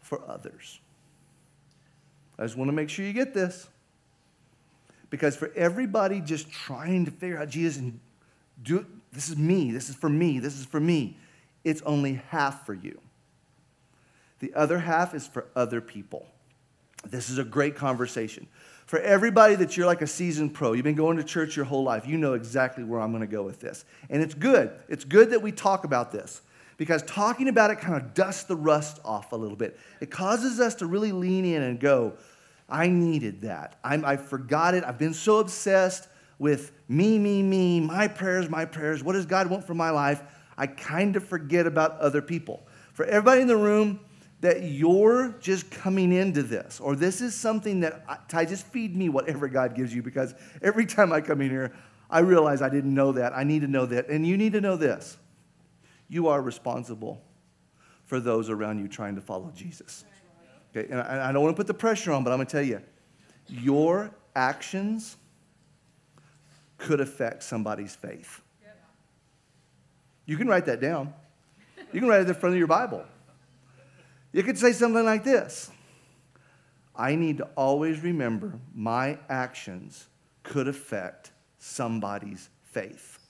for 0.00 0.23
others. 0.28 0.78
I 2.38 2.45
just 2.45 2.57
want 2.57 2.69
to 2.69 2.73
make 2.73 2.88
sure 2.88 3.04
you 3.04 3.12
get 3.12 3.35
this. 3.35 3.69
Because 5.11 5.37
for 5.37 5.52
everybody 5.54 6.21
just 6.21 6.50
trying 6.50 7.04
to 7.04 7.11
figure 7.11 7.38
out 7.38 7.49
Jesus 7.49 7.78
and 7.78 8.00
do 8.62 8.87
this 9.12 9.28
is 9.28 9.37
me, 9.37 9.71
this 9.71 9.88
is 9.88 9.95
for 9.95 10.09
me, 10.09 10.38
this 10.38 10.59
is 10.59 10.66
for 10.66 10.81
me, 10.81 11.16
it's 11.62 11.83
only 11.83 12.23
half 12.31 12.66
for 12.66 12.75
you. 12.75 13.00
The 14.44 14.52
other 14.52 14.78
half 14.78 15.14
is 15.14 15.26
for 15.26 15.46
other 15.56 15.80
people. 15.80 16.26
This 17.06 17.30
is 17.30 17.38
a 17.38 17.44
great 17.44 17.76
conversation. 17.76 18.46
For 18.84 18.98
everybody 18.98 19.54
that 19.54 19.74
you're 19.74 19.86
like 19.86 20.02
a 20.02 20.06
seasoned 20.06 20.52
pro, 20.52 20.74
you've 20.74 20.84
been 20.84 20.94
going 20.94 21.16
to 21.16 21.24
church 21.24 21.56
your 21.56 21.64
whole 21.64 21.82
life, 21.82 22.06
you 22.06 22.18
know 22.18 22.34
exactly 22.34 22.84
where 22.84 23.00
I'm 23.00 23.10
going 23.10 23.22
to 23.22 23.26
go 23.26 23.42
with 23.42 23.60
this. 23.60 23.86
And 24.10 24.22
it's 24.22 24.34
good. 24.34 24.70
It's 24.86 25.06
good 25.06 25.30
that 25.30 25.40
we 25.40 25.50
talk 25.50 25.84
about 25.84 26.12
this 26.12 26.42
because 26.76 27.02
talking 27.04 27.48
about 27.48 27.70
it 27.70 27.78
kind 27.78 27.94
of 27.94 28.12
dusts 28.12 28.44
the 28.44 28.54
rust 28.54 29.00
off 29.02 29.32
a 29.32 29.36
little 29.36 29.56
bit. 29.56 29.80
It 30.02 30.10
causes 30.10 30.60
us 30.60 30.74
to 30.74 30.86
really 30.86 31.12
lean 31.12 31.46
in 31.46 31.62
and 31.62 31.80
go, 31.80 32.12
I 32.68 32.88
needed 32.88 33.40
that. 33.40 33.78
I'm, 33.82 34.04
I 34.04 34.18
forgot 34.18 34.74
it. 34.74 34.84
I've 34.84 34.98
been 34.98 35.14
so 35.14 35.38
obsessed 35.38 36.06
with 36.38 36.70
me, 36.86 37.18
me, 37.18 37.42
me, 37.42 37.80
my 37.80 38.08
prayers, 38.08 38.50
my 38.50 38.66
prayers. 38.66 39.02
What 39.02 39.14
does 39.14 39.24
God 39.24 39.48
want 39.48 39.66
for 39.66 39.72
my 39.72 39.88
life? 39.88 40.22
I 40.58 40.66
kind 40.66 41.16
of 41.16 41.24
forget 41.24 41.66
about 41.66 41.98
other 41.98 42.20
people. 42.20 42.66
For 42.92 43.06
everybody 43.06 43.40
in 43.40 43.48
the 43.48 43.56
room, 43.56 44.00
that 44.44 44.62
you're 44.62 45.34
just 45.40 45.70
coming 45.70 46.12
into 46.12 46.42
this, 46.42 46.78
or 46.78 46.94
this 46.94 47.22
is 47.22 47.34
something 47.34 47.80
that 47.80 48.04
I 48.30 48.44
just 48.44 48.66
feed 48.66 48.94
me 48.94 49.08
whatever 49.08 49.48
God 49.48 49.74
gives 49.74 49.94
you 49.94 50.02
because 50.02 50.34
every 50.60 50.84
time 50.84 51.14
I 51.14 51.22
come 51.22 51.40
in 51.40 51.48
here, 51.48 51.74
I 52.10 52.18
realize 52.18 52.60
I 52.60 52.68
didn't 52.68 52.92
know 52.92 53.12
that. 53.12 53.34
I 53.34 53.42
need 53.42 53.62
to 53.62 53.68
know 53.68 53.86
that. 53.86 54.10
And 54.10 54.26
you 54.26 54.36
need 54.36 54.52
to 54.52 54.60
know 54.60 54.76
this 54.76 55.16
you 56.10 56.28
are 56.28 56.42
responsible 56.42 57.22
for 58.04 58.20
those 58.20 58.50
around 58.50 58.80
you 58.80 58.86
trying 58.86 59.14
to 59.14 59.22
follow 59.22 59.50
Jesus. 59.56 60.04
Okay, 60.76 60.90
and 60.90 61.00
I, 61.00 61.30
I 61.30 61.32
don't 61.32 61.42
want 61.42 61.56
to 61.56 61.58
put 61.58 61.66
the 61.66 61.72
pressure 61.72 62.12
on, 62.12 62.22
but 62.22 62.30
I'm 62.30 62.36
going 62.36 62.46
to 62.46 62.52
tell 62.52 62.62
you 62.62 62.82
your 63.48 64.10
actions 64.36 65.16
could 66.76 67.00
affect 67.00 67.44
somebody's 67.44 67.96
faith. 67.96 68.42
You 70.26 70.36
can 70.36 70.48
write 70.48 70.66
that 70.66 70.82
down. 70.82 71.14
You 71.94 72.00
can 72.00 72.10
write 72.10 72.20
it 72.20 72.28
in 72.28 72.34
front 72.34 72.54
of 72.54 72.58
your 72.58 72.66
Bible. 72.66 73.06
You 74.34 74.42
could 74.42 74.58
say 74.58 74.72
something 74.72 75.04
like 75.04 75.22
this 75.22 75.70
I 76.94 77.14
need 77.14 77.38
to 77.38 77.44
always 77.56 78.00
remember 78.00 78.58
my 78.74 79.18
actions 79.28 80.08
could 80.42 80.66
affect 80.68 81.30
somebody's 81.58 82.50
faith. 82.64 83.20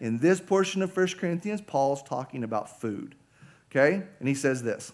In 0.00 0.18
this 0.18 0.40
portion 0.40 0.80
of 0.80 0.96
1 0.96 1.08
Corinthians, 1.18 1.60
Paul's 1.60 2.02
talking 2.02 2.44
about 2.44 2.80
food. 2.80 3.16
Okay? 3.70 4.02
And 4.20 4.28
he 4.28 4.34
says 4.34 4.62
this 4.62 4.92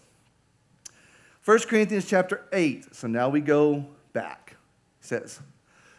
1 1.44 1.58
Corinthians 1.60 2.06
chapter 2.06 2.46
8. 2.50 2.94
So 2.96 3.06
now 3.06 3.28
we 3.28 3.42
go 3.42 3.86
back. 4.14 4.56
He 5.02 5.06
says, 5.06 5.38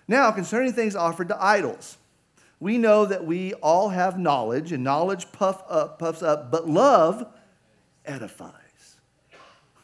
Now 0.08 0.32
concerning 0.32 0.74
things 0.74 0.96
offered 0.96 1.28
to 1.30 1.44
idols, 1.44 1.98
we 2.60 2.80
know 2.80 3.06
that 3.06 3.24
we 3.24 3.54
all 3.54 3.90
have 3.90 4.18
knowledge, 4.18 4.72
and 4.72 4.84
knowledge 4.84 5.32
puff 5.32 5.64
up, 5.70 6.00
puffs 6.00 6.24
up, 6.24 6.50
but 6.50 6.68
love 6.68 7.28
edifies. 8.04 8.59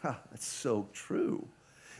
Huh, 0.05 0.13
that's 0.29 0.45
so 0.45 0.87
true. 0.93 1.47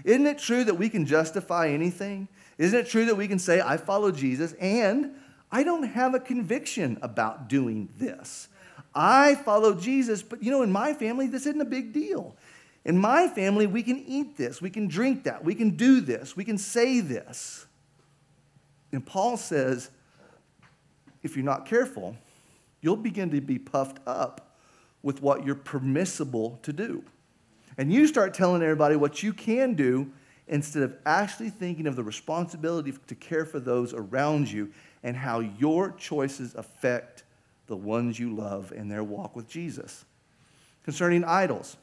Isn't 0.03 0.27
it 0.27 0.38
true 0.38 0.63
that 0.65 0.75
we 0.75 0.89
can 0.89 1.07
justify 1.07 1.69
anything? 1.69 2.27
Isn't 2.59 2.81
it 2.81 2.88
true 2.88 3.05
that 3.05 3.15
we 3.15 3.27
can 3.27 3.39
say, 3.39 3.62
I 3.62 3.77
follow 3.77 4.12
Jesus 4.12 4.53
and 4.62 5.15
I 5.51 5.63
don't 5.63 5.88
have 5.88 6.13
a 6.13 6.19
conviction 6.19 7.00
about 7.01 7.50
doing 7.50 7.89
this? 7.98 8.48
I 8.94 9.33
follow 9.33 9.74
Jesus, 9.74 10.22
but 10.22 10.44
you 10.44 10.51
know, 10.51 10.61
in 10.61 10.72
my 10.72 10.94
family, 10.94 11.25
this 11.25 11.48
isn't 11.48 11.59
a 11.59 11.65
big 11.65 11.94
deal. 11.94 12.35
In 12.83 12.96
my 12.96 13.27
family, 13.27 13.65
we 13.65 13.81
can 13.81 13.98
eat 14.05 14.37
this, 14.37 14.61
we 14.61 14.70
can 14.70 14.87
drink 14.87 15.24
that, 15.24 15.44
we 15.44 15.55
can 15.55 15.72
do 15.72 16.00
this, 16.00 16.37
we 16.37 16.46
can 16.46 16.59
say 16.59 17.00
this. 17.00 17.65
And 18.91 19.03
Paul 19.03 19.35
says, 19.35 19.89
if 21.24 21.35
you're 21.35 21.44
not 21.44 21.65
careful, 21.65 22.15
you'll 22.81 22.98
begin 22.98 23.31
to 23.31 23.41
be 23.41 23.57
puffed 23.57 23.98
up 24.05 24.55
with 25.01 25.24
what 25.24 25.44
you're 25.44 25.55
permissible 25.55 26.59
to 26.61 26.72
do. 26.72 27.03
And 27.77 27.92
you 27.92 28.07
start 28.07 28.33
telling 28.33 28.61
everybody 28.61 28.96
what 28.96 29.22
you 29.22 29.33
can 29.33 29.74
do 29.74 30.11
instead 30.48 30.83
of 30.83 30.96
actually 31.05 31.50
thinking 31.50 31.88
of 31.88 31.96
the 31.96 32.03
responsibility 32.03 32.94
to 33.07 33.16
care 33.16 33.46
for 33.46 33.59
those 33.59 33.94
around 33.94 34.51
you 34.51 34.72
and 35.03 35.18
how 35.18 35.40
your 35.40 35.92
choices 35.92 36.55
affect 36.55 37.24
the 37.68 37.75
ones 37.75 38.20
you 38.20 38.35
love 38.35 38.72
in 38.72 38.88
their 38.88 39.03
walk 39.03 39.35
with 39.35 39.48
Jesus. 39.48 40.05
Concerning 40.83 41.24
idols, 41.24 41.77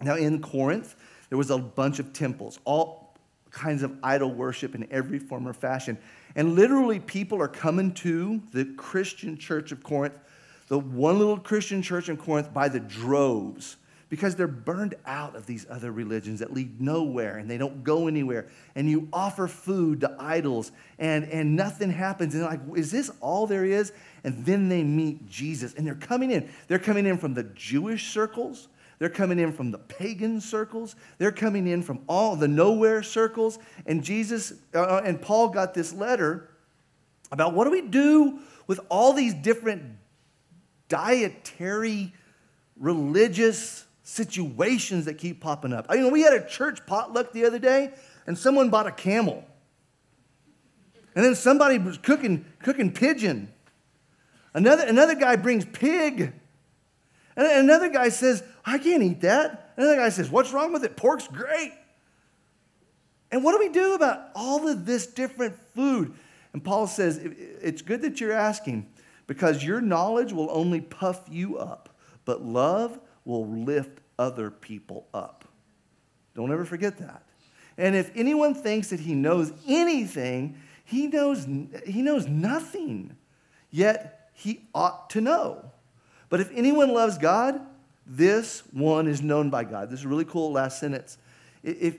now, 0.00 0.16
in 0.16 0.40
Corinth, 0.40 0.96
there 1.28 1.38
was 1.38 1.50
a 1.50 1.58
bunch 1.58 1.98
of 1.98 2.12
temples, 2.12 2.58
all 2.64 3.14
kinds 3.50 3.82
of 3.82 3.96
idol 4.02 4.32
worship 4.32 4.74
in 4.74 4.88
every 4.90 5.18
form 5.18 5.46
or 5.46 5.52
fashion. 5.52 5.96
And 6.34 6.54
literally, 6.54 6.98
people 6.98 7.40
are 7.40 7.48
coming 7.48 7.92
to 7.94 8.42
the 8.52 8.64
Christian 8.76 9.38
church 9.38 9.70
of 9.70 9.82
Corinth, 9.82 10.14
the 10.68 10.78
one 10.78 11.18
little 11.18 11.38
Christian 11.38 11.80
church 11.80 12.08
in 12.08 12.16
Corinth, 12.16 12.52
by 12.52 12.68
the 12.68 12.80
droves 12.80 13.76
because 14.14 14.36
they're 14.36 14.46
burned 14.46 14.94
out 15.06 15.34
of 15.34 15.44
these 15.44 15.66
other 15.68 15.90
religions 15.90 16.38
that 16.38 16.52
lead 16.52 16.80
nowhere 16.80 17.38
and 17.38 17.50
they 17.50 17.58
don't 17.58 17.82
go 17.82 18.06
anywhere. 18.06 18.46
And 18.76 18.88
you 18.88 19.08
offer 19.12 19.48
food 19.48 20.02
to 20.02 20.16
idols 20.20 20.70
and, 21.00 21.24
and 21.24 21.56
nothing 21.56 21.90
happens. 21.90 22.32
And 22.36 22.44
like, 22.44 22.60
is 22.76 22.92
this 22.92 23.10
all 23.20 23.48
there 23.48 23.64
is? 23.64 23.92
And 24.22 24.46
then 24.46 24.68
they 24.68 24.84
meet 24.84 25.28
Jesus 25.28 25.74
and 25.74 25.84
they're 25.84 25.96
coming 25.96 26.30
in. 26.30 26.48
They're 26.68 26.78
coming 26.78 27.06
in 27.06 27.18
from 27.18 27.34
the 27.34 27.42
Jewish 27.42 28.12
circles 28.12 28.68
they're 29.00 29.08
coming 29.08 29.40
in 29.40 29.52
from 29.52 29.72
the 29.72 29.78
pagan 29.78 30.40
circles. 30.40 30.94
They're 31.18 31.32
coming 31.32 31.66
in 31.66 31.82
from 31.82 32.04
all 32.08 32.36
the 32.36 32.46
nowhere 32.46 33.02
circles. 33.02 33.58
And 33.86 34.04
Jesus 34.04 34.52
uh, 34.72 34.80
uh, 34.82 35.02
and 35.04 35.20
Paul 35.20 35.48
got 35.48 35.74
this 35.74 35.92
letter 35.92 36.48
about 37.32 37.54
what 37.54 37.64
do 37.64 37.70
we 37.70 37.82
do 37.82 38.38
with 38.68 38.78
all 38.88 39.12
these 39.12 39.34
different 39.34 39.82
dietary, 40.88 42.12
religious 42.76 43.83
situations 44.04 45.06
that 45.06 45.14
keep 45.14 45.40
popping 45.40 45.72
up. 45.72 45.86
I 45.88 45.96
mean, 45.96 46.12
we 46.12 46.20
had 46.20 46.34
a 46.34 46.46
church 46.46 46.86
potluck 46.86 47.32
the 47.32 47.44
other 47.46 47.58
day, 47.58 47.92
and 48.26 48.38
someone 48.38 48.70
bought 48.70 48.86
a 48.86 48.92
camel. 48.92 49.44
And 51.16 51.24
then 51.24 51.34
somebody 51.34 51.78
was 51.78 51.98
cooking, 51.98 52.44
cooking 52.60 52.92
pigeon. 52.92 53.52
Another, 54.52 54.84
another 54.86 55.14
guy 55.14 55.36
brings 55.36 55.64
pig. 55.64 56.32
And 57.36 57.46
another 57.46 57.88
guy 57.88 58.10
says, 58.10 58.44
I 58.64 58.78
can't 58.78 59.02
eat 59.02 59.22
that. 59.22 59.72
Another 59.76 59.96
guy 59.96 60.10
says, 60.10 60.30
What's 60.30 60.52
wrong 60.52 60.72
with 60.72 60.84
it? 60.84 60.96
Pork's 60.96 61.26
great. 61.26 61.72
And 63.32 63.42
what 63.42 63.52
do 63.52 63.58
we 63.58 63.72
do 63.72 63.94
about 63.94 64.28
all 64.34 64.68
of 64.68 64.86
this 64.86 65.06
different 65.06 65.56
food? 65.74 66.14
And 66.52 66.62
Paul 66.62 66.86
says, 66.86 67.18
It's 67.22 67.82
good 67.82 68.02
that 68.02 68.20
you're 68.20 68.32
asking 68.32 68.86
because 69.26 69.64
your 69.64 69.80
knowledge 69.80 70.32
will 70.32 70.48
only 70.50 70.80
puff 70.80 71.22
you 71.30 71.58
up, 71.58 71.96
but 72.24 72.42
love 72.42 73.00
will 73.24 73.46
lift 73.46 74.00
other 74.18 74.50
people 74.50 75.06
up. 75.14 75.44
Don't 76.34 76.52
ever 76.52 76.64
forget 76.64 76.98
that. 76.98 77.22
And 77.76 77.96
if 77.96 78.10
anyone 78.14 78.54
thinks 78.54 78.90
that 78.90 79.00
he 79.00 79.14
knows 79.14 79.52
anything, 79.66 80.58
he 80.84 81.06
knows, 81.06 81.46
he 81.86 82.02
knows 82.02 82.26
nothing, 82.26 83.16
yet 83.70 84.30
he 84.32 84.66
ought 84.74 85.10
to 85.10 85.20
know. 85.20 85.72
But 86.28 86.40
if 86.40 86.50
anyone 86.52 86.92
loves 86.92 87.18
God, 87.18 87.60
this 88.06 88.62
one 88.72 89.06
is 89.06 89.22
known 89.22 89.50
by 89.50 89.64
God. 89.64 89.90
This 89.90 90.00
is 90.00 90.06
a 90.06 90.08
really 90.08 90.24
cool 90.24 90.52
last 90.52 90.78
sentence. 90.78 91.16
If, 91.62 91.98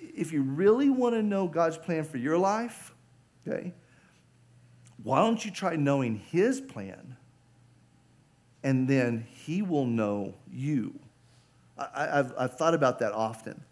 if 0.00 0.32
you 0.32 0.42
really 0.42 0.88
want 0.88 1.14
to 1.14 1.22
know 1.22 1.46
God's 1.46 1.76
plan 1.76 2.04
for 2.04 2.16
your 2.16 2.38
life, 2.38 2.94
okay, 3.46 3.72
why 5.02 5.18
don't 5.18 5.44
you 5.44 5.50
try 5.50 5.76
knowing 5.76 6.16
His 6.16 6.60
plan? 6.60 7.16
And 8.62 8.86
then 8.88 9.26
He 9.30 9.62
will 9.62 9.86
know 9.86 10.34
you. 10.50 10.98
I, 11.78 12.06
have 12.06 12.34
I've 12.38 12.56
thought 12.56 12.74
about 12.74 12.98
that 13.00 13.12
often. 13.12 13.62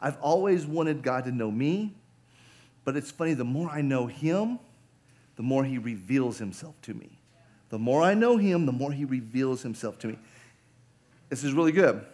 I've 0.00 0.18
always 0.20 0.66
wanted 0.66 1.02
God 1.02 1.24
to 1.24 1.32
know 1.32 1.50
me, 1.50 1.94
but 2.84 2.96
it's 2.96 3.10
funny, 3.10 3.34
the 3.34 3.44
more 3.44 3.68
I 3.70 3.80
know 3.80 4.06
Him, 4.06 4.58
the 5.36 5.42
more 5.42 5.64
He 5.64 5.78
reveals 5.78 6.38
Himself 6.38 6.80
to 6.82 6.94
me. 6.94 7.16
The 7.68 7.78
more 7.78 8.02
I 8.02 8.14
know 8.14 8.36
him, 8.36 8.66
the 8.66 8.72
more 8.72 8.92
he 8.92 9.04
reveals 9.04 9.62
himself 9.62 9.98
to 10.00 10.08
me. 10.08 10.18
This 11.28 11.42
is 11.42 11.52
really 11.52 11.72
good. 11.72 12.04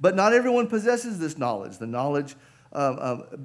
But 0.00 0.16
not 0.16 0.32
everyone 0.32 0.66
possesses 0.66 1.18
this 1.18 1.38
knowledge. 1.38 1.78
The 1.78 1.86
knowledge, 1.86 2.34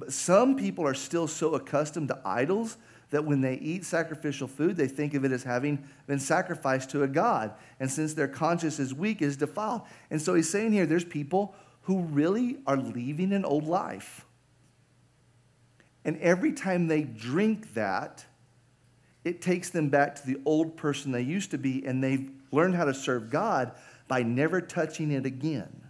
some 0.08 0.56
people 0.56 0.86
are 0.86 0.94
still 0.94 1.28
so 1.28 1.54
accustomed 1.54 2.08
to 2.08 2.18
idols 2.24 2.76
that 3.12 3.24
when 3.24 3.42
they 3.42 3.54
eat 3.54 3.84
sacrificial 3.84 4.48
food, 4.48 4.76
they 4.76 4.88
think 4.88 5.12
of 5.14 5.24
it 5.24 5.32
as 5.32 5.44
having 5.44 5.86
been 6.06 6.18
sacrificed 6.18 6.90
to 6.90 7.02
a 7.02 7.06
god. 7.06 7.52
And 7.78 7.90
since 7.90 8.14
their 8.14 8.26
conscience 8.26 8.78
is 8.78 8.92
weak, 8.92 9.20
is 9.22 9.36
defiled. 9.36 9.82
And 10.10 10.20
so 10.20 10.34
he's 10.34 10.50
saying 10.50 10.72
here 10.72 10.86
there's 10.86 11.04
people 11.04 11.54
who 11.82 12.00
really 12.00 12.56
are 12.66 12.76
leaving 12.76 13.32
an 13.32 13.44
old 13.44 13.66
life. 13.66 14.24
And 16.04 16.18
every 16.20 16.52
time 16.52 16.88
they 16.88 17.02
drink 17.02 17.74
that, 17.74 18.24
it 19.24 19.42
takes 19.42 19.68
them 19.68 19.90
back 19.90 20.16
to 20.16 20.26
the 20.26 20.40
old 20.46 20.76
person 20.76 21.12
they 21.12 21.22
used 21.22 21.50
to 21.52 21.58
be, 21.58 21.84
and 21.86 22.02
they've 22.02 22.30
learned 22.50 22.74
how 22.74 22.86
to 22.86 22.94
serve 22.94 23.30
God 23.30 23.72
by 24.08 24.22
never 24.22 24.60
touching 24.60 25.12
it 25.12 25.26
again. 25.26 25.82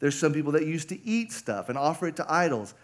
There's 0.00 0.18
some 0.18 0.32
people 0.32 0.52
that 0.52 0.66
used 0.66 0.90
to 0.90 1.06
eat 1.06 1.32
stuff 1.32 1.68
and 1.68 1.78
offer 1.78 2.08
it 2.08 2.16
to 2.16 2.32
idols, 2.32 2.74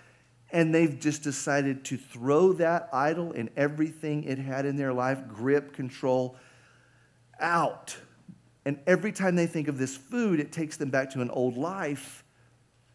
and 0.50 0.74
they've 0.74 0.98
just 0.98 1.22
decided 1.22 1.84
to 1.86 1.96
throw 1.96 2.52
that 2.54 2.88
idol 2.92 3.32
and 3.32 3.50
everything 3.56 4.24
it 4.24 4.38
had 4.38 4.64
in 4.64 4.76
their 4.76 4.92
life 4.92 5.28
grip, 5.28 5.72
control 5.72 6.36
out. 7.38 7.96
And 8.64 8.78
every 8.86 9.12
time 9.12 9.36
they 9.36 9.46
think 9.46 9.68
of 9.68 9.78
this 9.78 9.96
food, 9.96 10.40
it 10.40 10.52
takes 10.52 10.76
them 10.76 10.90
back 10.90 11.10
to 11.12 11.20
an 11.20 11.30
old 11.30 11.56
life. 11.56 12.24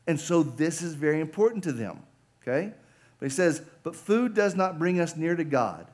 And 0.08 0.20
so 0.20 0.44
this 0.44 0.82
is 0.82 0.96
very 0.96 1.20
important 1.20 1.64
to 1.66 1.72
them. 1.72 2.04
Okay? 2.42 2.74
But 3.20 3.26
he 3.26 3.36
says, 3.36 3.62
But 3.84 3.96
food 3.96 4.34
does 4.34 4.56
not 4.56 4.80
bring 4.80 5.00
us 5.00 5.16
near 5.16 5.36
to 5.36 5.44
God. 5.44 5.88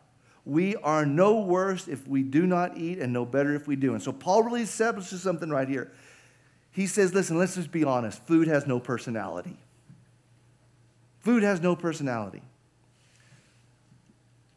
We 0.45 0.75
are 0.77 1.05
no 1.05 1.41
worse 1.41 1.87
if 1.87 2.07
we 2.07 2.23
do 2.23 2.47
not 2.47 2.77
eat 2.77 2.99
and 2.99 3.13
no 3.13 3.25
better 3.25 3.53
if 3.53 3.67
we 3.67 3.75
do. 3.75 3.93
And 3.93 4.01
so 4.01 4.11
Paul 4.11 4.43
really 4.43 4.63
establishes 4.63 5.21
something 5.21 5.49
right 5.49 5.67
here. 5.67 5.91
He 6.71 6.87
says, 6.87 7.13
Listen, 7.13 7.37
let's 7.37 7.55
just 7.55 7.71
be 7.71 7.83
honest. 7.83 8.25
Food 8.25 8.47
has 8.47 8.65
no 8.65 8.79
personality. 8.79 9.57
Food 11.19 11.43
has 11.43 11.61
no 11.61 11.75
personality. 11.75 12.41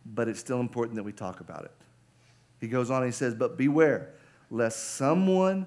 But 0.06 0.28
it's 0.28 0.40
still 0.40 0.60
important 0.60 0.96
that 0.96 1.02
we 1.02 1.12
talk 1.12 1.40
about 1.40 1.64
it. 1.64 1.72
He 2.60 2.68
goes 2.68 2.90
on 2.90 2.98
and 3.02 3.06
he 3.06 3.12
says, 3.12 3.34
But 3.34 3.56
beware, 3.56 4.14
lest 4.50 4.94
someone, 4.94 5.66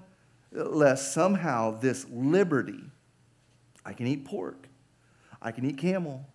lest 0.51 1.13
somehow 1.13 1.71
this 1.79 2.05
liberty, 2.09 2.83
I 3.85 3.93
can 3.93 4.07
eat 4.07 4.25
pork, 4.25 4.67
I 5.41 5.51
can 5.51 5.65
eat 5.65 5.77
camel, 5.77 6.25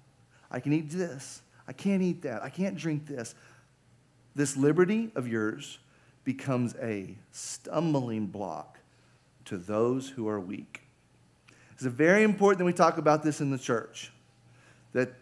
I 0.50 0.60
can 0.60 0.72
eat 0.72 0.90
this, 0.90 1.42
I 1.66 1.72
can't 1.72 2.02
eat 2.02 2.22
that, 2.22 2.42
I 2.42 2.50
can't 2.50 2.76
drink 2.76 3.06
this. 3.06 3.34
This 4.34 4.56
liberty 4.56 5.10
of 5.14 5.26
yours 5.26 5.78
becomes 6.24 6.74
a 6.80 7.16
stumbling 7.32 8.26
block 8.26 8.78
to 9.46 9.56
those 9.56 10.08
who 10.08 10.28
are 10.28 10.38
weak. 10.38 10.82
It's 11.72 11.84
very 11.84 12.22
important 12.22 12.58
that 12.58 12.64
we 12.66 12.72
talk 12.72 12.98
about 12.98 13.22
this 13.22 13.40
in 13.40 13.50
the 13.50 13.58
church 13.58 14.12
that 14.92 15.12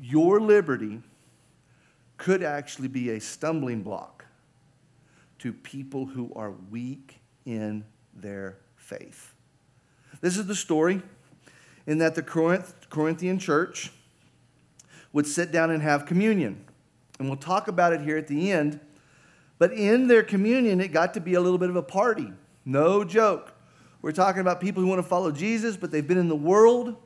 your 0.00 0.40
liberty 0.40 1.00
could 2.16 2.42
actually 2.42 2.88
be 2.88 3.10
a 3.10 3.20
stumbling 3.20 3.82
block 3.82 4.24
to 5.38 5.52
people 5.52 6.06
who 6.06 6.32
are 6.34 6.52
weak 6.70 7.20
in 7.44 7.84
their 8.14 8.58
faith. 8.76 9.34
This 10.20 10.38
is 10.38 10.46
the 10.46 10.54
story 10.54 11.02
in 11.86 11.98
that 11.98 12.14
the 12.14 12.22
Corinth, 12.22 12.74
Corinthian 12.88 13.38
church 13.38 13.92
would 15.12 15.26
sit 15.26 15.52
down 15.52 15.70
and 15.70 15.82
have 15.82 16.06
communion. 16.06 16.64
And 17.18 17.28
we'll 17.28 17.36
talk 17.36 17.68
about 17.68 17.92
it 17.92 18.00
here 18.00 18.16
at 18.16 18.26
the 18.26 18.50
end. 18.50 18.80
But 19.58 19.72
in 19.72 20.08
their 20.08 20.22
communion, 20.22 20.80
it 20.80 20.88
got 20.88 21.14
to 21.14 21.20
be 21.20 21.34
a 21.34 21.40
little 21.40 21.58
bit 21.58 21.70
of 21.70 21.76
a 21.76 21.82
party. 21.82 22.32
No 22.64 23.04
joke. 23.04 23.52
We're 24.02 24.12
talking 24.12 24.40
about 24.40 24.60
people 24.60 24.82
who 24.82 24.88
want 24.88 24.98
to 25.00 25.08
follow 25.08 25.30
Jesus, 25.30 25.76
but 25.76 25.90
they've 25.90 26.06
been 26.06 26.18
in 26.18 26.28
the 26.28 26.36
world. 26.36 26.96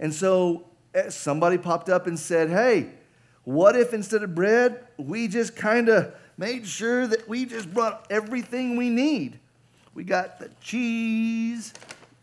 And 0.00 0.12
so 0.12 0.68
Eh, 0.94 1.08
somebody 1.08 1.58
popped 1.58 1.88
up 1.88 2.06
and 2.06 2.18
said, 2.18 2.50
Hey, 2.50 2.90
what 3.44 3.76
if 3.76 3.92
instead 3.92 4.22
of 4.22 4.34
bread, 4.34 4.84
we 4.98 5.28
just 5.28 5.56
kind 5.56 5.88
of 5.88 6.14
made 6.36 6.66
sure 6.66 7.06
that 7.06 7.28
we 7.28 7.44
just 7.44 7.72
brought 7.72 8.06
everything 8.10 8.76
we 8.76 8.90
need? 8.90 9.38
We 9.94 10.04
got 10.04 10.38
the 10.38 10.50
cheese, 10.60 11.74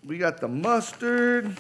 we 0.05 0.17
got 0.17 0.39
the 0.39 0.47
mustard. 0.47 1.58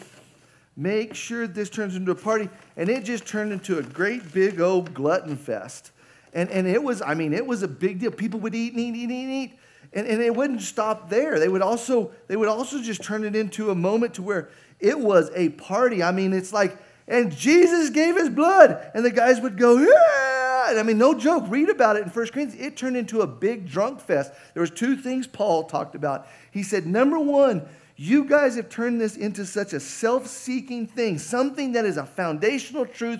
Make 0.75 1.13
sure 1.13 1.45
this 1.45 1.69
turns 1.69 1.97
into 1.97 2.11
a 2.11 2.15
party. 2.15 2.47
And 2.77 2.87
it 2.87 3.03
just 3.03 3.27
turned 3.27 3.51
into 3.51 3.79
a 3.79 3.83
great 3.83 4.31
big 4.33 4.61
old 4.61 4.93
glutton 4.93 5.35
fest. 5.35 5.91
And, 6.33 6.49
and 6.49 6.65
it 6.65 6.81
was, 6.81 7.01
I 7.01 7.15
mean, 7.15 7.33
it 7.33 7.45
was 7.45 7.63
a 7.63 7.67
big 7.67 7.99
deal. 7.99 8.11
People 8.11 8.39
would 8.41 8.55
eat 8.55 8.73
and 8.73 8.79
eat, 8.79 8.95
eat, 8.95 9.11
eat, 9.11 9.23
and 9.23 9.31
eat. 9.31 9.59
And, 9.91 10.07
and 10.07 10.21
it 10.21 10.33
wouldn't 10.33 10.61
stop 10.61 11.09
there. 11.09 11.37
They 11.37 11.49
would 11.49 11.61
also, 11.61 12.11
they 12.27 12.37
would 12.37 12.47
also 12.47 12.81
just 12.81 13.03
turn 13.03 13.25
it 13.25 13.35
into 13.35 13.71
a 13.71 13.75
moment 13.75 14.13
to 14.15 14.21
where 14.21 14.49
it 14.79 14.97
was 14.97 15.31
a 15.35 15.49
party. 15.49 16.01
I 16.01 16.11
mean, 16.11 16.31
it's 16.31 16.53
like, 16.53 16.77
and 17.09 17.35
Jesus 17.35 17.89
gave 17.89 18.15
his 18.15 18.29
blood. 18.29 18.91
And 18.93 19.03
the 19.03 19.11
guys 19.11 19.41
would 19.41 19.57
go, 19.57 19.77
yeah. 19.79 20.79
I 20.79 20.83
mean, 20.83 20.99
no 20.99 21.15
joke. 21.15 21.45
Read 21.47 21.69
about 21.69 21.95
it 21.95 22.03
in 22.03 22.09
1 22.09 22.27
Corinthians. 22.27 22.55
It 22.55 22.77
turned 22.77 22.95
into 22.95 23.21
a 23.21 23.27
big 23.27 23.67
drunk 23.67 23.99
fest. 23.99 24.31
There 24.53 24.61
was 24.61 24.69
two 24.69 24.95
things 24.95 25.25
Paul 25.25 25.63
talked 25.63 25.95
about. 25.95 26.27
He 26.51 26.61
said, 26.61 26.85
number 26.85 27.19
one, 27.19 27.67
you 27.95 28.25
guys 28.25 28.55
have 28.55 28.69
turned 28.69 29.01
this 29.01 29.17
into 29.17 29.45
such 29.45 29.73
a 29.73 29.79
self 29.79 30.27
seeking 30.27 30.85
thing, 30.85 31.17
something 31.17 31.71
that 31.73 31.83
is 31.83 31.97
a 31.97 32.05
foundational 32.05 32.85
truth, 32.85 33.19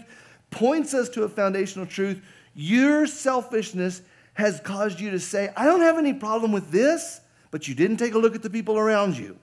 points 0.52 0.94
us 0.94 1.10
to 1.10 1.24
a 1.24 1.30
foundational 1.30 1.88
truth. 1.88 2.22
Your 2.54 3.08
selfishness 3.08 4.04
has 4.36 4.60
caused 4.60 5.00
you 5.00 5.10
to 5.12 5.20
say, 5.20 5.52
I 5.58 5.66
don't 5.66 5.82
have 5.82 5.98
any 5.98 6.14
problem 6.14 6.52
with 6.52 6.70
this, 6.70 7.22
but 7.50 7.68
you 7.68 7.74
didn't 7.74 7.98
take 7.98 8.14
a 8.14 8.20
look 8.20 8.36
at 8.36 8.44
the 8.44 8.50
people 8.50 8.78
around 8.78 9.18
you. 9.18 9.38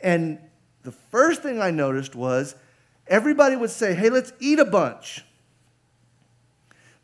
And 0.00 0.38
the 0.84 0.92
first 0.92 1.42
thing 1.42 1.60
I 1.60 1.70
noticed 1.70 2.14
was 2.14 2.54
everybody 3.06 3.56
would 3.56 3.70
say, 3.70 3.94
Hey, 3.94 4.10
let's 4.10 4.32
eat 4.40 4.58
a 4.58 4.64
bunch. 4.64 5.24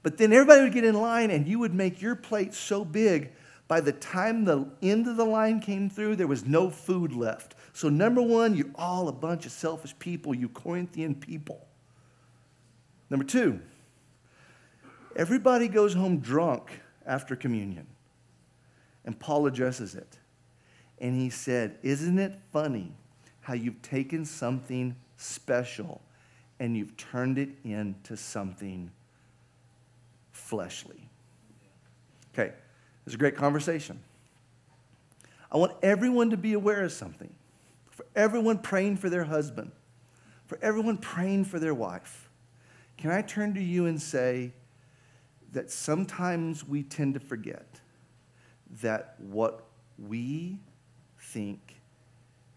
But 0.02 0.16
then 0.16 0.32
everybody 0.32 0.62
would 0.62 0.72
get 0.72 0.84
in 0.84 0.94
line 0.94 1.30
and 1.30 1.46
you 1.46 1.58
would 1.58 1.74
make 1.74 2.00
your 2.00 2.16
plate 2.16 2.54
so 2.54 2.84
big 2.84 3.32
by 3.70 3.80
the 3.80 3.92
time 3.92 4.44
the 4.44 4.66
end 4.82 5.06
of 5.06 5.16
the 5.16 5.24
line 5.24 5.60
came 5.60 5.88
through, 5.88 6.16
there 6.16 6.26
was 6.26 6.44
no 6.44 6.70
food 6.70 7.12
left. 7.12 7.54
So, 7.72 7.88
number 7.88 8.20
one, 8.20 8.56
you're 8.56 8.66
all 8.74 9.06
a 9.06 9.12
bunch 9.12 9.46
of 9.46 9.52
selfish 9.52 9.96
people, 10.00 10.34
you 10.34 10.48
Corinthian 10.48 11.14
people. 11.14 11.68
Number 13.10 13.24
two, 13.24 13.60
everybody 15.14 15.68
goes 15.68 15.94
home 15.94 16.18
drunk 16.18 16.80
after 17.06 17.36
communion. 17.36 17.86
And 19.04 19.16
Paul 19.16 19.46
addresses 19.46 19.94
it. 19.94 20.18
And 20.98 21.14
he 21.14 21.30
said, 21.30 21.78
Isn't 21.84 22.18
it 22.18 22.40
funny 22.52 22.92
how 23.42 23.54
you've 23.54 23.82
taken 23.82 24.24
something 24.24 24.96
special 25.20 26.00
and 26.58 26.76
you've 26.76 26.96
turned 26.96 27.38
it 27.38 27.50
into 27.64 28.16
something 28.16 28.90
fleshly? 30.32 31.08
Okay, 32.34 32.52
it's 33.06 33.14
a 33.14 33.18
great 33.18 33.36
conversation. 33.36 34.00
I 35.52 35.56
want 35.56 35.72
everyone 35.82 36.30
to 36.30 36.36
be 36.36 36.52
aware 36.52 36.84
of 36.84 36.92
something. 36.92 37.32
For 37.90 38.06
everyone 38.14 38.58
praying 38.58 38.98
for 38.98 39.10
their 39.10 39.24
husband, 39.24 39.72
for 40.46 40.58
everyone 40.62 40.96
praying 40.96 41.44
for 41.44 41.58
their 41.58 41.74
wife. 41.74 42.28
Can 42.96 43.10
I 43.10 43.22
turn 43.22 43.54
to 43.54 43.62
you 43.62 43.86
and 43.86 44.00
say 44.00 44.52
that 45.52 45.70
sometimes 45.70 46.66
we 46.66 46.82
tend 46.82 47.14
to 47.14 47.20
forget 47.20 47.80
that 48.82 49.16
what 49.18 49.64
we 49.98 50.58
think 51.18 51.76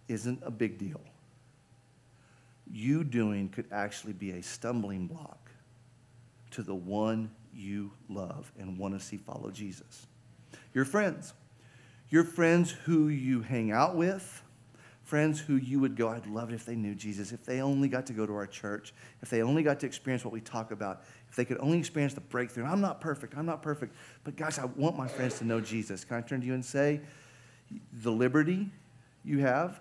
isn't 0.07 0.41
a 0.43 0.51
big 0.51 0.77
deal, 0.77 1.01
you 2.71 3.03
doing 3.03 3.49
could 3.49 3.65
actually 3.71 4.13
be 4.13 4.31
a 4.31 4.41
stumbling 4.41 5.07
block 5.07 5.51
to 6.51 6.63
the 6.63 6.75
one 6.75 7.31
you 7.53 7.91
love 8.09 8.51
and 8.57 8.77
want 8.77 8.93
to 8.93 9.05
see 9.05 9.17
follow 9.17 9.51
Jesus 9.51 10.07
your 10.73 10.85
friends. 10.85 11.33
Your 12.09 12.23
friends 12.23 12.71
who 12.71 13.07
you 13.07 13.41
hang 13.41 13.71
out 13.71 13.95
with, 13.95 14.43
friends 15.03 15.39
who 15.39 15.55
you 15.55 15.79
would 15.79 15.95
go, 15.95 16.09
I'd 16.09 16.27
love 16.27 16.51
it 16.51 16.55
if 16.55 16.65
they 16.65 16.75
knew 16.75 16.95
Jesus, 16.95 17.31
if 17.31 17.45
they 17.45 17.61
only 17.61 17.87
got 17.87 18.05
to 18.07 18.13
go 18.13 18.25
to 18.25 18.33
our 18.33 18.47
church, 18.47 18.93
if 19.21 19.29
they 19.29 19.41
only 19.41 19.63
got 19.63 19.79
to 19.79 19.85
experience 19.85 20.23
what 20.23 20.33
we 20.33 20.41
talk 20.41 20.71
about, 20.71 21.03
if 21.29 21.35
they 21.35 21.45
could 21.45 21.57
only 21.59 21.79
experience 21.79 22.13
the 22.13 22.21
breakthrough. 22.21 22.65
I'm 22.65 22.81
not 22.81 23.01
perfect, 23.01 23.35
I'm 23.37 23.45
not 23.45 23.61
perfect, 23.61 23.95
but 24.23 24.35
guys, 24.35 24.59
I 24.59 24.65
want 24.65 24.97
my 24.97 25.07
friends 25.07 25.39
to 25.39 25.45
know 25.45 25.59
Jesus. 25.59 26.03
Can 26.05 26.17
I 26.17 26.21
turn 26.21 26.41
to 26.41 26.47
you 26.47 26.53
and 26.53 26.63
say, 26.63 27.01
the 27.91 28.11
liberty 28.11 28.69
you 29.23 29.39
have 29.39 29.79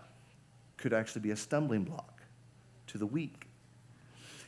could 0.77 0.93
actually 0.93 1.21
be 1.21 1.31
a 1.33 1.37
stumbling 1.37 1.85
block 1.85 2.12
to 2.93 2.99
the 2.99 3.07
weak? 3.07 3.47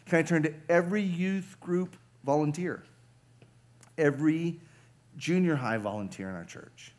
Can 0.07 0.18
I 0.18 0.22
turn 0.22 0.42
to 0.44 0.54
every 0.68 1.02
youth 1.02 1.57
group 1.61 1.96
volunteer? 2.24 2.85
Every 3.98 4.61
junior 5.16 5.57
high 5.57 5.78
volunteer 5.78 6.28
in 6.28 6.35
our 6.35 6.44
church. 6.44 6.92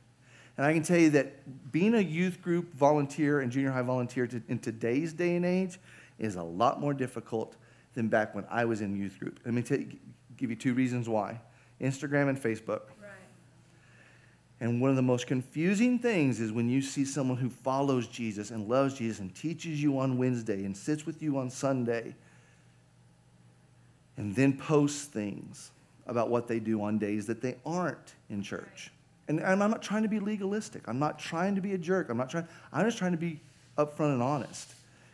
And 0.57 0.65
I 0.65 0.73
can 0.73 0.83
tell 0.83 0.97
you 0.97 1.09
that 1.11 1.71
being 1.71 1.95
a 1.95 1.99
youth 1.99 2.41
group 2.41 2.73
volunteer 2.73 3.41
and 3.41 3.51
junior 3.51 3.71
high 3.71 3.81
volunteer 3.81 4.25
to, 4.27 4.41
in 4.47 4.59
today's 4.59 5.13
day 5.13 5.35
and 5.35 5.45
age 5.45 5.79
is 6.17 6.35
a 6.35 6.43
lot 6.43 6.79
more 6.79 6.93
difficult 6.93 7.55
than 7.93 8.07
back 8.07 8.33
when 8.33 8.45
I 8.49 8.65
was 8.65 8.81
in 8.81 8.95
youth 8.95 9.19
group. 9.19 9.39
Let 9.45 9.53
me 9.53 9.63
you, 9.69 9.97
give 10.37 10.49
you 10.49 10.55
two 10.55 10.73
reasons 10.73 11.09
why 11.09 11.41
Instagram 11.81 12.29
and 12.29 12.41
Facebook. 12.41 12.81
And 14.61 14.79
one 14.79 14.89
of 14.89 14.95
the 14.95 15.01
most 15.01 15.27
confusing 15.27 15.99
things 15.99 16.39
is 16.39 16.51
when 16.51 16.69
you 16.69 16.81
see 16.81 17.03
someone 17.03 17.37
who 17.37 17.49
follows 17.49 18.07
Jesus 18.07 18.51
and 18.51 18.69
loves 18.69 18.93
Jesus 18.93 19.19
and 19.19 19.35
teaches 19.35 19.81
you 19.81 19.99
on 19.99 20.17
Wednesday 20.17 20.63
and 20.63 20.75
sits 20.75 21.05
with 21.05 21.21
you 21.21 21.37
on 21.37 21.49
Sunday 21.49 22.15
and 24.17 24.33
then 24.33 24.57
posts 24.57 25.05
things 25.05 25.71
about 26.07 26.29
what 26.29 26.47
they 26.47 26.59
do 26.59 26.81
on 26.81 26.97
days 26.97 27.25
that 27.25 27.41
they 27.41 27.55
aren't 27.65 28.15
in 28.29 28.41
church. 28.41 28.91
And, 29.27 29.41
I'm 29.41 29.59
not 29.59 29.81
trying 29.81 30.03
to 30.03 30.09
be 30.09 30.19
legalistic. 30.19 30.87
I'm 30.87 30.99
not 30.99 31.17
trying 31.19 31.55
to 31.55 31.61
be 31.61 31.73
a 31.73 31.77
jerk. 31.77 32.09
I'm 32.09 32.17
not 32.17 32.29
trying, 32.29 32.47
I'm 32.71 32.85
just 32.85 32.97
trying 32.97 33.11
to 33.11 33.17
be 33.17 33.41
upfront 33.77 34.13
and 34.13 34.21
honest. 34.21 34.73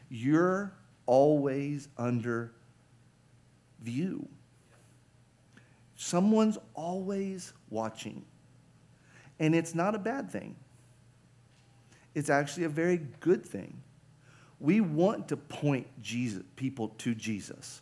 You're 0.10 0.72
always 1.06 1.88
under 1.98 2.52
view. 3.82 4.28
Someone's 5.96 6.58
always 6.74 7.54
watching. 7.70 8.24
And 9.42 9.56
it's 9.56 9.74
not 9.74 9.96
a 9.96 10.00
bad 10.00 10.32
thing, 10.32 10.56
it's 12.16 12.30
actually 12.30 12.64
a 12.64 12.70
very 12.70 13.02
good 13.20 13.46
thing. 13.46 13.82
We 14.60 14.80
want 14.80 15.28
to 15.30 15.38
point 15.38 15.88
Jesus, 16.04 16.44
people 16.56 16.90
to 17.00 17.16
Jesus. 17.16 17.82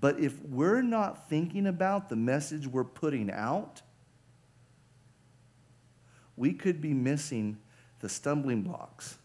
But 0.00 0.20
if 0.20 0.40
we're 0.44 0.82
not 0.82 1.28
thinking 1.28 1.66
about 1.66 2.08
the 2.08 2.14
message 2.14 2.68
we're 2.68 2.84
putting 2.84 3.32
out, 3.32 3.82
we 6.36 6.52
could 6.52 6.80
be 6.80 6.94
missing 6.94 7.58
the 7.98 8.08
stumbling 8.08 8.62
blocks 8.62 9.18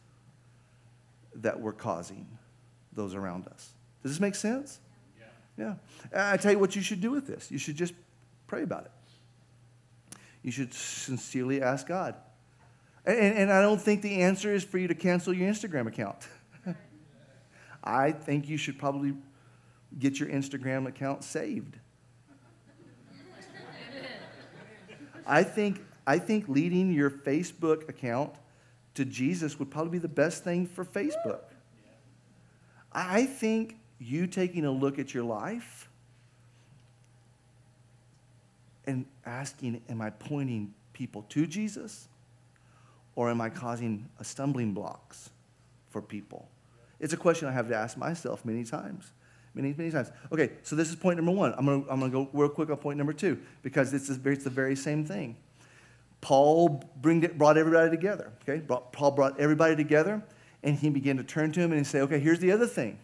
that 1.36 1.60
we're 1.60 1.74
causing 1.74 2.28
those 2.94 3.14
around 3.14 3.48
us. 3.48 3.70
Does 4.02 4.14
this 4.14 4.20
make 4.20 4.34
sense? 4.34 4.80
Yeah. 5.58 5.76
yeah. 6.12 6.34
I 6.34 6.38
tell 6.38 6.52
you 6.52 6.60
what 6.60 6.76
you 6.76 6.82
should 6.82 7.02
do 7.02 7.12
with 7.12 7.28
this. 7.28 7.52
You 7.52 7.60
should 7.60 7.76
just 7.76 7.94
pray 8.48 8.64
about 8.64 8.86
it. 8.86 8.92
You 10.50 10.54
should 10.54 10.74
sincerely 10.74 11.62
ask 11.62 11.86
God. 11.86 12.16
And, 13.06 13.20
and 13.20 13.52
I 13.52 13.62
don't 13.62 13.80
think 13.80 14.02
the 14.02 14.24
answer 14.24 14.52
is 14.52 14.64
for 14.64 14.80
you 14.80 14.88
to 14.88 14.96
cancel 14.96 15.32
your 15.32 15.48
Instagram 15.48 15.86
account. 15.86 16.28
I 17.84 18.14
think 18.14 18.50
you 18.50 18.58
should 18.58 18.80
probably 18.80 19.14
get 20.00 20.20
your 20.20 20.28
Instagram 20.28 20.88
account 20.88 21.24
saved. 21.24 21.78
I 25.28 25.44
think, 25.44 25.86
I 26.08 26.18
think 26.18 26.50
leading 26.50 26.92
your 26.92 27.12
Facebook 27.12 27.88
account 27.88 28.34
to 28.96 29.06
Jesus 29.06 29.60
would 29.60 29.70
probably 29.70 29.92
be 29.92 29.98
the 30.00 30.08
best 30.08 30.44
thing 30.44 30.66
for 30.66 30.84
Facebook. 30.84 31.42
I 32.92 33.28
think 33.28 33.78
you 34.00 34.26
taking 34.26 34.66
a 34.66 34.72
look 34.72 34.98
at 34.98 35.14
your 35.14 35.26
life 35.26 35.89
and 38.90 39.06
asking, 39.26 39.82
Am 39.88 40.02
I 40.02 40.10
pointing 40.10 40.74
people 40.94 41.24
to 41.30 41.46
Jesus? 41.46 42.08
Or 43.16 43.30
am 43.30 43.42
I 43.42 43.50
causing 43.50 44.10
a 44.20 44.24
stumbling 44.24 44.74
blocks 44.74 45.30
for 45.90 46.02
people? 46.02 46.50
It's 47.00 47.14
a 47.14 47.18
question 47.18 47.48
I 47.48 47.52
have 47.52 47.68
to 47.70 47.76
ask 47.76 47.98
myself 47.98 48.44
many 48.46 48.64
times. 48.64 49.12
Many, 49.54 49.74
many 49.78 49.92
times. 49.92 50.12
Okay, 50.32 50.52
so 50.64 50.76
this 50.76 50.90
is 50.90 50.96
point 50.96 51.18
number 51.18 51.32
one. 51.32 51.54
I'm 51.58 51.66
to 51.66 51.92
I'm 51.92 52.00
gonna 52.00 52.12
go 52.12 52.30
real 52.34 52.50
quick 52.50 52.70
on 52.70 52.78
point 52.78 52.98
number 52.98 53.14
two 53.14 53.40
because 53.62 53.94
it's, 53.94 54.10
it's 54.10 54.44
the 54.44 54.50
very 54.50 54.76
same 54.76 55.06
thing. 55.06 55.36
Paul 56.22 56.84
bring, 57.02 57.22
brought 57.22 57.58
everybody 57.58 57.90
together. 57.90 58.32
Okay, 58.44 58.60
brought, 58.60 58.92
Paul 58.92 59.12
brought 59.12 59.40
everybody 59.40 59.76
together 59.76 60.22
and 60.64 60.78
he 60.78 60.90
began 60.90 61.18
to 61.18 61.24
turn 61.24 61.52
to 61.54 61.60
him 61.60 61.72
and 61.72 61.86
say, 61.86 62.02
Okay, 62.02 62.20
here's 62.20 62.40
the 62.40 62.52
other 62.52 62.68
thing. 62.68 63.00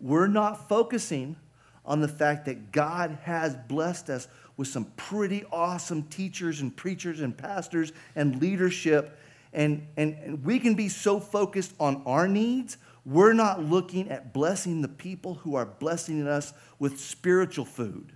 We're 0.00 0.28
not 0.28 0.68
focusing 0.68 1.36
on 1.84 2.00
the 2.00 2.08
fact 2.08 2.46
that 2.46 2.72
God 2.72 3.18
has 3.22 3.54
blessed 3.54 4.08
us 4.08 4.28
with 4.56 4.68
some 4.68 4.86
pretty 4.96 5.44
awesome 5.52 6.04
teachers 6.04 6.60
and 6.60 6.76
preachers 6.76 7.20
and 7.20 7.36
pastors 7.36 7.92
and 8.14 8.40
leadership. 8.40 9.18
And, 9.52 9.86
and, 9.96 10.16
and 10.22 10.44
we 10.44 10.58
can 10.58 10.74
be 10.74 10.88
so 10.88 11.20
focused 11.20 11.72
on 11.78 12.02
our 12.06 12.28
needs, 12.28 12.76
we're 13.04 13.34
not 13.34 13.62
looking 13.62 14.10
at 14.10 14.32
blessing 14.32 14.80
the 14.80 14.88
people 14.88 15.34
who 15.34 15.54
are 15.56 15.66
blessing 15.66 16.26
us 16.26 16.52
with 16.78 16.98
spiritual 16.98 17.64
food. 17.64 18.12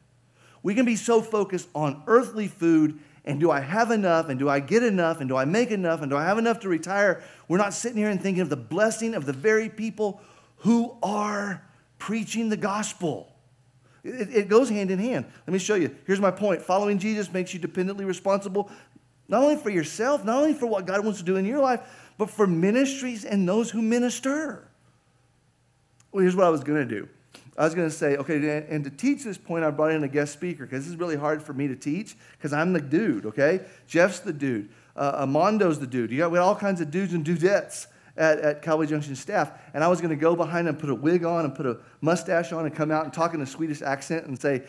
We 0.62 0.74
can 0.74 0.84
be 0.84 0.96
so 0.96 1.20
focused 1.20 1.68
on 1.74 2.02
earthly 2.06 2.48
food 2.48 2.98
and 3.24 3.38
do 3.38 3.50
I 3.50 3.60
have 3.60 3.90
enough 3.90 4.30
and 4.30 4.38
do 4.38 4.48
I 4.48 4.60
get 4.60 4.82
enough 4.82 5.20
and 5.20 5.28
do 5.28 5.36
I 5.36 5.44
make 5.44 5.70
enough 5.70 6.00
and 6.00 6.10
do 6.10 6.16
I 6.16 6.24
have 6.24 6.38
enough 6.38 6.60
to 6.60 6.68
retire? 6.68 7.22
We're 7.46 7.58
not 7.58 7.74
sitting 7.74 7.98
here 7.98 8.08
and 8.08 8.20
thinking 8.20 8.40
of 8.40 8.48
the 8.48 8.56
blessing 8.56 9.14
of 9.14 9.26
the 9.26 9.34
very 9.34 9.68
people 9.68 10.22
who 10.58 10.96
are 11.02 11.62
preaching 11.98 12.48
the 12.48 12.56
gospel. 12.56 13.32
It, 14.04 14.34
it, 14.34 14.48
goes 14.48 14.68
hand 14.68 14.90
in 14.90 14.98
hand. 14.98 15.26
Let 15.46 15.52
me 15.52 15.58
show 15.58 15.74
you. 15.74 15.94
Here's 16.06 16.20
my 16.20 16.30
point. 16.30 16.62
Following 16.62 16.98
Jesus 16.98 17.32
makes 17.32 17.52
you 17.52 17.60
dependently 17.60 18.04
responsible, 18.04 18.70
not 19.28 19.42
only 19.42 19.56
for 19.56 19.70
yourself, 19.70 20.24
not 20.24 20.38
only 20.38 20.54
for 20.54 20.66
what 20.66 20.86
God 20.86 21.04
wants 21.04 21.18
to 21.18 21.24
do 21.24 21.36
in 21.36 21.44
your 21.44 21.60
life, 21.60 21.80
but 22.16 22.30
for 22.30 22.46
ministries 22.46 23.24
and 23.24 23.48
those 23.48 23.70
who 23.70 23.82
minister. 23.82 24.68
Well, 26.12 26.22
here's 26.22 26.36
what 26.36 26.46
I 26.46 26.50
was 26.50 26.64
going 26.64 26.86
to 26.86 26.94
do. 26.94 27.08
I 27.56 27.64
was 27.64 27.74
going 27.74 27.88
to 27.88 27.94
say, 27.94 28.16
okay, 28.16 28.64
and 28.70 28.84
to 28.84 28.90
teach 28.90 29.24
this 29.24 29.36
point, 29.36 29.64
I 29.64 29.70
brought 29.70 29.90
in 29.90 30.04
a 30.04 30.08
guest 30.08 30.32
speaker 30.32 30.64
because 30.64 30.84
this 30.84 30.92
is 30.92 30.98
really 30.98 31.16
hard 31.16 31.42
for 31.42 31.52
me 31.52 31.66
to 31.66 31.74
teach 31.74 32.16
because 32.36 32.52
I'm 32.52 32.72
the 32.72 32.80
dude, 32.80 33.26
okay? 33.26 33.62
Jeff's 33.88 34.20
the 34.20 34.32
dude. 34.32 34.68
Uh, 34.94 35.26
Amondo's 35.26 35.80
the 35.80 35.86
dude. 35.86 36.12
You 36.12 36.18
got, 36.18 36.30
we 36.30 36.38
got 36.38 36.44
all 36.44 36.54
kinds 36.54 36.80
of 36.80 36.92
dudes 36.92 37.14
and 37.14 37.24
dudettes 37.24 37.88
at, 38.18 38.40
at 38.40 38.62
Cowboy 38.62 38.86
Junction 38.86 39.16
staff. 39.16 39.52
And 39.72 39.82
I 39.82 39.88
was 39.88 40.00
going 40.00 40.10
to 40.10 40.16
go 40.16 40.36
behind 40.36 40.68
and 40.68 40.78
put 40.78 40.90
a 40.90 40.94
wig 40.94 41.24
on 41.24 41.44
and 41.44 41.54
put 41.54 41.64
a 41.64 41.78
mustache 42.00 42.52
on 42.52 42.66
and 42.66 42.74
come 42.74 42.90
out 42.90 43.04
and 43.04 43.12
talk 43.12 43.32
in 43.32 43.40
a 43.40 43.46
Swedish 43.46 43.80
accent 43.80 44.26
and 44.26 44.38
say, 44.38 44.64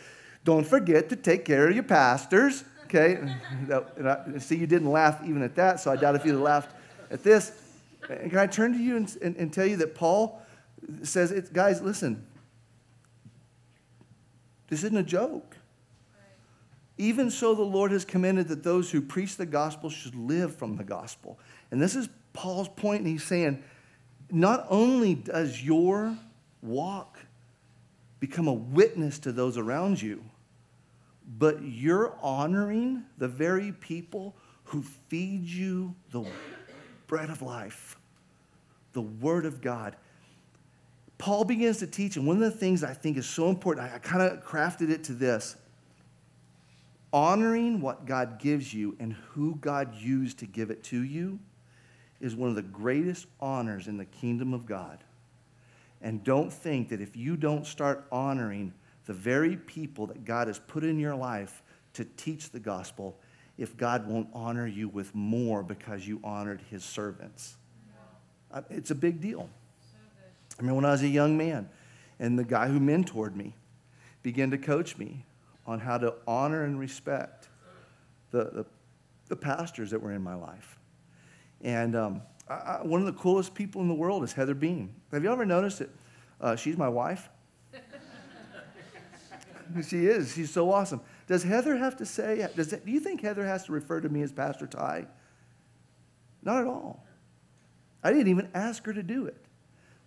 don't 0.45 0.65
forget 0.65 1.09
to 1.09 1.15
take 1.15 1.43
care 1.43 1.67
of 1.67 1.73
your 1.73 1.83
pastors, 1.83 2.63
okay? 2.85 3.15
and 3.15 4.09
I, 4.09 4.37
see, 4.37 4.55
you 4.55 4.67
didn't 4.67 4.89
laugh 4.89 5.21
even 5.25 5.41
at 5.41 5.55
that, 5.55 5.79
so 5.79 5.91
I 5.91 5.95
doubt 5.95 6.15
if 6.15 6.23
you'd 6.23 6.33
have 6.33 6.41
laughed 6.41 6.75
at 7.11 7.23
this. 7.23 7.51
And 8.07 8.29
can 8.29 8.39
I 8.39 8.47
turn 8.47 8.73
to 8.73 8.79
you 8.79 8.95
and, 8.95 9.17
and, 9.21 9.35
and 9.35 9.51
tell 9.51 9.65
you 9.65 9.77
that 9.77 9.95
Paul 9.95 10.41
says, 11.03 11.49
guys, 11.51 11.81
listen, 11.81 12.25
this 14.67 14.83
isn't 14.83 14.97
a 14.97 15.03
joke. 15.03 15.57
Even 16.97 17.31
so, 17.31 17.55
the 17.55 17.63
Lord 17.63 17.91
has 17.91 18.03
commanded 18.03 18.49
that 18.49 18.63
those 18.63 18.91
who 18.91 19.01
preach 19.01 19.37
the 19.37 19.45
gospel 19.45 19.89
should 19.89 20.15
live 20.15 20.55
from 20.55 20.75
the 20.75 20.83
gospel. 20.83 21.39
And 21.71 21.81
this 21.81 21.95
is 21.95 22.09
Paul's 22.39 22.69
point, 22.69 22.99
and 22.99 23.07
he's 23.09 23.25
saying, 23.25 23.61
not 24.31 24.65
only 24.69 25.13
does 25.13 25.61
your 25.61 26.17
walk 26.61 27.19
become 28.21 28.47
a 28.47 28.53
witness 28.53 29.19
to 29.19 29.33
those 29.33 29.57
around 29.57 30.01
you, 30.01 30.23
but 31.37 31.61
you're 31.61 32.15
honoring 32.21 33.03
the 33.17 33.27
very 33.27 33.73
people 33.73 34.37
who 34.63 34.83
feed 35.09 35.43
you 35.43 35.93
the 36.11 36.23
bread 37.07 37.29
of 37.29 37.41
life, 37.41 37.97
the 38.93 39.01
Word 39.01 39.45
of 39.45 39.59
God. 39.59 39.97
Paul 41.17 41.43
begins 41.43 41.79
to 41.79 41.87
teach, 41.87 42.15
and 42.15 42.25
one 42.25 42.41
of 42.41 42.53
the 42.53 42.57
things 42.57 42.85
I 42.85 42.93
think 42.93 43.17
is 43.17 43.27
so 43.27 43.49
important, 43.49 43.91
I, 43.93 43.97
kind 43.97 44.21
of 44.21 44.45
crafted 44.45 44.89
it 44.89 45.03
to 45.05 45.13
this 45.13 45.57
honoring 47.11 47.81
what 47.81 48.05
God 48.05 48.39
gives 48.39 48.73
you 48.73 48.95
and 48.97 49.11
who 49.31 49.55
God 49.55 49.93
used 49.93 50.39
to 50.39 50.45
give 50.45 50.71
it 50.71 50.83
to 50.85 51.03
you 51.03 51.39
is 52.19 52.35
one 52.35 52.49
of 52.49 52.55
the 52.55 52.61
greatest 52.61 53.27
honors 53.39 53.87
in 53.87 53.97
the 53.97 54.05
kingdom 54.05 54.53
of 54.53 54.65
God. 54.65 55.03
And 56.01 56.23
don't 56.23 56.51
think 56.51 56.89
that 56.89 57.01
if 57.01 57.15
you 57.15 57.37
don't 57.37 57.65
start 57.65 58.07
honoring 58.11 58.73
the 59.05 59.13
very 59.13 59.55
people 59.55 60.07
that 60.07 60.25
God 60.25 60.47
has 60.47 60.59
put 60.59 60.83
in 60.83 60.99
your 60.99 61.15
life 61.15 61.63
to 61.93 62.05
teach 62.05 62.51
the 62.51 62.59
gospel, 62.59 63.17
if 63.57 63.75
God 63.75 64.07
won't 64.07 64.29
honor 64.33 64.65
you 64.65 64.87
with 64.87 65.13
more 65.13 65.63
because 65.63 66.07
you 66.07 66.21
honored 66.23 66.61
his 66.69 66.83
servants. 66.83 67.57
It's 68.69 68.91
a 68.91 68.95
big 68.95 69.19
deal. 69.19 69.49
I 70.57 70.61
mean, 70.61 70.75
when 70.75 70.85
I 70.85 70.91
was 70.91 71.03
a 71.03 71.07
young 71.07 71.37
man, 71.37 71.69
and 72.19 72.39
the 72.39 72.43
guy 72.43 72.67
who 72.67 72.79
mentored 72.79 73.35
me 73.35 73.55
began 74.23 74.51
to 74.51 74.57
coach 74.57 74.97
me 74.97 75.25
on 75.65 75.79
how 75.79 75.97
to 75.97 76.15
honor 76.27 76.63
and 76.63 76.79
respect 76.79 77.49
the, 78.31 78.45
the, 78.45 78.65
the 79.27 79.35
pastors 79.35 79.91
that 79.91 80.01
were 80.01 80.11
in 80.11 80.21
my 80.21 80.35
life. 80.35 80.78
And 81.61 81.95
um, 81.95 82.21
I, 82.49 82.79
one 82.81 82.99
of 82.99 83.05
the 83.05 83.13
coolest 83.13 83.53
people 83.53 83.81
in 83.81 83.87
the 83.87 83.93
world 83.93 84.23
is 84.23 84.33
Heather 84.33 84.53
Beam. 84.53 84.93
Have 85.11 85.23
you 85.23 85.31
ever 85.31 85.45
noticed 85.45 85.79
that 85.79 85.89
Uh, 86.41 86.55
she's 86.55 86.77
my 86.77 86.87
wife. 86.87 87.29
she 89.87 90.05
is. 90.05 90.33
She's 90.33 90.51
so 90.51 90.71
awesome. 90.71 91.01
Does 91.27 91.43
Heather 91.43 91.75
have 91.75 91.97
to 91.97 92.05
say, 92.05 92.47
does 92.55 92.69
do 92.69 92.91
you 92.91 92.99
think 92.99 93.21
Heather 93.21 93.45
has 93.45 93.65
to 93.65 93.71
refer 93.71 94.01
to 94.01 94.09
me 94.09 94.21
as 94.21 94.31
Pastor 94.31 94.65
Ty? 94.65 95.05
Not 96.41 96.61
at 96.61 96.67
all. 96.67 97.05
I 98.03 98.11
didn't 98.11 98.29
even 98.29 98.49
ask 98.53 98.85
her 98.85 98.93
to 98.93 99.03
do 99.03 99.25
it. 99.25 99.45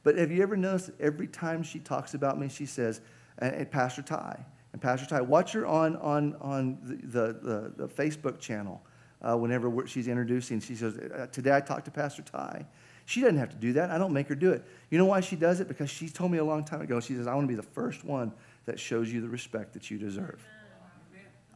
But 0.02 0.16
have 0.16 0.32
you 0.32 0.42
ever 0.42 0.56
noticed 0.56 0.86
that 0.86 1.00
every 1.00 1.28
time 1.28 1.62
she 1.62 1.78
talks 1.78 2.14
about 2.14 2.40
me, 2.40 2.48
she 2.48 2.66
says, 2.66 3.02
and 3.38 3.70
Pastor 3.70 4.02
Ty, 4.02 4.44
and 4.72 4.80
Pastor 4.80 5.06
Ty, 5.06 5.20
watch 5.20 5.52
her 5.52 5.66
on, 5.66 5.96
on, 5.96 6.34
on 6.40 6.78
the, 6.82 7.34
the, 7.34 7.72
the 7.76 7.88
Facebook 7.88 8.40
channel 8.40 8.82
uh, 9.22 9.36
whenever 9.36 9.86
she's 9.86 10.08
introducing. 10.08 10.60
She 10.60 10.74
says, 10.74 10.96
uh, 10.96 11.26
Today 11.32 11.54
I 11.54 11.60
talked 11.60 11.84
to 11.86 11.90
Pastor 11.90 12.22
Ty. 12.22 12.66
She 13.04 13.20
doesn't 13.20 13.38
have 13.38 13.50
to 13.50 13.56
do 13.56 13.72
that. 13.74 13.90
I 13.90 13.98
don't 13.98 14.12
make 14.12 14.28
her 14.28 14.34
do 14.34 14.50
it. 14.50 14.64
You 14.90 14.98
know 14.98 15.06
why 15.06 15.20
she 15.20 15.36
does 15.36 15.60
it? 15.60 15.68
Because 15.68 15.90
she 15.90 16.08
told 16.08 16.30
me 16.30 16.38
a 16.38 16.44
long 16.44 16.64
time 16.64 16.80
ago, 16.80 17.00
she 17.00 17.14
says, 17.14 17.26
I 17.26 17.34
want 17.34 17.44
to 17.44 17.48
be 17.48 17.56
the 17.56 17.62
first 17.62 18.04
one 18.04 18.32
that 18.66 18.78
shows 18.78 19.12
you 19.12 19.20
the 19.20 19.28
respect 19.28 19.72
that 19.72 19.90
you 19.90 19.98
deserve. 19.98 20.40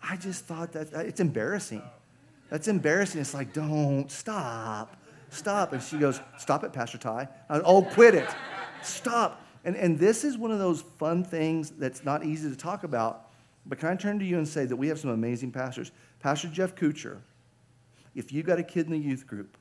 I 0.02 0.16
just 0.16 0.44
thought 0.44 0.72
that 0.72 0.92
uh, 0.94 1.00
it's 1.00 1.20
embarrassing. 1.20 1.83
That's 2.50 2.68
embarrassing. 2.68 3.20
It's 3.20 3.35
like, 3.35 3.52
don't 3.52 4.11
stop 4.11 4.96
stop. 5.31 5.72
And 5.72 5.83
she 5.83 5.98
goes, 5.98 6.20
stop 6.38 6.64
it, 6.64 6.72
Pastor 6.72 6.98
Ty. 6.98 7.29
Oh, 7.50 7.83
quit 7.83 8.14
it. 8.14 8.29
Stop. 8.83 9.42
And, 9.64 9.76
and 9.76 9.98
this 9.98 10.24
is 10.24 10.38
one 10.38 10.50
of 10.50 10.59
those 10.59 10.83
fun 10.83 11.24
things 11.24 11.70
that's 11.70 12.05
not 12.05 12.24
easy 12.24 12.48
to 12.48 12.57
talk 12.57 12.85
about. 12.85 13.31
But 13.66 13.79
can 13.79 13.88
I 13.88 13.96
turn 13.96 14.18
to 14.20 14.24
you 14.24 14.38
and 14.38 14.46
say 14.46 14.64
that 14.64 14.76
we 14.76 14.88
have 14.88 14.98
some 14.98 15.11
amazing 15.11 15.50
pastors? 15.50 15.90
Pastor 16.20 16.48
Jeff 16.48 16.74
Kuchar, 16.74 17.18
if 18.16 18.33
you 18.33 18.42
got 18.42 18.59
a 18.59 18.64
kid 18.64 18.87
in 18.87 18.92
the 18.92 18.98
youth 18.98 19.26
group, 19.26 19.57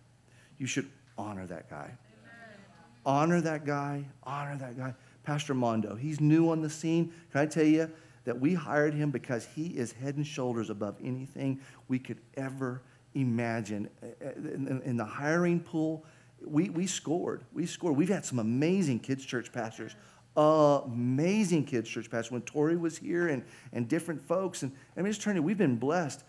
you 0.57 0.65
should 0.65 0.89
honor 1.17 1.45
that 1.45 1.69
guy. 1.69 1.91
Amen. 1.91 2.59
Honor 3.05 3.41
that 3.41 3.65
guy. 3.65 4.05
Honor 4.23 4.57
that 4.57 4.77
guy. 4.77 4.93
Pastor 5.23 5.53
Mondo, 5.53 5.95
he's 5.95 6.19
new 6.19 6.49
on 6.49 6.61
the 6.61 6.69
scene. 6.69 7.13
Can 7.31 7.41
I 7.41 7.45
tell 7.45 7.65
you, 7.65 7.91
that 8.25 8.39
we 8.39 8.53
hired 8.53 8.93
him 8.93 9.11
because 9.11 9.47
he 9.55 9.67
is 9.67 9.91
head 9.93 10.17
and 10.17 10.27
shoulders 10.27 10.69
above 10.69 10.97
anything 11.01 11.59
we 11.87 11.99
could 11.99 12.19
ever 12.35 12.81
imagine. 13.13 13.89
In, 14.21 14.81
in 14.83 14.97
the 14.97 15.05
hiring 15.05 15.59
pool, 15.59 16.03
we, 16.43 16.69
we 16.69 16.85
scored. 16.85 17.43
We 17.53 17.65
scored. 17.65 17.95
We've 17.95 18.09
had 18.09 18.25
some 18.25 18.39
amazing 18.39 18.99
kids' 18.99 19.25
church 19.25 19.53
pastors. 19.53 19.95
Uh, 20.35 20.81
amazing 20.85 21.65
kids' 21.65 21.87
church 21.87 22.11
pastors. 22.11 22.31
When 22.31 22.41
Tori 22.41 22.75
was 22.75 22.97
here 22.97 23.29
and, 23.29 23.43
and 23.71 23.87
different 23.87 24.21
folks. 24.21 24.63
And 24.63 24.71
I 24.97 25.01
mean, 25.01 25.11
just 25.11 25.21
turning, 25.21 25.43
we've 25.43 25.57
been 25.57 25.77
blessed. 25.77 26.23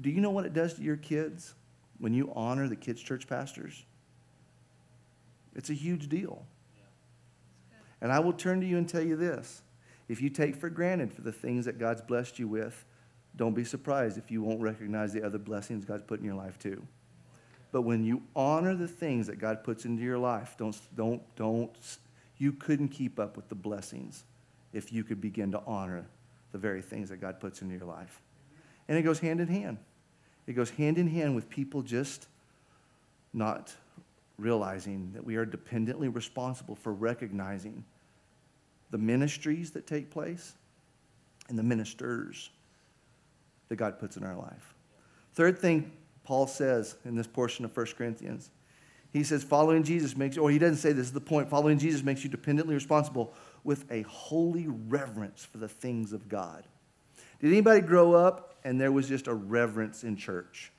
Do 0.00 0.10
you 0.10 0.20
know 0.20 0.30
what 0.30 0.44
it 0.44 0.52
does 0.52 0.74
to 0.74 0.82
your 0.82 0.96
kids 0.96 1.54
when 1.98 2.14
you 2.14 2.32
honor 2.34 2.68
the 2.68 2.76
kids' 2.76 3.00
church 3.00 3.28
pastors? 3.28 3.84
It's 5.54 5.70
a 5.70 5.74
huge 5.74 6.08
deal. 6.08 6.44
And 8.00 8.12
I 8.12 8.18
will 8.18 8.32
turn 8.32 8.60
to 8.60 8.66
you 8.66 8.76
and 8.76 8.88
tell 8.88 9.02
you 9.02 9.16
this. 9.16 9.62
If 10.08 10.20
you 10.20 10.28
take 10.28 10.56
for 10.56 10.68
granted 10.68 11.12
for 11.12 11.22
the 11.22 11.32
things 11.32 11.64
that 11.64 11.78
God's 11.78 12.02
blessed 12.02 12.38
you 12.38 12.48
with, 12.48 12.84
don't 13.36 13.54
be 13.54 13.64
surprised 13.64 14.18
if 14.18 14.30
you 14.30 14.42
won't 14.42 14.60
recognize 14.60 15.12
the 15.12 15.24
other 15.24 15.38
blessings 15.38 15.84
God's 15.84 16.02
put 16.02 16.18
in 16.18 16.24
your 16.24 16.34
life 16.34 16.58
too. 16.58 16.86
But 17.72 17.82
when 17.82 18.04
you 18.04 18.22
honor 18.36 18.74
the 18.76 18.86
things 18.86 19.26
that 19.26 19.40
God 19.40 19.64
puts 19.64 19.84
into 19.84 20.02
your 20.02 20.18
life, 20.18 20.54
don't, 20.56 20.78
don't, 20.94 21.22
don't, 21.34 21.70
you 22.36 22.52
couldn't 22.52 22.88
keep 22.88 23.18
up 23.18 23.36
with 23.36 23.48
the 23.48 23.54
blessings 23.54 24.24
if 24.72 24.92
you 24.92 25.02
could 25.02 25.20
begin 25.20 25.50
to 25.52 25.62
honor 25.66 26.06
the 26.52 26.58
very 26.58 26.82
things 26.82 27.08
that 27.08 27.20
God 27.20 27.40
puts 27.40 27.62
into 27.62 27.74
your 27.74 27.86
life. 27.86 28.20
And 28.88 28.98
it 28.98 29.02
goes 29.02 29.18
hand 29.18 29.40
in 29.40 29.48
hand. 29.48 29.78
It 30.46 30.52
goes 30.52 30.70
hand 30.70 30.98
in 30.98 31.08
hand 31.08 31.34
with 31.34 31.48
people 31.48 31.82
just 31.82 32.26
not 33.32 33.74
realizing 34.38 35.12
that 35.14 35.24
we 35.24 35.36
are 35.36 35.46
dependently 35.46 36.08
responsible 36.08 36.74
for 36.74 36.92
recognizing 36.92 37.84
the 38.90 38.98
ministries 38.98 39.70
that 39.72 39.86
take 39.86 40.10
place 40.10 40.54
and 41.48 41.58
the 41.58 41.62
ministers 41.62 42.50
that 43.68 43.76
God 43.76 43.98
puts 43.98 44.16
in 44.16 44.24
our 44.24 44.36
life. 44.36 44.74
Third 45.34 45.58
thing 45.58 45.92
Paul 46.24 46.46
says 46.46 46.96
in 47.04 47.16
this 47.16 47.26
portion 47.26 47.64
of 47.64 47.76
1 47.76 47.86
Corinthians, 47.98 48.50
he 49.12 49.22
says, 49.22 49.44
following 49.44 49.84
Jesus 49.84 50.16
makes, 50.16 50.36
or 50.36 50.50
he 50.50 50.58
doesn't 50.58 50.78
say 50.78 50.92
this 50.92 51.06
is 51.06 51.12
the 51.12 51.20
point, 51.20 51.48
following 51.48 51.78
Jesus 51.78 52.02
makes 52.02 52.24
you 52.24 52.30
dependently 52.30 52.74
responsible 52.74 53.32
with 53.62 53.90
a 53.90 54.02
holy 54.02 54.66
reverence 54.66 55.44
for 55.44 55.58
the 55.58 55.68
things 55.68 56.12
of 56.12 56.28
God. 56.28 56.64
Did 57.40 57.48
anybody 57.48 57.80
grow 57.80 58.14
up 58.14 58.54
and 58.64 58.80
there 58.80 58.92
was 58.92 59.08
just 59.08 59.26
a 59.26 59.34
reverence 59.34 60.04
in 60.04 60.16
church? 60.16 60.72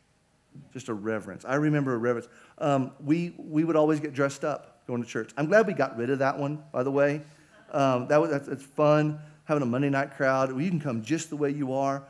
Just 0.73 0.89
a 0.89 0.93
reverence. 0.93 1.45
I 1.45 1.55
remember 1.55 1.93
a 1.93 1.97
reverence. 1.97 2.27
Um, 2.57 2.91
we, 3.03 3.35
we 3.37 3.63
would 3.63 3.75
always 3.75 3.99
get 3.99 4.13
dressed 4.13 4.43
up 4.43 4.75
going 4.87 5.03
to 5.03 5.09
church. 5.09 5.31
I'm 5.37 5.47
glad 5.47 5.67
we 5.67 5.73
got 5.73 5.97
rid 5.97 6.09
of 6.09 6.19
that 6.19 6.37
one, 6.37 6.63
by 6.71 6.83
the 6.83 6.91
way. 6.91 7.21
Um, 7.71 8.07
that 8.07 8.21
was, 8.21 8.29
that's, 8.29 8.47
that's 8.47 8.63
fun, 8.63 9.19
having 9.45 9.63
a 9.63 9.65
Monday 9.65 9.89
night 9.89 10.15
crowd. 10.15 10.49
You 10.59 10.69
can 10.69 10.79
come 10.79 11.03
just 11.03 11.29
the 11.29 11.35
way 11.35 11.49
you 11.49 11.73
are. 11.73 12.03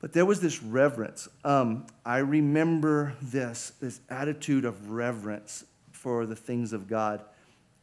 But 0.00 0.12
there 0.12 0.24
was 0.24 0.40
this 0.40 0.62
reverence. 0.62 1.28
Um, 1.44 1.86
I 2.04 2.18
remember 2.18 3.14
this, 3.20 3.72
this 3.80 4.00
attitude 4.08 4.64
of 4.64 4.90
reverence 4.90 5.64
for 5.92 6.26
the 6.26 6.36
things 6.36 6.72
of 6.72 6.88
God. 6.88 7.22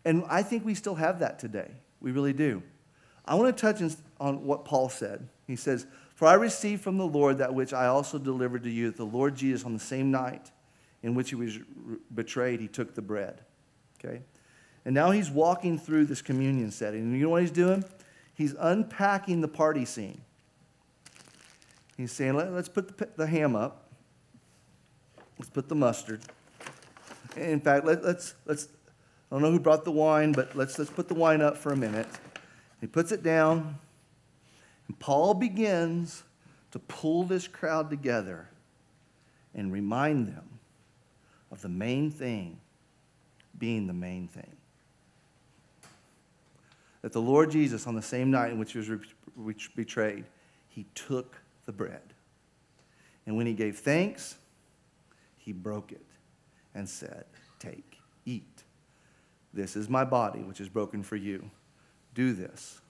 And 0.03 0.23
I 0.27 0.41
think 0.41 0.65
we 0.65 0.73
still 0.73 0.95
have 0.95 1.19
that 1.19 1.37
today. 1.37 1.69
We 2.01 2.11
really 2.11 2.33
do. 2.33 2.63
I 3.27 3.35
want 3.35 3.55
to 3.55 3.61
touch 3.61 3.81
on 4.19 4.45
what 4.45 4.65
Paul 4.65 4.89
said. 4.89 5.27
He 5.45 5.55
says, 5.55 5.85
For 6.15 6.27
I 6.27 6.33
received 6.33 6.81
from 6.81 6.97
the 6.97 7.05
Lord 7.05 7.39
that 7.39 7.53
which 7.53 7.73
I 7.73 7.87
also 7.87 8.17
delivered 8.17 8.63
to 8.63 8.69
you, 8.69 8.87
that 8.87 8.97
the 8.97 9.05
Lord 9.05 9.35
Jesus, 9.35 9.65
on 9.65 9.73
the 9.73 9.79
same 9.79 10.11
night 10.11 10.51
in 11.03 11.13
which 11.13 11.29
he 11.29 11.35
was 11.35 11.59
betrayed, 12.13 12.59
he 12.59 12.67
took 12.67 12.95
the 12.95 13.01
bread. 13.01 13.41
Okay? 13.99 14.21
And 14.85 14.95
now 14.95 15.11
he's 15.11 15.29
walking 15.29 15.77
through 15.77 16.05
this 16.05 16.21
communion 16.21 16.71
setting. 16.71 17.01
And 17.01 17.13
you 17.17 17.23
know 17.23 17.29
what 17.29 17.41
he's 17.41 17.51
doing? 17.51 17.83
He's 18.33 18.55
unpacking 18.57 19.41
the 19.41 19.47
party 19.47 19.83
scene. 19.83 20.21
He's 21.97 22.11
saying, 22.11 22.35
Let, 22.35 22.47
us 22.47 22.69
put 22.69 23.17
the, 23.17 23.27
ham 23.27 23.55
up. 23.55 23.89
Let's 25.37 25.49
put 25.49 25.67
the 25.67 25.75
mustard. 25.75 26.21
In 27.35 27.59
fact, 27.59 27.85
let, 27.85 28.03
let's, 28.03 28.35
let's, 28.45 28.67
I 29.31 29.35
don't 29.35 29.41
know 29.41 29.51
who 29.51 29.59
brought 29.59 29.83
the 29.83 29.91
wine, 29.91 30.31
but 30.31 30.55
let's, 30.55 30.79
let's 30.79 30.91
put 30.91 31.07
the 31.07 31.13
wine 31.13 31.41
up 31.41 31.57
for 31.57 31.71
a 31.73 31.75
minute. 31.75 32.07
He 32.79 32.87
puts 32.87 33.11
it 33.11 33.23
down, 33.23 33.79
and 34.87 34.99
Paul 34.99 35.33
begins 35.33 36.23
to 36.71 36.79
pull 36.79 37.23
this 37.23 37.47
crowd 37.47 37.89
together 37.89 38.49
and 39.55 39.71
remind 39.71 40.27
them 40.27 40.59
of 41.51 41.61
the 41.61 41.69
main 41.69 42.11
thing 42.11 42.59
being 43.57 43.87
the 43.87 43.93
main 43.93 44.27
thing 44.27 44.57
that 47.01 47.13
the 47.13 47.21
Lord 47.21 47.51
Jesus, 47.51 47.87
on 47.87 47.95
the 47.95 48.01
same 48.01 48.31
night 48.31 48.51
in 48.51 48.59
which 48.59 48.73
he 48.73 48.79
was 48.79 49.69
betrayed, 49.75 50.25
he 50.67 50.85
took 50.93 51.39
the 51.65 51.71
bread. 51.71 52.01
And 53.25 53.37
when 53.37 53.45
he 53.45 53.53
gave 53.53 53.79
thanks, 53.79 54.37
he 55.37 55.53
broke 55.53 55.93
it 55.93 56.05
and 56.75 56.87
said, 56.89 57.23
Take, 57.59 57.99
eat. 58.25 58.63
This 59.53 59.75
is 59.75 59.87
my 59.87 60.03
body, 60.03 60.39
which 60.39 60.59
is 60.59 60.69
broken 60.69 61.01
for 61.01 61.15
you. 61.15 61.49
Do 62.17 62.33
this 62.33 62.81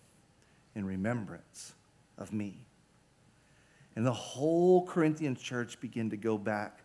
in 0.74 0.86
remembrance 0.86 1.74
of 2.18 2.32
me. 2.32 2.56
And 3.98 4.06
the 4.06 4.14
whole 4.14 4.86
Corinthian 4.86 5.36
church 5.36 5.82
began 5.82 6.10
to 6.12 6.16
go 6.16 6.38
back 6.38 6.80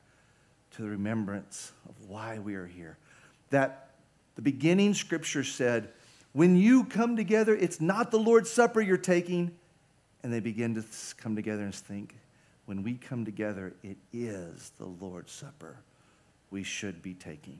to 0.73 0.83
the 0.83 0.89
remembrance 0.89 1.71
of 1.89 1.95
why 2.09 2.41
we 2.41 2.57
are 2.57 2.67
here. 2.67 2.99
That 3.51 3.91
the 4.35 4.43
beginning 4.43 4.95
scripture 4.95 5.45
said, 5.45 5.93
when 6.33 6.57
you 6.57 6.83
come 6.83 7.15
together, 7.15 7.55
it's 7.55 7.81
not 7.81 8.11
the 8.11 8.19
Lord's 8.19 8.51
Supper 8.51 8.81
you're 8.81 8.97
taking. 8.97 9.53
And 10.25 10.33
they 10.33 10.41
begin 10.41 10.75
to 10.75 10.85
come 11.19 11.37
together 11.37 11.63
and 11.63 11.73
think, 11.73 12.17
when 12.67 12.83
we 12.83 12.95
come 12.95 13.25
together, 13.25 13.73
it 13.85 13.99
is 14.13 14.73
the 14.79 14.87
Lord's 14.87 15.31
Supper 15.31 15.77
we 16.51 16.65
should 16.65 17.03
be 17.03 17.15
taking. 17.15 17.59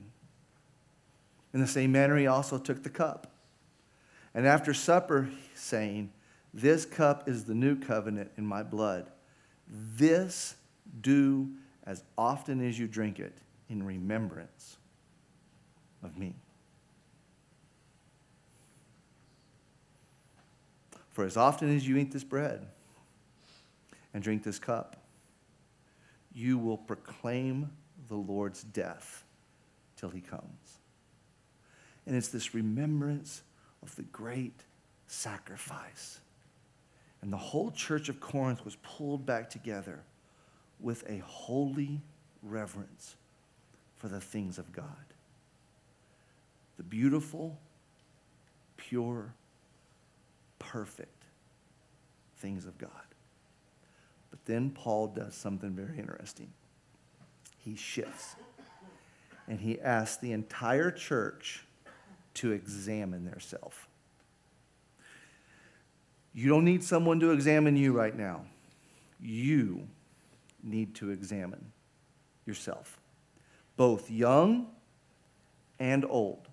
In 1.53 1.61
the 1.61 1.67
same 1.67 1.93
manner, 1.93 2.17
he 2.17 2.27
also 2.27 2.57
took 2.57 2.83
the 2.83 2.89
cup. 2.89 3.29
And 4.33 4.47
after 4.47 4.73
supper, 4.73 5.29
saying, 5.53 6.11
This 6.53 6.85
cup 6.85 7.29
is 7.29 7.45
the 7.45 7.53
new 7.53 7.75
covenant 7.75 8.31
in 8.37 8.45
my 8.45 8.63
blood. 8.63 9.11
This 9.67 10.55
do 11.01 11.49
as 11.85 12.03
often 12.17 12.65
as 12.67 12.77
you 12.77 12.87
drink 12.87 13.19
it 13.19 13.37
in 13.69 13.83
remembrance 13.83 14.77
of 16.03 16.17
me. 16.17 16.35
For 21.11 21.25
as 21.25 21.37
often 21.37 21.75
as 21.75 21.87
you 21.87 21.97
eat 21.97 22.11
this 22.11 22.23
bread 22.23 22.65
and 24.13 24.23
drink 24.23 24.43
this 24.43 24.57
cup, 24.57 24.97
you 26.33 26.57
will 26.57 26.77
proclaim 26.77 27.69
the 28.07 28.15
Lord's 28.15 28.63
death 28.63 29.23
till 29.95 30.09
he 30.09 30.21
comes. 30.21 30.79
And 32.07 32.15
it's 32.15 32.29
this 32.29 32.55
remembrance 32.55 33.43
of 33.83 33.95
the 33.95 34.03
great 34.03 34.63
sacrifice. 35.07 36.19
And 37.21 37.31
the 37.31 37.37
whole 37.37 37.71
church 37.71 38.09
of 38.09 38.19
Corinth 38.19 38.65
was 38.65 38.75
pulled 38.77 39.25
back 39.25 39.49
together 39.49 39.99
with 40.79 41.07
a 41.07 41.19
holy 41.19 42.01
reverence 42.41 43.15
for 43.95 44.07
the 44.07 44.19
things 44.19 44.57
of 44.57 44.71
God. 44.71 44.85
The 46.77 46.83
beautiful, 46.83 47.57
pure, 48.77 49.33
perfect 50.59 51.23
things 52.37 52.65
of 52.65 52.77
God. 52.77 52.89
But 54.29 54.43
then 54.45 54.71
Paul 54.71 55.07
does 55.07 55.35
something 55.35 55.71
very 55.71 55.99
interesting. 55.99 56.51
He 57.59 57.75
shifts 57.75 58.35
and 59.47 59.59
he 59.59 59.79
asks 59.79 60.17
the 60.17 60.31
entire 60.31 60.91
church 60.91 61.65
to 62.35 62.51
examine 62.51 63.25
themselves. 63.25 63.75
You 66.33 66.49
don't 66.49 66.65
need 66.65 66.83
someone 66.83 67.19
to 67.19 67.31
examine 67.31 67.75
you 67.75 67.93
right 67.93 68.15
now. 68.15 68.45
You 69.21 69.87
need 70.63 70.95
to 70.95 71.11
examine 71.11 71.71
yourself, 72.45 72.99
both 73.77 74.09
young 74.09 74.67
and 75.79 76.05
old, 76.09 76.47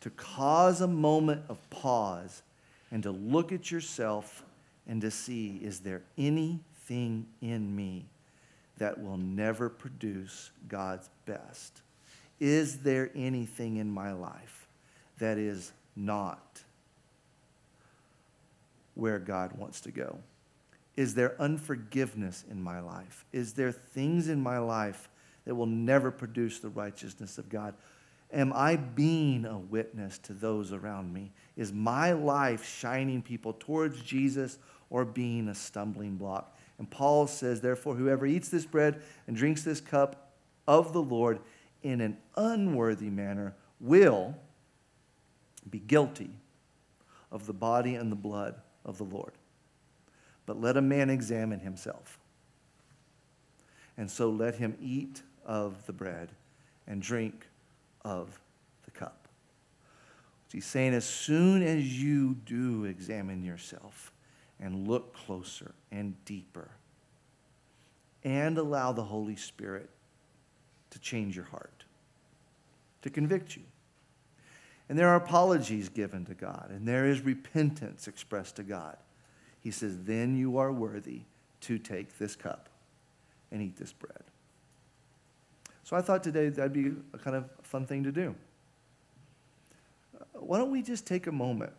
to 0.00 0.10
cause 0.10 0.80
a 0.80 0.86
moment 0.86 1.42
of 1.48 1.58
pause 1.70 2.42
and 2.90 3.02
to 3.02 3.10
look 3.10 3.52
at 3.52 3.70
yourself 3.70 4.44
and 4.86 5.00
to 5.00 5.10
see 5.10 5.60
is 5.62 5.80
there 5.80 6.02
anything 6.16 7.26
in 7.42 7.74
me 7.74 8.06
that 8.78 9.02
will 9.02 9.16
never 9.16 9.68
produce 9.68 10.50
God's 10.68 11.10
best? 11.26 11.82
Is 12.38 12.78
there 12.78 13.10
anything 13.14 13.76
in 13.76 13.90
my 13.90 14.12
life 14.12 14.68
that 15.18 15.38
is 15.38 15.72
not 15.94 16.62
where 18.94 19.18
God 19.18 19.52
wants 19.52 19.80
to 19.82 19.90
go? 19.90 20.18
Is 20.96 21.14
there 21.14 21.34
unforgiveness 21.40 22.44
in 22.50 22.62
my 22.62 22.80
life? 22.80 23.24
Is 23.32 23.52
there 23.52 23.72
things 23.72 24.28
in 24.28 24.40
my 24.40 24.58
life 24.58 25.08
that 25.44 25.54
will 25.54 25.66
never 25.66 26.10
produce 26.10 26.58
the 26.58 26.68
righteousness 26.68 27.38
of 27.38 27.48
God? 27.48 27.74
Am 28.32 28.52
I 28.52 28.76
being 28.76 29.44
a 29.44 29.58
witness 29.58 30.18
to 30.18 30.32
those 30.32 30.72
around 30.72 31.12
me? 31.12 31.32
Is 31.56 31.72
my 31.72 32.12
life 32.12 32.66
shining 32.66 33.22
people 33.22 33.54
towards 33.58 34.02
Jesus 34.02 34.58
or 34.90 35.04
being 35.04 35.48
a 35.48 35.54
stumbling 35.54 36.16
block? 36.16 36.56
And 36.78 36.90
Paul 36.90 37.26
says, 37.26 37.60
therefore, 37.60 37.94
whoever 37.94 38.26
eats 38.26 38.48
this 38.48 38.66
bread 38.66 39.00
and 39.26 39.36
drinks 39.36 39.62
this 39.62 39.80
cup 39.80 40.32
of 40.66 40.92
the 40.92 41.02
Lord 41.02 41.38
in 41.86 42.00
an 42.00 42.16
unworthy 42.36 43.10
manner 43.10 43.54
will 43.80 44.34
be 45.70 45.78
guilty 45.78 46.30
of 47.30 47.46
the 47.46 47.52
body 47.52 47.94
and 47.94 48.10
the 48.10 48.16
blood 48.16 48.56
of 48.84 48.98
the 48.98 49.04
Lord. 49.04 49.32
But 50.46 50.60
let 50.60 50.76
a 50.76 50.82
man 50.82 51.10
examine 51.10 51.60
himself. 51.60 52.18
And 53.96 54.10
so 54.10 54.30
let 54.30 54.56
him 54.56 54.76
eat 54.80 55.22
of 55.44 55.86
the 55.86 55.92
bread 55.92 56.30
and 56.86 57.00
drink 57.00 57.46
of 58.04 58.40
the 58.84 58.90
cup. 58.90 59.28
He's 60.52 60.64
saying, 60.64 60.94
as 60.94 61.04
soon 61.04 61.62
as 61.62 62.02
you 62.02 62.34
do 62.46 62.84
examine 62.84 63.44
yourself 63.44 64.10
and 64.58 64.88
look 64.88 65.14
closer 65.14 65.74
and 65.92 66.14
deeper 66.24 66.70
and 68.24 68.56
allow 68.56 68.92
the 68.92 69.04
Holy 69.04 69.36
Spirit 69.36 69.90
to 70.90 70.98
change 70.98 71.36
your 71.36 71.44
heart, 71.44 71.75
to 73.06 73.10
convict 73.10 73.56
you. 73.56 73.62
And 74.88 74.98
there 74.98 75.08
are 75.08 75.16
apologies 75.16 75.88
given 75.88 76.24
to 76.26 76.34
God, 76.34 76.68
and 76.70 76.86
there 76.86 77.06
is 77.06 77.22
repentance 77.22 78.06
expressed 78.06 78.56
to 78.56 78.62
God. 78.62 78.96
He 79.62 79.70
says, 79.70 79.98
Then 80.04 80.36
you 80.36 80.58
are 80.58 80.70
worthy 80.70 81.22
to 81.62 81.78
take 81.78 82.18
this 82.18 82.36
cup 82.36 82.68
and 83.50 83.62
eat 83.62 83.76
this 83.76 83.92
bread. 83.92 84.22
So 85.82 85.96
I 85.96 86.02
thought 86.02 86.22
today 86.22 86.48
that'd 86.48 86.72
be 86.72 86.92
a 87.12 87.18
kind 87.18 87.36
of 87.36 87.48
fun 87.62 87.86
thing 87.86 88.04
to 88.04 88.12
do. 88.12 88.34
Uh, 90.14 90.24
why 90.40 90.58
don't 90.58 90.70
we 90.70 90.82
just 90.82 91.06
take 91.06 91.26
a 91.26 91.32
moment? 91.32 91.72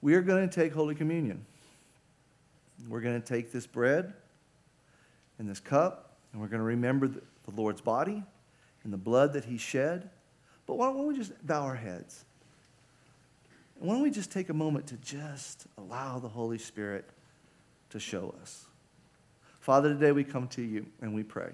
We 0.00 0.14
are 0.14 0.22
going 0.22 0.48
to 0.48 0.54
take 0.54 0.72
Holy 0.72 0.94
Communion. 0.94 1.44
We're 2.88 3.00
going 3.00 3.20
to 3.20 3.26
take 3.26 3.52
this 3.52 3.66
bread 3.66 4.14
and 5.38 5.48
this 5.48 5.60
cup, 5.60 6.16
and 6.32 6.40
we're 6.40 6.48
going 6.48 6.60
to 6.60 6.66
remember 6.66 7.08
the 7.08 7.22
Lord's 7.54 7.80
body 7.80 8.22
and 8.88 8.92
the 8.94 8.96
blood 8.96 9.34
that 9.34 9.44
he 9.44 9.58
shed. 9.58 10.08
But 10.66 10.78
why 10.78 10.86
don't 10.86 11.06
we 11.06 11.14
just 11.14 11.46
bow 11.46 11.60
our 11.64 11.74
heads? 11.74 12.24
And 13.78 13.86
Why 13.86 13.96
don't 13.96 14.02
we 14.02 14.10
just 14.10 14.32
take 14.32 14.48
a 14.48 14.54
moment 14.54 14.86
to 14.86 14.96
just 14.96 15.66
allow 15.76 16.18
the 16.18 16.28
Holy 16.28 16.56
Spirit 16.56 17.04
to 17.90 18.00
show 18.00 18.34
us? 18.40 18.64
Father, 19.60 19.90
today 19.90 20.10
we 20.12 20.24
come 20.24 20.48
to 20.48 20.62
you 20.62 20.86
and 21.02 21.14
we 21.14 21.22
pray. 21.22 21.50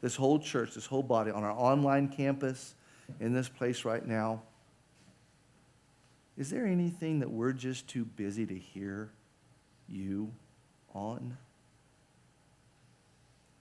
This 0.00 0.16
whole 0.16 0.40
church, 0.40 0.74
this 0.74 0.84
whole 0.84 1.04
body, 1.04 1.30
on 1.30 1.44
our 1.44 1.52
online 1.52 2.08
campus, 2.08 2.74
in 3.20 3.32
this 3.32 3.48
place 3.48 3.84
right 3.84 4.04
now, 4.04 4.42
is 6.36 6.50
there 6.50 6.66
anything 6.66 7.20
that 7.20 7.30
we're 7.30 7.52
just 7.52 7.86
too 7.86 8.04
busy 8.04 8.46
to 8.46 8.58
hear 8.58 9.10
you 9.88 10.32
on? 10.92 11.36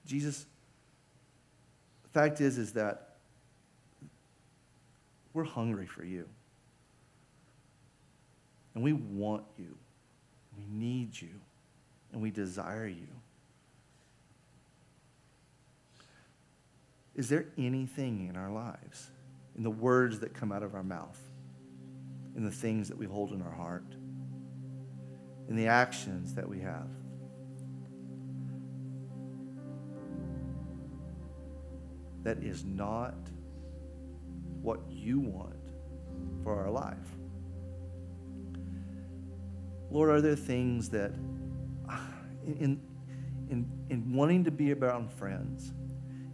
Jesus, 0.07 0.47
fact 2.13 2.41
is, 2.41 2.57
is 2.57 2.73
that 2.73 3.15
we're 5.33 5.43
hungry 5.43 5.87
for 5.87 6.05
you. 6.05 6.29
And 8.75 8.83
we 8.83 8.93
want 8.93 9.43
you. 9.57 9.75
We 10.57 10.65
need 10.71 11.19
you. 11.19 11.41
And 12.11 12.21
we 12.21 12.29
desire 12.29 12.87
you. 12.87 13.07
Is 17.15 17.29
there 17.29 17.45
anything 17.57 18.27
in 18.27 18.35
our 18.35 18.51
lives, 18.51 19.09
in 19.55 19.63
the 19.63 19.69
words 19.69 20.19
that 20.19 20.33
come 20.33 20.51
out 20.51 20.63
of 20.63 20.73
our 20.73 20.83
mouth, 20.83 21.19
in 22.35 22.43
the 22.43 22.51
things 22.51 22.87
that 22.87 22.97
we 22.97 23.05
hold 23.05 23.31
in 23.33 23.41
our 23.41 23.51
heart, 23.51 23.85
in 25.47 25.55
the 25.55 25.67
actions 25.67 26.33
that 26.35 26.47
we 26.47 26.59
have? 26.59 26.87
That 32.23 32.43
is 32.43 32.65
not 32.65 33.15
what 34.61 34.79
you 34.89 35.19
want 35.19 35.55
for 36.43 36.55
our 36.55 36.69
life. 36.69 36.97
Lord, 39.91 40.09
are 40.09 40.21
there 40.21 40.35
things 40.35 40.89
that, 40.89 41.11
in, 42.45 42.81
in, 43.49 43.69
in 43.89 44.13
wanting 44.13 44.43
to 44.45 44.51
be 44.51 44.73
around 44.73 45.11
friends 45.11 45.73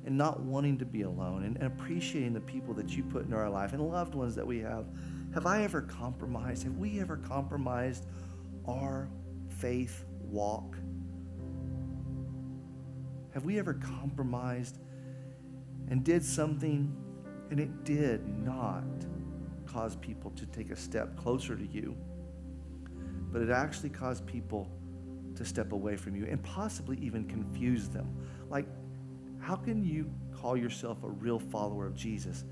and 0.06 0.18
not 0.18 0.40
wanting 0.40 0.78
to 0.78 0.86
be 0.86 1.02
alone 1.02 1.44
and, 1.44 1.58
and 1.58 1.68
appreciating 1.68 2.34
the 2.34 2.42
people 2.42 2.74
that 2.76 2.96
you 2.96 3.04
put 3.04 3.26
into 3.26 3.36
our 3.36 3.50
life 3.50 3.74
and 3.74 3.82
loved 3.82 4.16
ones 4.16 4.36
that 4.36 4.48
we 4.48 4.60
have, 4.60 4.86
have 5.34 5.46
I 5.46 5.64
ever 5.64 5.82
compromised? 5.82 6.64
Have 6.64 6.78
we 6.78 7.00
ever 7.00 7.18
compromised 7.18 8.06
our 8.68 9.10
faith 9.50 10.06
walk? 10.22 10.78
Have 13.34 13.46
we 13.46 13.60
ever 13.60 13.74
compromised 13.74 14.80
and 15.90 16.04
did 16.04 16.24
something 16.24 16.96
and 17.50 17.60
it 17.60 17.84
did 17.84 18.28
not 18.28 18.84
cause 19.66 19.96
people 19.96 20.32
to 20.32 20.46
take 20.48 20.72
a 20.72 20.76
step 20.76 21.16
closer 21.18 21.56
to 21.56 21.66
you? 21.66 21.96
but 23.32 23.42
it 23.42 23.50
actually 23.50 23.90
caused 23.90 24.26
people 24.26 24.70
to 25.36 25.46
step 25.46 25.72
away 25.72 25.96
from 25.96 26.16
you 26.16 26.26
and 26.26 26.42
possibly 26.44 26.98
even 26.98 27.26
confuse 27.26 27.88
them. 27.88 28.10
Like, 28.50 28.66
how 29.40 29.56
can 29.56 29.84
you 29.84 30.12
call 30.36 30.58
yourself 30.58 31.04
a 31.04 31.10
real 31.10 31.40
follower 31.40 31.86
of 31.86 31.96
Jesus, 31.96 32.44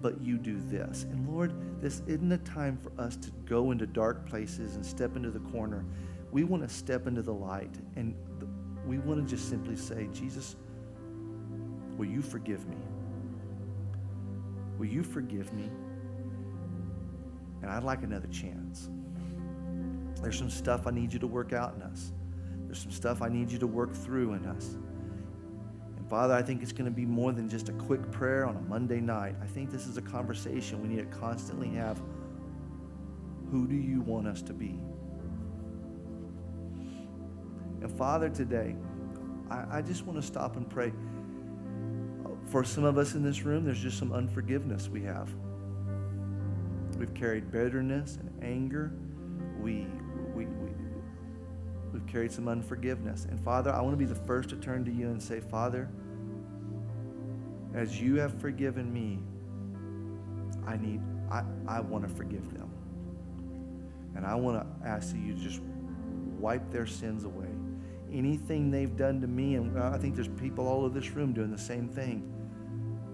but 0.00 0.20
you 0.20 0.38
do 0.38 0.58
this? 0.66 1.04
And 1.04 1.28
Lord, 1.28 1.52
this 1.80 2.02
isn't 2.06 2.32
a 2.32 2.38
time 2.38 2.76
for 2.76 2.90
us 3.00 3.16
to 3.16 3.30
go 3.44 3.70
into 3.70 3.86
dark 3.86 4.26
places 4.26 4.74
and 4.74 4.84
step 4.84 5.16
into 5.16 5.30
the 5.30 5.40
corner. 5.40 5.84
We 6.32 6.44
want 6.44 6.62
to 6.62 6.68
step 6.68 7.06
into 7.06 7.22
the 7.22 7.32
light 7.32 7.74
and 7.96 8.14
we 8.86 8.98
want 8.98 9.26
to 9.26 9.36
just 9.36 9.48
simply 9.48 9.76
say, 9.76 10.08
Jesus, 10.12 10.56
will 11.98 12.06
you 12.06 12.22
forgive 12.22 12.66
me? 12.68 12.76
Will 14.78 14.86
you 14.86 15.02
forgive 15.02 15.52
me? 15.52 15.68
And 17.60 17.70
I'd 17.70 17.82
like 17.82 18.04
another 18.04 18.28
chance. 18.28 18.88
There's 20.22 20.38
some 20.38 20.50
stuff 20.50 20.86
I 20.86 20.92
need 20.92 21.12
you 21.12 21.18
to 21.18 21.26
work 21.26 21.52
out 21.52 21.74
in 21.74 21.82
us. 21.82 22.12
There's 22.66 22.80
some 22.80 22.92
stuff 22.92 23.20
I 23.20 23.28
need 23.28 23.50
you 23.50 23.58
to 23.58 23.66
work 23.66 23.92
through 23.92 24.34
in 24.34 24.46
us. 24.46 24.76
And 25.96 26.08
Father, 26.08 26.34
I 26.34 26.42
think 26.42 26.62
it's 26.62 26.72
going 26.72 26.84
to 26.84 26.94
be 26.94 27.04
more 27.04 27.32
than 27.32 27.48
just 27.48 27.68
a 27.68 27.72
quick 27.72 28.10
prayer 28.12 28.46
on 28.46 28.56
a 28.56 28.60
Monday 28.60 29.00
night. 29.00 29.34
I 29.42 29.46
think 29.46 29.70
this 29.70 29.86
is 29.86 29.96
a 29.96 30.02
conversation 30.02 30.80
we 30.80 30.88
need 30.88 31.10
to 31.10 31.18
constantly 31.18 31.68
have. 31.70 32.00
Who 33.50 33.66
do 33.66 33.74
you 33.74 34.02
want 34.02 34.28
us 34.28 34.42
to 34.42 34.52
be? 34.52 34.78
And 37.80 37.90
Father, 37.96 38.28
today, 38.28 38.76
I, 39.50 39.78
I 39.78 39.82
just 39.82 40.04
want 40.04 40.20
to 40.20 40.26
stop 40.26 40.56
and 40.56 40.68
pray. 40.68 40.92
For 42.50 42.64
some 42.64 42.84
of 42.84 42.96
us 42.96 43.14
in 43.14 43.22
this 43.22 43.42
room, 43.42 43.64
there's 43.64 43.80
just 43.80 43.98
some 43.98 44.12
unforgiveness 44.12 44.88
we 44.88 45.02
have. 45.02 45.28
We've 46.98 47.12
carried 47.14 47.52
bitterness 47.52 48.16
and 48.16 48.30
anger. 48.42 48.92
We 49.60 49.86
we, 50.34 50.46
we, 50.46 50.72
we've 51.92 52.06
carried 52.06 52.32
some 52.32 52.48
unforgiveness. 52.48 53.26
And 53.28 53.40
Father, 53.40 53.72
I 53.72 53.80
want 53.80 53.92
to 53.92 53.96
be 53.96 54.04
the 54.04 54.14
first 54.14 54.48
to 54.50 54.56
turn 54.56 54.84
to 54.84 54.92
you 54.92 55.08
and 55.08 55.22
say, 55.22 55.40
Father, 55.40 55.88
as 57.74 58.00
you 58.00 58.16
have 58.16 58.40
forgiven 58.40 58.92
me, 58.92 59.18
I 60.66 60.76
need, 60.76 61.00
I, 61.30 61.42
I 61.66 61.80
want 61.80 62.06
to 62.08 62.14
forgive 62.14 62.54
them. 62.54 62.70
And 64.14 64.24
I 64.24 64.34
want 64.34 64.60
to 64.60 64.88
ask 64.88 65.12
that 65.12 65.18
you 65.18 65.34
just 65.34 65.60
wipe 66.38 66.70
their 66.70 66.86
sins 66.86 67.24
away. 67.24 67.48
Anything 68.12 68.70
they've 68.70 68.96
done 68.96 69.20
to 69.20 69.26
me, 69.26 69.56
and 69.56 69.76
uh, 69.76 69.90
I 69.92 69.98
think 69.98 70.14
there's 70.14 70.28
people 70.28 70.66
all 70.66 70.84
over 70.84 70.98
this 70.98 71.10
room 71.10 71.32
doing 71.32 71.50
the 71.50 71.58
same 71.58 71.88
thing, 71.88 72.32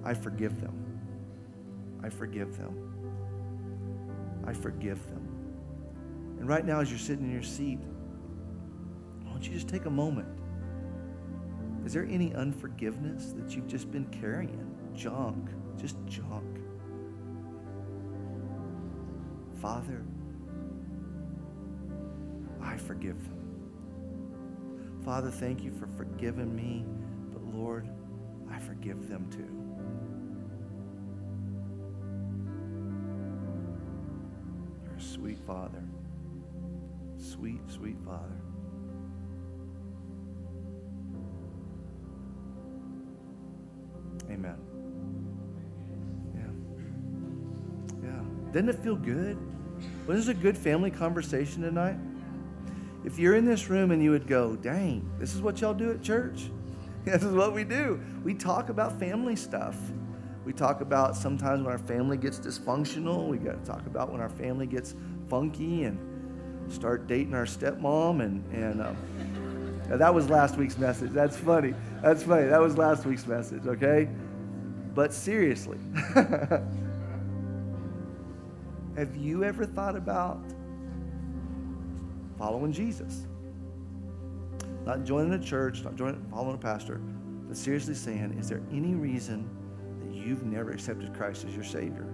I 0.05 0.15
forgive 0.15 0.61
them. 0.61 0.85
I 2.03 2.11
forgive 2.11 2.57
them. 2.59 2.95
I 4.47 4.53
forgive 4.53 5.05
them. 5.07 5.27
And 6.39 6.49
right 6.49 6.65
now, 6.65 6.81
as 6.81 6.91
you're 6.91 6.99
sitting 6.99 7.25
in 7.25 7.33
your 7.33 7.43
seat, 7.43 7.79
why 9.23 9.33
don't 9.33 9.47
you 9.47 9.53
just 9.53 9.69
take 9.69 9.87
a 9.87 9.91
moment? 9.91 10.29
Is 11.87 11.93
there 11.93 12.07
any 12.11 12.35
unforgiveness 12.35 13.33
that 13.39 13.57
you've 13.57 13.67
just 13.67 13.91
been 13.91 14.05
carrying? 14.07 14.75
Junk, 14.95 15.49
just 15.81 15.97
junk. 16.07 16.59
Father, 19.61 20.05
I 22.63 22.77
forgive 22.77 23.23
them. 23.25 23.41
Father, 25.05 25.31
thank 25.31 25.63
you 25.63 25.71
for 25.71 25.87
forgiving 25.87 26.55
me, 26.55 26.85
but 27.33 27.43
Lord, 27.55 27.89
I 28.51 28.59
forgive 28.59 29.09
them 29.09 29.31
too. 29.31 29.64
Sweet 35.25 35.39
Father 35.47 35.83
sweet, 37.19 37.61
sweet 37.71 37.97
Father. 38.05 38.41
Amen. 44.31 44.57
Yeah. 46.35 48.03
Yeah. 48.03 48.53
Doesn't 48.53 48.69
it 48.69 48.83
feel 48.83 48.97
good? 48.97 49.39
Wasn't 50.07 50.27
this 50.27 50.29
a 50.29 50.35
good 50.35 50.57
family 50.57 50.91
conversation 50.91 51.63
tonight? 51.63 51.97
If 53.05 53.19
you're 53.19 53.37
in 53.37 53.45
this 53.45 53.69
room 53.69 53.91
and 53.91 54.03
you 54.03 54.11
would 54.11 54.27
go, 54.27 54.57
dang, 54.57 55.11
this 55.19 55.35
is 55.35 55.43
what 55.43 55.61
y'all 55.61 55.75
do 55.75 55.91
at 55.91 56.03
church? 56.03 56.51
this 57.05 57.23
is 57.23 57.33
what 57.33 57.53
we 57.53 57.65
do. 57.65 58.01
We 58.23 58.35
talk 58.35 58.69
about 58.69 58.99
family 58.99 59.37
stuff. 59.37 59.77
We 60.45 60.53
talk 60.53 60.83
about 60.83 61.17
sometimes 61.17 61.63
when 61.63 61.73
our 61.73 61.79
family 61.79 62.17
gets 62.17 62.39
dysfunctional. 62.39 63.29
We 63.29 63.39
got 63.39 63.65
to 63.65 63.71
talk 63.71 63.87
about 63.87 64.13
when 64.13 64.21
our 64.21 64.29
family 64.29 64.67
gets 64.67 64.95
funky 65.35 65.83
and 65.83 65.99
start 66.73 67.09
dating 67.09 67.35
our 67.35 67.45
stepmom. 67.45 68.23
And, 68.25 68.45
and 68.55 68.81
um, 68.81 68.97
that 69.89 70.15
was 70.15 70.31
last 70.31 70.57
week's 70.57 70.79
message. 70.79 71.11
That's 71.11 71.37
funny. 71.37 71.75
That's 72.03 72.23
funny. 72.23 72.47
That 72.47 72.61
was 72.61 72.79
last 72.79 73.05
week's 73.05 73.27
message, 73.27 73.67
okay? 73.67 74.09
But 74.95 75.13
seriously, 75.13 75.79
have 78.97 79.17
you 79.17 79.43
ever 79.43 79.67
thought 79.67 79.97
about 79.97 80.41
following 82.39 82.71
Jesus? 82.71 83.27
Not 84.87 85.03
joining 85.03 85.33
a 85.33 85.43
church, 85.43 85.83
not 85.83 85.97
joining, 85.97 86.25
following 86.31 86.55
a 86.55 86.59
pastor, 86.59 87.01
but 87.49 87.57
seriously 87.57 87.95
saying, 87.95 88.37
is 88.39 88.49
there 88.49 88.63
any 88.71 88.95
reason 88.95 89.51
that 89.99 90.15
you've 90.15 90.45
never 90.45 90.71
accepted 90.71 91.13
Christ 91.13 91.45
as 91.45 91.57
your 91.57 91.65
Savior? 91.65 92.07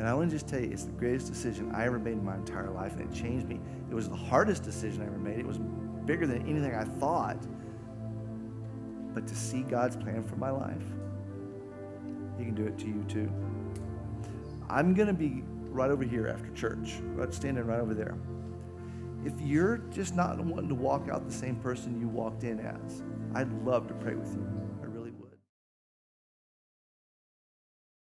And 0.00 0.08
I 0.08 0.14
want 0.14 0.30
to 0.30 0.34
just 0.34 0.48
tell 0.48 0.58
you, 0.58 0.70
it's 0.72 0.84
the 0.84 0.92
greatest 0.92 1.26
decision 1.26 1.72
I 1.74 1.84
ever 1.84 1.98
made 1.98 2.14
in 2.14 2.24
my 2.24 2.36
entire 2.36 2.70
life, 2.70 2.96
and 2.96 3.02
it 3.02 3.14
changed 3.14 3.46
me. 3.46 3.60
It 3.90 3.94
was 3.94 4.08
the 4.08 4.16
hardest 4.16 4.62
decision 4.62 5.02
I 5.02 5.06
ever 5.06 5.18
made. 5.18 5.38
It 5.38 5.46
was 5.46 5.58
bigger 6.06 6.26
than 6.26 6.40
anything 6.48 6.74
I 6.74 6.84
thought. 6.84 7.36
But 9.12 9.26
to 9.26 9.36
see 9.36 9.60
God's 9.60 9.96
plan 9.96 10.24
for 10.24 10.36
my 10.36 10.48
life, 10.48 10.82
He 12.38 12.46
can 12.46 12.54
do 12.54 12.64
it 12.64 12.78
to 12.78 12.86
you 12.86 13.04
too. 13.08 13.30
I'm 14.70 14.94
going 14.94 15.08
to 15.08 15.12
be 15.12 15.42
right 15.68 15.90
over 15.90 16.02
here 16.02 16.28
after 16.28 16.50
church, 16.54 16.94
right, 17.14 17.34
standing 17.34 17.66
right 17.66 17.80
over 17.80 17.92
there. 17.92 18.16
If 19.26 19.38
you're 19.42 19.82
just 19.92 20.16
not 20.16 20.42
wanting 20.42 20.70
to 20.70 20.74
walk 20.74 21.10
out 21.10 21.26
the 21.26 21.34
same 21.34 21.56
person 21.56 22.00
you 22.00 22.08
walked 22.08 22.42
in 22.42 22.58
as, 22.58 23.02
I'd 23.34 23.52
love 23.66 23.86
to 23.88 23.94
pray 23.94 24.14
with 24.14 24.32
you. 24.32 24.69